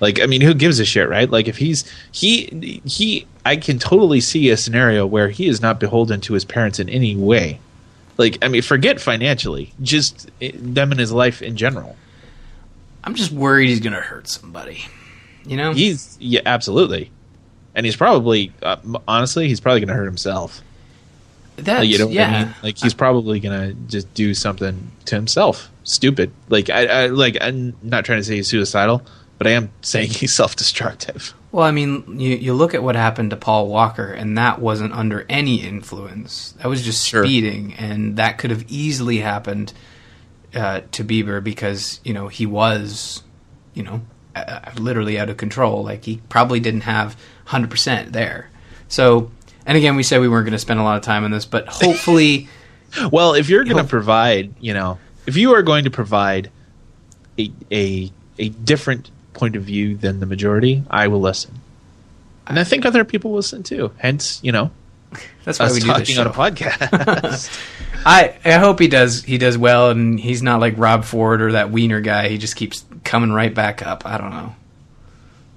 Like, 0.00 0.20
I 0.20 0.26
mean, 0.26 0.40
who 0.40 0.54
gives 0.54 0.78
a 0.78 0.84
shit, 0.84 1.08
right? 1.08 1.28
Like, 1.28 1.48
if 1.48 1.56
he's 1.56 1.84
he 2.12 2.80
he, 2.84 3.26
I 3.44 3.56
can 3.56 3.78
totally 3.78 4.20
see 4.20 4.50
a 4.50 4.56
scenario 4.56 5.06
where 5.06 5.28
he 5.28 5.48
is 5.48 5.60
not 5.60 5.80
beholden 5.80 6.20
to 6.22 6.34
his 6.34 6.44
parents 6.44 6.78
in 6.78 6.88
any 6.88 7.16
way. 7.16 7.58
Like, 8.16 8.38
I 8.42 8.48
mean, 8.48 8.62
forget 8.62 9.00
financially, 9.00 9.72
just 9.82 10.30
them 10.40 10.92
in 10.92 10.98
his 10.98 11.12
life 11.12 11.42
in 11.42 11.56
general. 11.56 11.96
I'm 13.04 13.14
just 13.14 13.32
worried 13.32 13.68
he's 13.68 13.80
gonna 13.80 14.00
hurt 14.00 14.28
somebody. 14.28 14.84
You 15.46 15.56
know, 15.56 15.72
he's 15.72 16.16
yeah, 16.20 16.42
absolutely, 16.44 17.10
and 17.74 17.86
he's 17.86 17.96
probably 17.96 18.52
uh, 18.62 18.76
honestly, 19.06 19.48
he's 19.48 19.60
probably 19.60 19.80
gonna 19.80 19.94
hurt 19.94 20.04
himself. 20.04 20.62
That's, 21.56 21.80
like, 21.80 21.88
you 21.88 21.98
know 21.98 22.08
yeah. 22.08 22.28
I 22.28 22.44
mean? 22.44 22.54
Like 22.62 22.78
he's 22.78 22.94
probably 22.94 23.40
gonna 23.40 23.72
just 23.72 24.12
do 24.14 24.34
something 24.34 24.90
to 25.06 25.14
himself, 25.14 25.70
stupid. 25.84 26.32
Like 26.48 26.70
I, 26.70 26.86
I 26.86 27.06
like 27.06 27.36
I'm 27.40 27.74
not 27.82 28.04
trying 28.04 28.18
to 28.18 28.24
say 28.24 28.36
he's 28.36 28.48
suicidal, 28.48 29.02
but 29.38 29.46
I 29.46 29.50
am 29.50 29.70
saying 29.80 30.10
he's 30.10 30.34
self-destructive. 30.34 31.32
Well, 31.52 31.64
I 31.64 31.70
mean, 31.70 32.18
you 32.20 32.36
you 32.36 32.52
look 32.52 32.74
at 32.74 32.82
what 32.82 32.96
happened 32.96 33.30
to 33.30 33.36
Paul 33.36 33.68
Walker, 33.68 34.12
and 34.12 34.36
that 34.36 34.60
wasn't 34.60 34.92
under 34.92 35.24
any 35.28 35.62
influence. 35.62 36.52
That 36.58 36.68
was 36.68 36.82
just 36.82 37.06
sure. 37.06 37.24
speeding, 37.24 37.72
and 37.74 38.16
that 38.16 38.36
could 38.36 38.50
have 38.50 38.64
easily 38.68 39.18
happened 39.18 39.72
uh, 40.54 40.82
to 40.92 41.04
Bieber 41.04 41.42
because 41.42 42.00
you 42.04 42.12
know 42.12 42.28
he 42.28 42.44
was, 42.44 43.22
you 43.72 43.82
know, 43.82 44.02
uh, 44.34 44.72
literally 44.76 45.18
out 45.18 45.30
of 45.30 45.38
control. 45.38 45.84
Like 45.84 46.04
he 46.04 46.20
probably 46.28 46.60
didn't 46.60 46.82
have 46.82 47.16
hundred 47.46 47.70
percent 47.70 48.12
there. 48.12 48.50
So 48.88 49.30
and 49.64 49.78
again, 49.78 49.96
we 49.96 50.02
said 50.02 50.20
we 50.20 50.28
weren't 50.28 50.44
going 50.44 50.52
to 50.52 50.58
spend 50.58 50.80
a 50.80 50.82
lot 50.82 50.96
of 50.96 51.02
time 51.02 51.24
on 51.24 51.30
this, 51.30 51.46
but 51.46 51.66
hopefully. 51.68 52.48
well, 53.12 53.34
if 53.34 53.48
you're 53.48 53.64
going 53.64 53.76
to 53.76 53.84
provide, 53.84 54.54
you 54.60 54.72
know, 54.74 54.98
if 55.26 55.36
you 55.36 55.54
are 55.54 55.62
going 55.62 55.84
to 55.84 55.90
provide 55.90 56.50
a, 57.38 57.52
a 57.70 58.10
a 58.38 58.48
different 58.48 59.10
point 59.38 59.56
of 59.56 59.62
view 59.62 59.96
than 59.96 60.20
the 60.20 60.26
majority, 60.26 60.82
I 60.90 61.08
will 61.08 61.20
listen. 61.20 61.60
And 62.46 62.58
I 62.58 62.64
think 62.64 62.84
other 62.84 63.04
people 63.04 63.32
listen 63.32 63.62
too. 63.62 63.92
Hence, 63.98 64.40
you 64.42 64.52
know, 64.52 64.70
that's 65.44 65.58
why 65.58 65.72
we 65.72 65.80
do 65.80 65.92
this 65.94 66.18
on 66.18 66.26
a 66.26 66.30
podcast. 66.30 67.50
I 68.06 68.36
I 68.44 68.52
hope 68.52 68.78
he 68.78 68.88
does 68.88 69.22
he 69.24 69.38
does 69.38 69.56
well, 69.58 69.90
and 69.90 70.18
he's 70.20 70.42
not 70.42 70.60
like 70.60 70.74
Rob 70.76 71.04
Ford 71.04 71.42
or 71.42 71.52
that 71.52 71.70
Wiener 71.70 72.00
guy. 72.00 72.28
He 72.28 72.38
just 72.38 72.56
keeps 72.56 72.84
coming 73.04 73.32
right 73.32 73.52
back 73.54 73.86
up. 73.86 74.04
I 74.06 74.18
don't 74.18 74.30
know. 74.30 74.54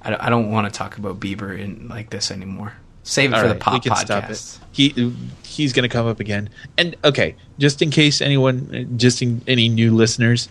I, 0.02 0.28
I 0.28 0.30
don't 0.30 0.52
want 0.52 0.72
to 0.72 0.78
talk 0.78 0.98
about 0.98 1.20
Bieber 1.20 1.58
in 1.58 1.88
like 1.88 2.10
this 2.10 2.32
anymore. 2.32 2.74
Save 3.04 3.32
it 3.32 3.36
All 3.36 3.42
for 3.42 3.48
right, 3.48 3.54
the 3.54 3.60
pop 3.60 3.84
podcast. 3.84 4.60
He 4.72 5.14
he's 5.44 5.74
going 5.74 5.84
to 5.84 5.90
come 5.90 6.08
up 6.08 6.20
again. 6.20 6.50
And 6.78 6.96
okay, 7.04 7.36
just 7.60 7.82
in 7.82 7.92
case 7.92 8.22
anyone, 8.22 8.98
just 8.98 9.22
in, 9.22 9.42
any 9.48 9.70
new 9.70 9.96
listeners, 9.96 10.50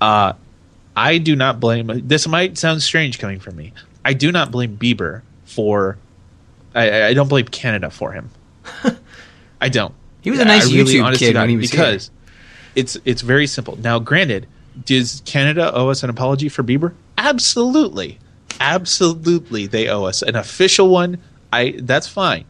Uh, 0.00 0.34
I 0.96 1.18
do 1.18 1.34
not 1.34 1.60
blame. 1.60 1.90
This 2.06 2.26
might 2.26 2.56
sound 2.56 2.82
strange 2.82 3.18
coming 3.18 3.40
from 3.40 3.56
me. 3.56 3.72
I 4.04 4.12
do 4.12 4.30
not 4.30 4.50
blame 4.50 4.76
Bieber 4.76 5.22
for. 5.44 5.98
I, 6.74 7.04
I 7.04 7.14
don't 7.14 7.28
blame 7.28 7.46
Canada 7.46 7.90
for 7.90 8.12
him. 8.12 8.30
I 9.60 9.68
don't. 9.68 9.94
He 10.22 10.30
was 10.30 10.40
a 10.40 10.44
nice 10.44 10.70
I 10.70 10.74
really, 10.74 10.94
YouTube 10.94 11.18
kid 11.18 11.34
when 11.36 11.48
he 11.48 11.56
was 11.56 11.70
because 11.70 12.06
here. 12.06 12.32
it's 12.76 12.96
it's 13.04 13.22
very 13.22 13.46
simple. 13.46 13.76
Now, 13.76 13.98
granted, 13.98 14.46
does 14.84 15.22
Canada 15.24 15.72
owe 15.74 15.88
us 15.88 16.02
an 16.02 16.10
apology 16.10 16.48
for 16.48 16.62
Bieber? 16.62 16.94
Absolutely, 17.18 18.18
absolutely, 18.58 19.66
they 19.66 19.88
owe 19.88 20.04
us 20.04 20.22
an 20.22 20.36
official 20.36 20.88
one. 20.88 21.18
I 21.52 21.76
that's 21.78 22.08
fine, 22.08 22.46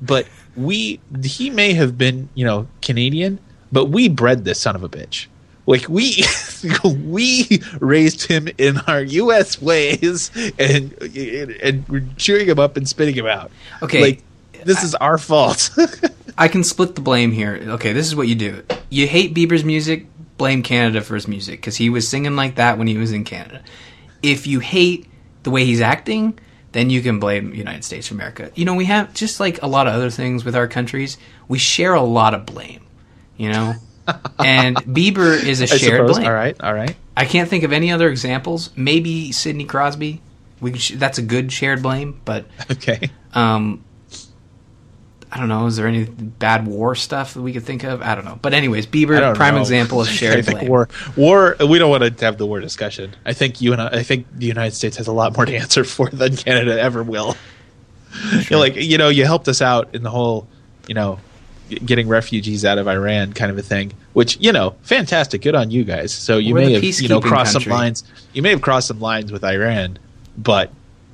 but 0.00 0.26
we 0.56 1.00
he 1.22 1.50
may 1.50 1.74
have 1.74 1.98
been 1.98 2.28
you 2.34 2.44
know 2.44 2.66
Canadian, 2.82 3.38
but 3.70 3.86
we 3.86 4.08
bred 4.08 4.44
this 4.44 4.58
son 4.60 4.74
of 4.74 4.82
a 4.82 4.88
bitch. 4.88 5.26
Like 5.68 5.86
we 5.86 6.24
we 6.84 7.62
raised 7.78 8.26
him 8.26 8.48
in 8.56 8.78
our 8.86 9.02
U.S. 9.02 9.60
ways, 9.60 10.30
and 10.58 10.94
and 11.02 11.86
we're 11.90 12.06
chewing 12.16 12.48
him 12.48 12.58
up 12.58 12.78
and 12.78 12.88
spitting 12.88 13.14
him 13.14 13.26
out. 13.26 13.50
Okay, 13.82 14.00
like 14.00 14.22
this 14.64 14.78
I, 14.78 14.84
is 14.84 14.94
our 14.94 15.18
fault. 15.18 15.70
I 16.38 16.48
can 16.48 16.64
split 16.64 16.94
the 16.94 17.02
blame 17.02 17.32
here. 17.32 17.60
Okay, 17.72 17.92
this 17.92 18.06
is 18.06 18.16
what 18.16 18.28
you 18.28 18.34
do. 18.34 18.62
You 18.88 19.06
hate 19.06 19.34
Bieber's 19.34 19.62
music, 19.62 20.06
blame 20.38 20.62
Canada 20.62 21.02
for 21.02 21.14
his 21.14 21.28
music 21.28 21.60
because 21.60 21.76
he 21.76 21.90
was 21.90 22.08
singing 22.08 22.34
like 22.34 22.54
that 22.54 22.78
when 22.78 22.86
he 22.86 22.96
was 22.96 23.12
in 23.12 23.24
Canada. 23.24 23.62
If 24.22 24.46
you 24.46 24.60
hate 24.60 25.06
the 25.42 25.50
way 25.50 25.66
he's 25.66 25.82
acting, 25.82 26.38
then 26.72 26.88
you 26.88 27.02
can 27.02 27.20
blame 27.20 27.52
United 27.52 27.84
States 27.84 28.10
of 28.10 28.16
America. 28.16 28.50
You 28.54 28.64
know, 28.64 28.74
we 28.74 28.86
have 28.86 29.12
just 29.12 29.38
like 29.38 29.62
a 29.62 29.66
lot 29.66 29.86
of 29.86 29.92
other 29.92 30.08
things 30.08 30.46
with 30.46 30.56
our 30.56 30.66
countries, 30.66 31.18
we 31.46 31.58
share 31.58 31.92
a 31.92 32.00
lot 32.00 32.32
of 32.32 32.46
blame. 32.46 32.86
You 33.36 33.52
know, 33.52 33.74
and 34.38 34.76
Bieber 34.76 35.42
is 35.42 35.60
a 35.60 35.66
shared 35.66 36.06
blame. 36.06 36.26
All 36.26 36.32
right, 36.32 36.56
all 36.60 36.74
right. 36.74 36.96
I 37.16 37.24
can't 37.24 37.48
think 37.48 37.64
of 37.64 37.72
any 37.72 37.90
other 37.90 38.08
examples. 38.08 38.70
Maybe 38.76 39.32
Sidney 39.32 39.64
Crosby. 39.64 40.20
We 40.60 40.76
sh- 40.78 40.94
that's 40.96 41.18
a 41.18 41.22
good 41.22 41.52
shared 41.52 41.82
blame, 41.82 42.20
but 42.24 42.46
okay. 42.70 43.10
Um, 43.34 43.84
I 45.30 45.38
don't 45.38 45.48
know. 45.48 45.66
Is 45.66 45.76
there 45.76 45.86
any 45.86 46.04
bad 46.04 46.66
war 46.66 46.94
stuff 46.94 47.34
that 47.34 47.42
we 47.42 47.52
could 47.52 47.64
think 47.64 47.84
of? 47.84 48.00
I 48.00 48.14
don't 48.14 48.24
know. 48.24 48.38
But 48.40 48.54
anyways, 48.54 48.86
Bieber, 48.86 49.34
prime 49.34 49.54
know. 49.56 49.60
example 49.60 50.00
of 50.00 50.08
shared 50.08 50.38
I 50.38 50.42
think 50.42 50.60
blame. 50.60 50.70
War, 50.70 50.88
war. 51.16 51.56
We 51.60 51.78
don't 51.78 51.90
want 51.90 52.18
to 52.18 52.24
have 52.24 52.38
the 52.38 52.46
war 52.46 52.60
discussion. 52.60 53.14
I 53.26 53.34
think 53.34 53.60
you 53.60 53.72
and 53.72 53.82
I, 53.82 53.88
I 53.88 54.02
think 54.02 54.26
the 54.32 54.46
United 54.46 54.74
States 54.74 54.96
has 54.96 55.06
a 55.06 55.12
lot 55.12 55.36
more 55.36 55.44
to 55.44 55.54
answer 55.54 55.84
for 55.84 56.08
than 56.08 56.36
Canada 56.36 56.80
ever 56.80 57.02
will. 57.02 57.36
Sure. 58.12 58.40
You're 58.48 58.58
like 58.58 58.76
you 58.76 58.96
know, 58.96 59.10
you 59.10 59.26
helped 59.26 59.48
us 59.48 59.60
out 59.60 59.94
in 59.94 60.02
the 60.02 60.10
whole, 60.10 60.48
you 60.86 60.94
know, 60.94 61.20
getting 61.68 62.08
refugees 62.08 62.64
out 62.64 62.78
of 62.78 62.88
Iran 62.88 63.32
kind 63.32 63.50
of 63.50 63.58
a 63.58 63.62
thing. 63.62 63.92
Which 64.12 64.38
you 64.40 64.52
know, 64.52 64.76
fantastic, 64.82 65.42
good 65.42 65.54
on 65.54 65.70
you 65.70 65.84
guys. 65.84 66.12
So 66.12 66.38
you 66.38 66.54
We're 66.54 66.60
may 66.60 66.72
have 66.74 66.84
you 66.84 67.08
know 67.08 67.20
crossed 67.20 67.52
country. 67.52 67.70
some 67.70 67.78
lines. 67.78 68.04
You 68.32 68.42
may 68.42 68.50
have 68.50 68.60
crossed 68.60 68.88
some 68.88 69.00
lines 69.00 69.32
with 69.32 69.44
Iran, 69.44 69.98
but 70.36 70.70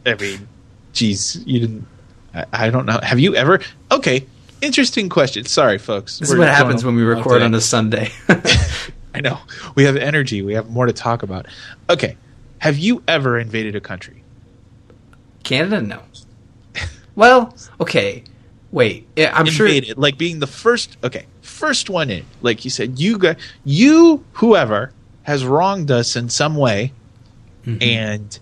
I 0.06 0.14
mean, 0.14 0.48
geez, 0.92 1.42
you 1.46 1.60
didn't. 1.60 1.86
I, 2.34 2.44
I 2.52 2.70
don't 2.70 2.86
know. 2.86 2.98
Have 3.02 3.20
you 3.20 3.34
ever? 3.36 3.60
Okay, 3.90 4.26
interesting 4.60 5.08
question. 5.08 5.44
Sorry, 5.44 5.78
folks. 5.78 6.18
This 6.18 6.30
We're 6.30 6.36
is 6.36 6.38
what 6.40 6.48
happens 6.48 6.84
when 6.84 6.96
we 6.96 7.02
record 7.02 7.42
on 7.42 7.54
a 7.54 7.60
Sunday. 7.60 8.10
I 9.14 9.20
know 9.20 9.38
we 9.74 9.84
have 9.84 9.96
energy. 9.96 10.42
We 10.42 10.54
have 10.54 10.70
more 10.70 10.86
to 10.86 10.92
talk 10.92 11.22
about. 11.22 11.46
Okay, 11.90 12.16
have 12.58 12.78
you 12.78 13.02
ever 13.06 13.38
invaded 13.38 13.76
a 13.76 13.80
country? 13.80 14.22
Canada, 15.42 15.82
no. 15.82 16.00
Well, 17.16 17.54
okay. 17.80 18.24
Wait, 18.74 19.06
I'm 19.16 19.46
invaded, 19.46 19.86
sure. 19.86 19.94
Like 19.96 20.18
being 20.18 20.40
the 20.40 20.48
first. 20.48 20.96
Okay, 21.04 21.26
first 21.42 21.88
one 21.88 22.10
in. 22.10 22.24
Like 22.42 22.64
you 22.64 22.70
said, 22.70 22.98
you 22.98 23.18
got 23.18 23.36
you 23.64 24.24
whoever 24.32 24.92
has 25.22 25.44
wronged 25.44 25.92
us 25.92 26.16
in 26.16 26.28
some 26.28 26.56
way, 26.56 26.92
mm-hmm. 27.64 27.80
and 27.80 28.36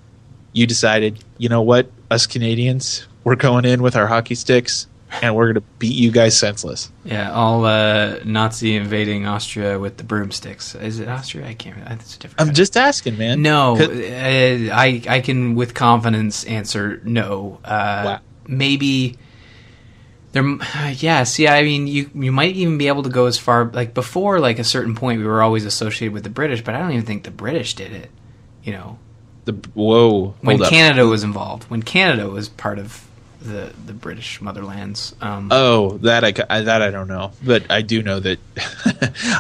you 0.54 0.66
decided, 0.66 1.22
you 1.36 1.50
know 1.50 1.60
what, 1.60 1.90
us 2.10 2.26
Canadians, 2.26 3.06
we're 3.24 3.36
going 3.36 3.66
in 3.66 3.82
with 3.82 3.94
our 3.94 4.06
hockey 4.06 4.34
sticks 4.34 4.86
and 5.20 5.36
we're 5.36 5.52
going 5.52 5.62
to 5.62 5.70
beat 5.78 5.94
you 5.94 6.10
guys 6.10 6.34
senseless. 6.38 6.90
Yeah, 7.04 7.30
all 7.32 7.66
uh, 7.66 8.20
Nazi 8.24 8.74
invading 8.74 9.26
Austria 9.26 9.78
with 9.78 9.98
the 9.98 10.04
broomsticks. 10.04 10.74
Is 10.74 10.98
it 10.98 11.08
Austria? 11.08 11.46
I 11.46 11.52
can't. 11.52 11.76
It's 12.00 12.16
a 12.16 12.18
different. 12.18 12.40
I'm 12.40 12.46
country. 12.46 12.54
just 12.54 12.78
asking, 12.78 13.18
man. 13.18 13.42
No, 13.42 13.76
uh, 13.76 14.74
I 14.74 15.02
I 15.06 15.20
can 15.20 15.56
with 15.56 15.74
confidence 15.74 16.44
answer 16.44 17.02
no. 17.04 17.60
Uh, 17.62 18.02
wow. 18.06 18.20
Maybe 18.46 19.18
there 20.32 20.44
yeah 20.96 21.22
see 21.22 21.46
i 21.46 21.62
mean 21.62 21.86
you 21.86 22.10
you 22.14 22.32
might 22.32 22.56
even 22.56 22.78
be 22.78 22.88
able 22.88 23.02
to 23.02 23.10
go 23.10 23.26
as 23.26 23.38
far 23.38 23.66
like 23.66 23.94
before 23.94 24.40
like 24.40 24.58
a 24.58 24.64
certain 24.64 24.94
point 24.94 25.20
we 25.20 25.26
were 25.26 25.42
always 25.42 25.64
associated 25.64 26.12
with 26.12 26.24
the 26.24 26.30
british 26.30 26.62
but 26.62 26.74
i 26.74 26.78
don't 26.78 26.92
even 26.92 27.06
think 27.06 27.24
the 27.24 27.30
british 27.30 27.74
did 27.74 27.92
it 27.92 28.10
you 28.64 28.72
know? 28.72 28.96
The 29.44 29.54
whoa 29.74 30.36
when 30.40 30.58
canada 30.60 31.04
was 31.06 31.24
involved 31.24 31.64
when 31.64 31.82
canada 31.82 32.28
was 32.28 32.48
part 32.48 32.78
of 32.78 33.04
the 33.40 33.72
the 33.86 33.92
british 33.92 34.38
motherlands 34.40 35.20
um, 35.20 35.48
oh 35.50 35.98
that 35.98 36.24
I, 36.24 36.32
I, 36.48 36.60
that 36.60 36.80
i 36.80 36.90
don't 36.90 37.08
know 37.08 37.32
but 37.42 37.68
i 37.68 37.82
do 37.82 38.04
know 38.04 38.20
that 38.20 38.38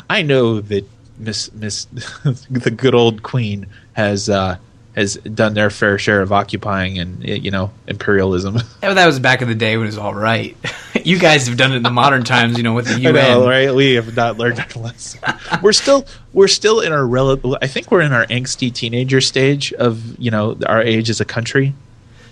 i 0.10 0.22
know 0.22 0.60
that 0.60 0.88
miss 1.18 1.52
miss 1.52 1.84
the 2.50 2.74
good 2.76 2.96
old 2.96 3.22
queen 3.22 3.68
has 3.92 4.28
uh 4.28 4.56
has 4.94 5.14
done 5.16 5.54
their 5.54 5.70
fair 5.70 5.98
share 5.98 6.20
of 6.20 6.32
occupying 6.32 6.98
and 6.98 7.24
you 7.24 7.50
know 7.50 7.70
imperialism. 7.86 8.58
Yeah, 8.82 8.94
that 8.94 9.06
was 9.06 9.20
back 9.20 9.42
in 9.42 9.48
the 9.48 9.54
day 9.54 9.76
when 9.76 9.84
it 9.84 9.90
was 9.90 9.98
all 9.98 10.12
right. 10.12 10.56
you 11.04 11.16
guys 11.16 11.46
have 11.46 11.56
done 11.56 11.70
it 11.70 11.76
in 11.76 11.82
the 11.84 11.90
modern 11.90 12.24
times, 12.24 12.56
you 12.56 12.64
know, 12.64 12.74
with 12.74 12.86
the 12.86 12.98
UN. 13.00 13.14
Know, 13.14 13.48
right? 13.48 13.72
We 13.72 13.94
have 13.94 14.16
not 14.16 14.38
learned 14.38 14.58
our 14.58 14.82
lesson. 14.82 15.20
we're 15.62 15.72
still 15.72 16.04
we're 16.32 16.48
still 16.48 16.80
in 16.80 16.92
our 16.92 17.06
relative. 17.06 17.54
I 17.62 17.68
think 17.68 17.92
we're 17.92 18.00
in 18.00 18.12
our 18.12 18.26
angsty 18.26 18.72
teenager 18.74 19.20
stage 19.20 19.72
of 19.74 20.18
you 20.18 20.32
know 20.32 20.58
our 20.66 20.82
age 20.82 21.10
as 21.10 21.20
a 21.20 21.24
country. 21.24 21.74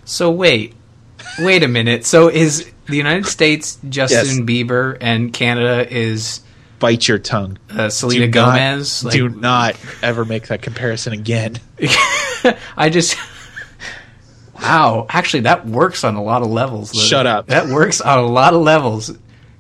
So 0.04 0.28
wait, 0.28 0.74
wait 1.38 1.62
a 1.62 1.68
minute. 1.68 2.04
So 2.04 2.28
is 2.28 2.68
the 2.86 2.96
United 2.96 3.26
States 3.26 3.78
Justin 3.88 4.38
yes. 4.38 4.40
Bieber 4.40 4.98
and 5.00 5.32
Canada 5.32 5.86
is 5.88 6.40
bite 6.80 7.06
your 7.06 7.18
tongue. 7.18 7.58
Uh, 7.70 7.88
Selena 7.90 8.26
do 8.26 8.32
Gomez. 8.32 9.04
Not, 9.04 9.08
like, 9.08 9.16
do 9.16 9.28
not 9.28 9.76
ever 10.02 10.24
make 10.24 10.48
that 10.48 10.62
comparison 10.62 11.12
again. 11.12 11.61
I 12.76 12.91
just. 12.91 13.16
Wow, 14.55 15.07
actually, 15.09 15.41
that 15.41 15.66
works 15.66 16.05
on 16.05 16.16
a 16.16 16.22
lot 16.22 16.43
of 16.43 16.49
levels. 16.49 16.93
Shut 16.93 17.26
up. 17.26 17.47
That 17.47 17.68
works 17.68 18.03
on 18.03 18.18
a 18.18 18.26
lot 18.26 18.53
of 18.53 18.61
levels. 18.61 19.11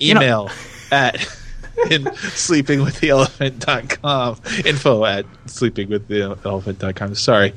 Email 0.02 0.46
know, 0.46 0.52
at 0.92 1.16
in 1.90 2.04
sleepingwiththeelephant.com. 2.04 4.36
Info 4.66 5.04
at 5.04 5.24
sleepingwiththeelephant.com. 5.46 7.14
Sorry. 7.14 7.54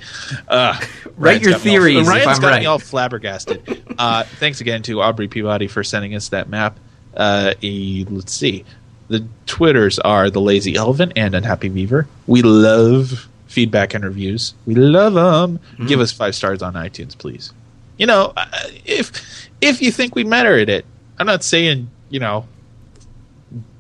Uh, 0.47 0.80
Write 1.17 1.41
your 1.41 1.55
theories. 1.55 2.07
All, 2.07 2.13
Ryan's 2.13 2.39
got 2.39 2.51
right. 2.51 2.61
me 2.61 2.65
all 2.65 2.80
flabbergasted. 2.80 3.84
Uh, 3.97 4.24
thanks 4.24 4.61
again 4.61 4.82
to 4.84 5.01
Aubrey 5.01 5.28
Peabody 5.28 5.67
for 5.67 5.84
sending 5.84 6.15
us 6.15 6.30
that 6.30 6.47
map. 6.49 6.80
Uh, 7.15 7.53
a, 7.61 8.05
let's 8.05 8.34
see. 8.34 8.65
The 9.09 9.28
Twitters 9.45 9.99
are 9.99 10.30
the 10.30 10.41
Lazy 10.41 10.76
Elephant 10.76 11.13
and 11.15 11.36
Unhappy 11.36 11.69
Beaver. 11.69 12.07
We 12.26 12.41
love 12.41 13.28
feedback 13.53 13.93
and 13.93 14.03
reviews. 14.03 14.55
We 14.65 14.75
love 14.75 15.13
them. 15.13 15.59
Mm. 15.77 15.87
Give 15.87 15.99
us 15.99 16.11
five 16.11 16.33
stars 16.35 16.61
on 16.61 16.73
iTunes, 16.73 17.17
please. 17.17 17.53
You 17.97 18.07
know, 18.07 18.33
if 18.85 19.11
if 19.61 19.81
you 19.81 19.91
think 19.91 20.15
we 20.15 20.23
merit 20.23 20.69
it, 20.69 20.85
I'm 21.19 21.27
not 21.27 21.43
saying 21.43 21.89
you 22.09 22.19
know, 22.19 22.45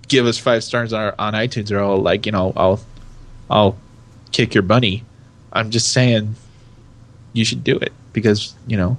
give 0.07 0.25
us 0.25 0.39
five 0.39 0.63
stars 0.63 0.91
on, 0.91 1.13
on 1.19 1.33
iTunes 1.33 1.71
or 1.71 1.79
I'll 1.79 2.01
like 2.01 2.25
you 2.25 2.31
know 2.31 2.51
I'll 2.55 2.79
I'll 3.49 3.77
kick 4.31 4.53
your 4.53 4.63
bunny. 4.63 5.03
I'm 5.51 5.69
just 5.69 5.93
saying 5.93 6.35
you 7.33 7.45
should 7.45 7.63
do 7.63 7.77
it 7.77 7.93
because 8.11 8.55
you 8.65 8.77
know 8.77 8.97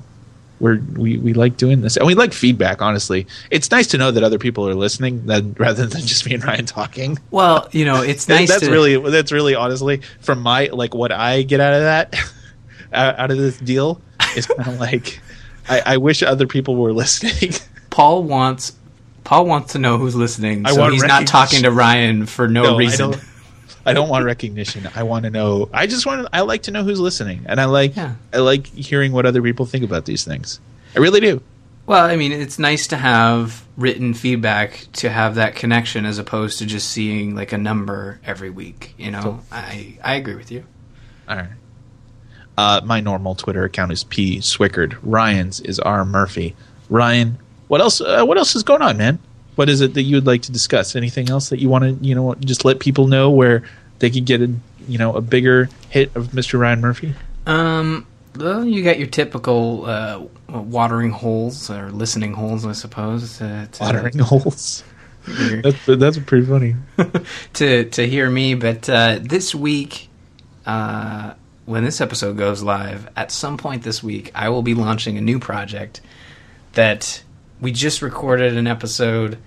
we're 0.61 0.81
we, 0.95 1.19
we 1.19 1.35
like 1.35 1.57
doing 1.57 1.81
this. 1.81 1.97
And 1.97 2.07
we 2.07 2.15
like 2.15 2.33
feedback 2.33 2.81
honestly. 2.81 3.27
It's 3.51 3.71
nice 3.71 3.87
to 3.89 3.99
know 3.99 4.11
that 4.11 4.23
other 4.23 4.39
people 4.39 4.69
are 4.69 4.75
listening 4.75 5.27
than 5.27 5.53
rather 5.59 5.87
than 5.87 6.03
just 6.03 6.27
me 6.27 6.35
and 6.35 6.45
ryan 6.45 6.67
talking. 6.67 7.19
Well 7.31 7.69
you 7.73 7.85
know 7.85 8.03
it's 8.03 8.29
nice 8.29 8.49
that's 8.49 8.65
to... 8.65 8.71
really 8.71 9.11
that's 9.11 9.33
really 9.33 9.55
honestly 9.55 10.01
from 10.21 10.41
my 10.41 10.67
like 10.67 10.95
what 10.95 11.13
i 11.13 11.43
get 11.43 11.61
out 11.61 11.75
of 11.75 11.81
that 11.81 12.15
out 12.93 13.31
of 13.31 13.37
this 13.37 13.59
deal 13.59 14.01
is 14.37 14.47
kind 14.47 14.69
of 14.69 14.81
like 14.81 15.21
I, 15.69 15.83
I 15.87 15.97
wish 15.97 16.23
other 16.23 16.47
people 16.47 16.77
were 16.77 16.93
listening. 16.93 17.55
Paul 17.91 18.23
wants 18.23 18.77
paul 19.25 19.47
wants 19.47 19.73
to 19.73 19.79
know 19.79 19.99
who's 19.99 20.15
listening. 20.15 20.67
So 20.67 20.91
he's 20.91 21.05
not 21.05 21.27
talking 21.27 21.63
to 21.63 21.71
ryan 21.71 22.27
for 22.27 22.49
no, 22.49 22.63
no 22.63 22.77
reason 22.77 23.15
I 23.87 23.93
don't 23.93 24.09
want 24.09 24.25
recognition. 24.25 24.89
I 24.95 25.03
want 25.03 25.25
to 25.25 25.31
know. 25.31 25.69
I 25.73 25.87
just 25.87 26.07
want. 26.07 26.29
I 26.33 26.41
like 26.41 26.63
to 26.65 26.71
know 26.71 26.85
who's 26.85 27.01
listening, 27.01 27.45
and 27.47 27.61
I 27.61 27.67
like. 27.67 27.97
Yeah. 27.97 28.15
I 28.33 28.39
like 28.39 28.67
hearing 28.67 29.13
what 29.13 29.27
other 29.27 29.43
people 29.43 29.67
think 29.67 29.85
about 29.85 30.07
these 30.07 30.25
things. 30.25 30.61
I 30.97 31.01
really 31.01 31.21
do. 31.21 31.43
Well, 31.87 32.05
I 32.05 32.17
mean, 32.17 32.33
it's 32.33 32.59
nice 32.59 32.87
to 32.89 32.97
have 32.97 33.65
written 33.77 34.15
feedback 34.15 34.87
to 34.95 35.11
have 35.11 35.35
that 35.35 35.55
connection 35.55 36.07
as 36.07 36.19
opposed 36.19 36.59
to 36.61 36.67
just 36.67 36.91
seeing 36.91 37.35
like 37.35 37.53
a 37.53 37.59
number 37.59 38.21
every 38.25 38.49
week. 38.49 38.95
You 38.97 39.11
know, 39.11 39.21
so, 39.21 39.41
I 39.53 39.99
I 40.03 40.15
agree 40.15 40.35
with 40.35 40.51
you. 40.51 40.65
All 41.29 41.37
right. 41.37 41.49
Uh, 42.57 42.81
my 42.85 43.01
normal 43.01 43.35
Twitter 43.35 43.65
account 43.65 43.93
is 43.93 44.05
p 44.05 44.39
swickard. 44.39 44.97
Ryan's 45.03 45.61
is 45.61 45.79
r 45.81 46.05
murphy. 46.05 46.55
Ryan, 46.89 47.39
what 47.69 47.81
else? 47.81 48.01
Uh, 48.01 48.25
what 48.25 48.39
else 48.39 48.55
is 48.55 48.63
going 48.63 48.83
on, 48.83 48.97
man? 48.97 49.19
What 49.57 49.69
is 49.69 49.81
it 49.81 49.95
that 49.95 50.03
you 50.03 50.17
would 50.17 50.27
like 50.27 50.43
to 50.43 50.53
discuss? 50.53 50.97
Anything 50.97 51.31
else 51.31 51.49
that 51.51 51.61
you 51.61 51.69
want 51.69 51.85
to, 51.85 52.05
you 52.05 52.15
know, 52.15 52.35
just 52.37 52.65
let 52.65 52.81
people 52.81 53.07
know 53.07 53.31
where 53.31 53.63
they 53.99 54.11
could 54.11 54.25
get 54.25 54.43
in, 54.43 54.61
you 54.89 54.99
know 54.99 55.15
a 55.15 55.21
bigger 55.21 55.69
hit 55.91 56.15
of 56.17 56.29
Mr. 56.29 56.59
Ryan 56.59 56.81
Murphy? 56.81 57.15
Um, 57.47 58.07
well, 58.37 58.65
you 58.65 58.83
got 58.83 58.99
your 58.99 59.07
typical 59.07 59.87
uh, 59.87 60.23
watering 60.49 61.11
holes 61.11 61.71
or 61.71 61.91
listening 61.91 62.33
holes, 62.33 62.67
I 62.67 62.73
suppose. 62.73 63.41
Uh, 63.41 63.67
to, 63.73 63.83
watering 63.83 64.19
holes. 64.19 64.83
that's 65.63 65.87
that's 65.87 66.19
pretty 66.19 66.47
funny. 66.47 66.77
to 67.55 67.85
to 67.91 68.07
hear 68.07 68.29
me, 68.29 68.55
but 68.55 68.89
uh, 68.89 69.19
this 69.23 69.55
week, 69.55 70.09
uh, 70.67 71.35
when 71.65 71.85
this 71.85 72.01
episode 72.01 72.37
goes 72.37 72.63
live, 72.63 73.09
at 73.17 73.31
some 73.31 73.57
point 73.57 73.83
this 73.83 74.03
week, 74.03 74.31
I 74.35 74.51
will 74.51 74.63
be 74.63 74.75
launching 74.75 75.17
a 75.17 75.21
new 75.21 75.39
project 75.39 76.01
that 76.75 77.23
we 77.61 77.73
just 77.73 78.03
recorded 78.03 78.57
an 78.57 78.67
episode 78.67 79.39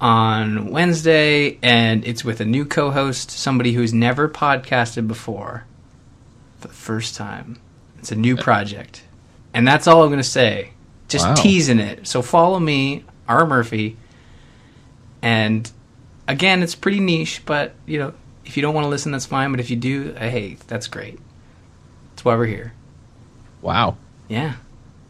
on 0.00 0.70
Wednesday, 0.70 1.58
and 1.62 2.04
it's 2.04 2.24
with 2.24 2.40
a 2.40 2.44
new 2.44 2.64
co-host, 2.64 3.30
somebody 3.30 3.72
who's 3.72 3.94
never 3.94 4.28
podcasted 4.28 5.08
before, 5.08 5.64
for 6.58 6.68
the 6.68 6.74
first 6.74 7.16
time. 7.16 7.58
It's 7.98 8.12
a 8.12 8.16
new 8.16 8.36
project, 8.36 9.02
and 9.54 9.66
that's 9.66 9.86
all 9.86 10.02
I'm 10.02 10.08
going 10.08 10.18
to 10.18 10.24
say. 10.24 10.72
Just 11.08 11.26
wow. 11.26 11.34
teasing 11.34 11.78
it. 11.78 12.06
So 12.06 12.22
follow 12.22 12.58
me, 12.58 13.04
R 13.28 13.46
Murphy, 13.46 13.96
and 15.22 15.70
again, 16.28 16.62
it's 16.62 16.74
pretty 16.74 17.00
niche, 17.00 17.42
but 17.46 17.74
you 17.86 17.98
know, 17.98 18.14
if 18.44 18.56
you 18.56 18.62
don't 18.62 18.74
want 18.74 18.84
to 18.84 18.88
listen, 18.88 19.12
that's 19.12 19.26
fine. 19.26 19.50
But 19.50 19.60
if 19.60 19.70
you 19.70 19.76
do, 19.76 20.12
hey, 20.12 20.58
that's 20.66 20.86
great. 20.86 21.18
That's 22.10 22.24
why 22.24 22.36
we're 22.36 22.46
here. 22.46 22.72
Wow. 23.62 23.96
Yeah. 24.28 24.54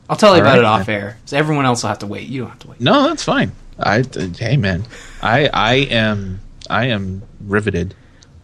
I'll 0.09 0.16
tell 0.16 0.34
you 0.34 0.42
about 0.42 0.52
right. 0.52 0.59
it 0.59 0.64
off 0.64 0.88
air. 0.88 1.18
So 1.24 1.36
everyone 1.36 1.64
else 1.64 1.82
will 1.82 1.88
have 1.88 2.00
to 2.00 2.07
wait. 2.07 2.28
You 2.28 2.42
don't 2.42 2.50
have 2.50 2.59
to 2.61 2.68
wait. 2.68 2.80
No, 2.80 3.05
that's 3.05 3.24
fine. 3.24 3.52
I 3.78 4.05
hey 4.38 4.57
man, 4.57 4.84
I 5.22 5.48
I 5.52 5.74
am 5.74 6.40
I 6.70 6.86
am 6.86 7.22
riveted. 7.40 7.94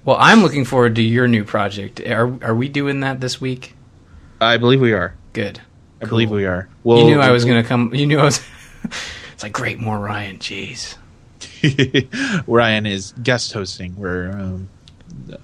Well, 0.05 0.17
I'm 0.19 0.43
looking 0.43 0.65
forward 0.65 0.97
to 0.97 1.03
your 1.03 1.29
new 1.29 1.45
project. 1.45 2.01
Are 2.01 2.37
are 2.43 2.55
we 2.55 2.69
doing 2.69 3.01
that 3.01 3.21
this 3.21 3.41
week? 3.41 3.75
I 4.41 4.57
believe 4.57 4.81
we 4.81 4.93
are. 4.93 5.15
Good. 5.33 5.61
I 6.01 6.05
cool. 6.05 6.11
believe 6.11 6.31
we 6.31 6.47
are. 6.47 6.69
Well, 6.83 6.99
you 6.99 7.05
knew 7.05 7.21
I 7.21 7.31
was 7.31 7.45
going 7.45 7.63
to 7.63 7.69
come. 7.69 7.95
You 7.95 8.07
knew 8.07 8.19
I 8.19 8.25
was. 8.25 8.41
it's 9.35 9.43
like 9.43 9.53
great, 9.53 9.79
more 9.79 9.99
Ryan. 9.99 10.39
Jeez. 10.39 10.97
Ryan 12.47 12.87
is 12.87 13.13
guest 13.23 13.53
hosting. 13.53 13.95
We're 13.97 14.31
um, 14.31 14.71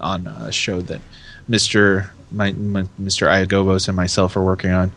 on 0.01 0.25
a 0.25 0.51
show 0.51 0.81
that 0.81 0.99
Mister 1.47 2.11
my, 2.31 2.51
my, 2.53 2.83
Mr. 2.99 3.27
Iagobos 3.27 3.87
and 3.87 3.95
myself 3.95 4.35
are 4.35 4.43
working 4.43 4.71
on 4.71 4.91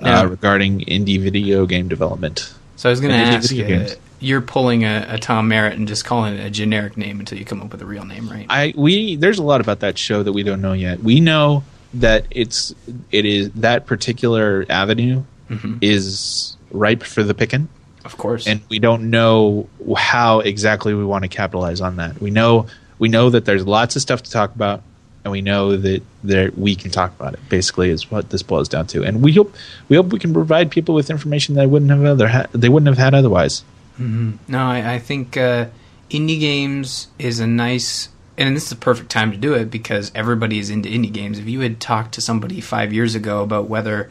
uh, 0.00 0.26
regarding 0.28 0.80
indie 0.80 1.20
video 1.20 1.66
game 1.66 1.88
development. 1.88 2.52
So 2.76 2.88
I 2.88 2.90
was 2.90 3.00
going 3.00 3.12
to 3.12 3.18
ask, 3.18 3.54
uh, 3.54 3.94
you're 4.20 4.40
pulling 4.40 4.84
a, 4.84 5.06
a, 5.08 5.18
Tom 5.18 5.48
Merritt 5.48 5.74
and 5.74 5.88
just 5.88 6.04
calling 6.04 6.34
it 6.34 6.44
a 6.44 6.50
generic 6.50 6.96
name 6.96 7.20
until 7.20 7.38
you 7.38 7.44
come 7.44 7.62
up 7.62 7.72
with 7.72 7.82
a 7.82 7.86
real 7.86 8.04
name, 8.04 8.28
right? 8.28 8.46
I 8.48 8.74
we 8.76 9.16
there's 9.16 9.38
a 9.38 9.42
lot 9.42 9.60
about 9.60 9.80
that 9.80 9.98
show 9.98 10.22
that 10.22 10.32
we 10.32 10.42
don't 10.42 10.60
know 10.60 10.72
yet. 10.72 11.00
We 11.02 11.20
know 11.20 11.64
that 11.94 12.26
it's 12.30 12.74
it 13.10 13.24
is 13.24 13.50
that 13.52 13.86
particular 13.86 14.66
avenue 14.68 15.24
mm-hmm. 15.48 15.78
is 15.80 16.56
ripe 16.70 17.02
for 17.02 17.22
the 17.22 17.34
picking. 17.34 17.68
Of 18.04 18.18
course, 18.18 18.46
and 18.46 18.60
we 18.68 18.78
don't 18.78 19.10
know 19.10 19.68
how 19.96 20.40
exactly 20.40 20.94
we 20.94 21.04
want 21.04 21.24
to 21.24 21.28
capitalize 21.28 21.80
on 21.80 21.96
that. 21.96 22.20
We 22.20 22.30
know 22.30 22.66
we 22.98 23.08
know 23.08 23.30
that 23.30 23.44
there's 23.44 23.66
lots 23.66 23.96
of 23.96 24.02
stuff 24.02 24.22
to 24.22 24.30
talk 24.30 24.54
about 24.54 24.82
and 25.26 25.32
we 25.32 25.42
know 25.42 25.76
that 25.76 26.04
there 26.22 26.52
we 26.56 26.76
can 26.76 26.92
talk 26.92 27.12
about 27.18 27.34
it. 27.34 27.40
Basically, 27.48 27.90
is 27.90 28.12
what 28.12 28.30
this 28.30 28.44
boils 28.44 28.68
down 28.68 28.86
to, 28.88 29.02
and 29.02 29.22
we 29.22 29.32
hope 29.32 29.52
we 29.88 29.96
hope 29.96 30.06
we 30.12 30.20
can 30.20 30.32
provide 30.32 30.70
people 30.70 30.94
with 30.94 31.10
information 31.10 31.56
they 31.56 31.66
wouldn't 31.66 31.90
have 31.90 32.04
other 32.04 32.28
ha- 32.28 32.46
they 32.52 32.68
wouldn't 32.68 32.86
have 32.86 32.96
had 32.96 33.12
otherwise. 33.12 33.64
Mm-hmm. 33.98 34.36
No, 34.46 34.60
I, 34.60 34.94
I 34.94 34.98
think 35.00 35.36
uh, 35.36 35.66
indie 36.10 36.38
games 36.38 37.08
is 37.18 37.40
a 37.40 37.46
nice, 37.48 38.08
and 38.38 38.54
this 38.54 38.64
is 38.64 38.70
the 38.70 38.76
perfect 38.76 39.10
time 39.10 39.32
to 39.32 39.36
do 39.36 39.52
it 39.54 39.68
because 39.68 40.12
everybody 40.14 40.60
is 40.60 40.70
into 40.70 40.88
indie 40.88 41.12
games. 41.12 41.40
If 41.40 41.48
you 41.48 41.58
had 41.58 41.80
talked 41.80 42.14
to 42.14 42.20
somebody 42.20 42.60
five 42.60 42.92
years 42.92 43.16
ago 43.16 43.42
about 43.42 43.68
whether 43.68 44.08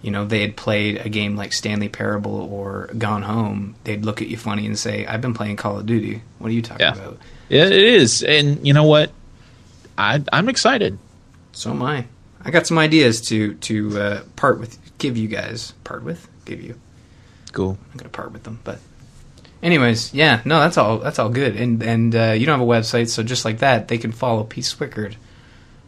you 0.00 0.10
know 0.10 0.24
they 0.24 0.40
had 0.40 0.56
played 0.56 0.96
a 0.96 1.10
game 1.10 1.36
like 1.36 1.52
Stanley 1.52 1.90
Parable 1.90 2.40
or 2.50 2.88
Gone 2.96 3.24
Home, 3.24 3.74
they'd 3.84 4.02
look 4.06 4.22
at 4.22 4.28
you 4.28 4.38
funny 4.38 4.64
and 4.64 4.78
say, 4.78 5.04
"I've 5.04 5.20
been 5.20 5.34
playing 5.34 5.56
Call 5.56 5.78
of 5.78 5.84
Duty. 5.84 6.22
What 6.38 6.48
are 6.48 6.54
you 6.54 6.62
talking 6.62 6.86
yeah. 6.86 6.94
about?" 6.94 7.18
Yeah, 7.50 7.66
it 7.66 7.72
is, 7.72 8.22
and 8.22 8.66
you 8.66 8.72
know 8.72 8.84
what? 8.84 9.12
I, 9.96 10.22
I'm 10.32 10.48
excited. 10.48 10.98
So 11.52 11.70
am 11.70 11.82
I. 11.82 12.06
I 12.44 12.50
got 12.50 12.66
some 12.66 12.78
ideas 12.78 13.20
to 13.28 13.54
to 13.54 13.98
uh, 13.98 14.22
part 14.36 14.60
with, 14.60 14.78
give 14.98 15.16
you 15.16 15.28
guys 15.28 15.72
part 15.84 16.02
with, 16.02 16.28
give 16.44 16.62
you. 16.62 16.78
Cool. 17.52 17.78
I'm 17.92 17.98
gonna 17.98 18.10
part 18.10 18.32
with 18.32 18.42
them, 18.42 18.60
but 18.64 18.80
anyways, 19.62 20.12
yeah, 20.12 20.42
no, 20.44 20.60
that's 20.60 20.76
all. 20.76 20.98
That's 20.98 21.18
all 21.18 21.30
good. 21.30 21.56
And 21.56 21.82
and 21.82 22.14
uh, 22.14 22.32
you 22.32 22.46
don't 22.46 22.58
have 22.58 22.68
a 22.68 22.70
website, 22.70 23.08
so 23.08 23.22
just 23.22 23.44
like 23.44 23.58
that, 23.58 23.88
they 23.88 23.98
can 23.98 24.12
follow 24.12 24.44
P 24.44 24.60
Swickard. 24.60 25.16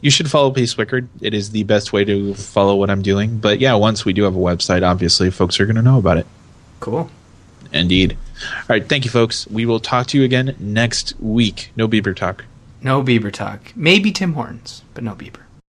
You 0.00 0.10
should 0.10 0.30
follow 0.30 0.50
P 0.50 0.62
Swickard. 0.62 1.08
It 1.20 1.34
is 1.34 1.50
the 1.50 1.64
best 1.64 1.92
way 1.92 2.04
to 2.04 2.34
follow 2.34 2.76
what 2.76 2.90
I'm 2.90 3.02
doing. 3.02 3.38
But 3.38 3.60
yeah, 3.60 3.74
once 3.74 4.04
we 4.04 4.12
do 4.12 4.22
have 4.24 4.34
a 4.34 4.38
website, 4.38 4.82
obviously, 4.82 5.30
folks 5.30 5.60
are 5.60 5.66
going 5.66 5.76
to 5.76 5.82
know 5.82 5.98
about 5.98 6.18
it. 6.18 6.26
Cool. 6.80 7.10
Indeed. 7.72 8.16
All 8.42 8.64
right, 8.68 8.86
thank 8.86 9.04
you, 9.04 9.10
folks. 9.10 9.46
We 9.48 9.66
will 9.66 9.80
talk 9.80 10.06
to 10.08 10.18
you 10.18 10.24
again 10.24 10.54
next 10.58 11.14
week. 11.18 11.72
No 11.76 11.88
Bieber 11.88 12.14
talk. 12.14 12.44
No 12.86 13.02
Bieber 13.02 13.32
talk. 13.32 13.72
Maybe 13.74 14.12
Tim 14.12 14.34
Hortons, 14.34 14.82
but 14.94 15.02
no 15.02 15.16
Bieber. 15.16 15.45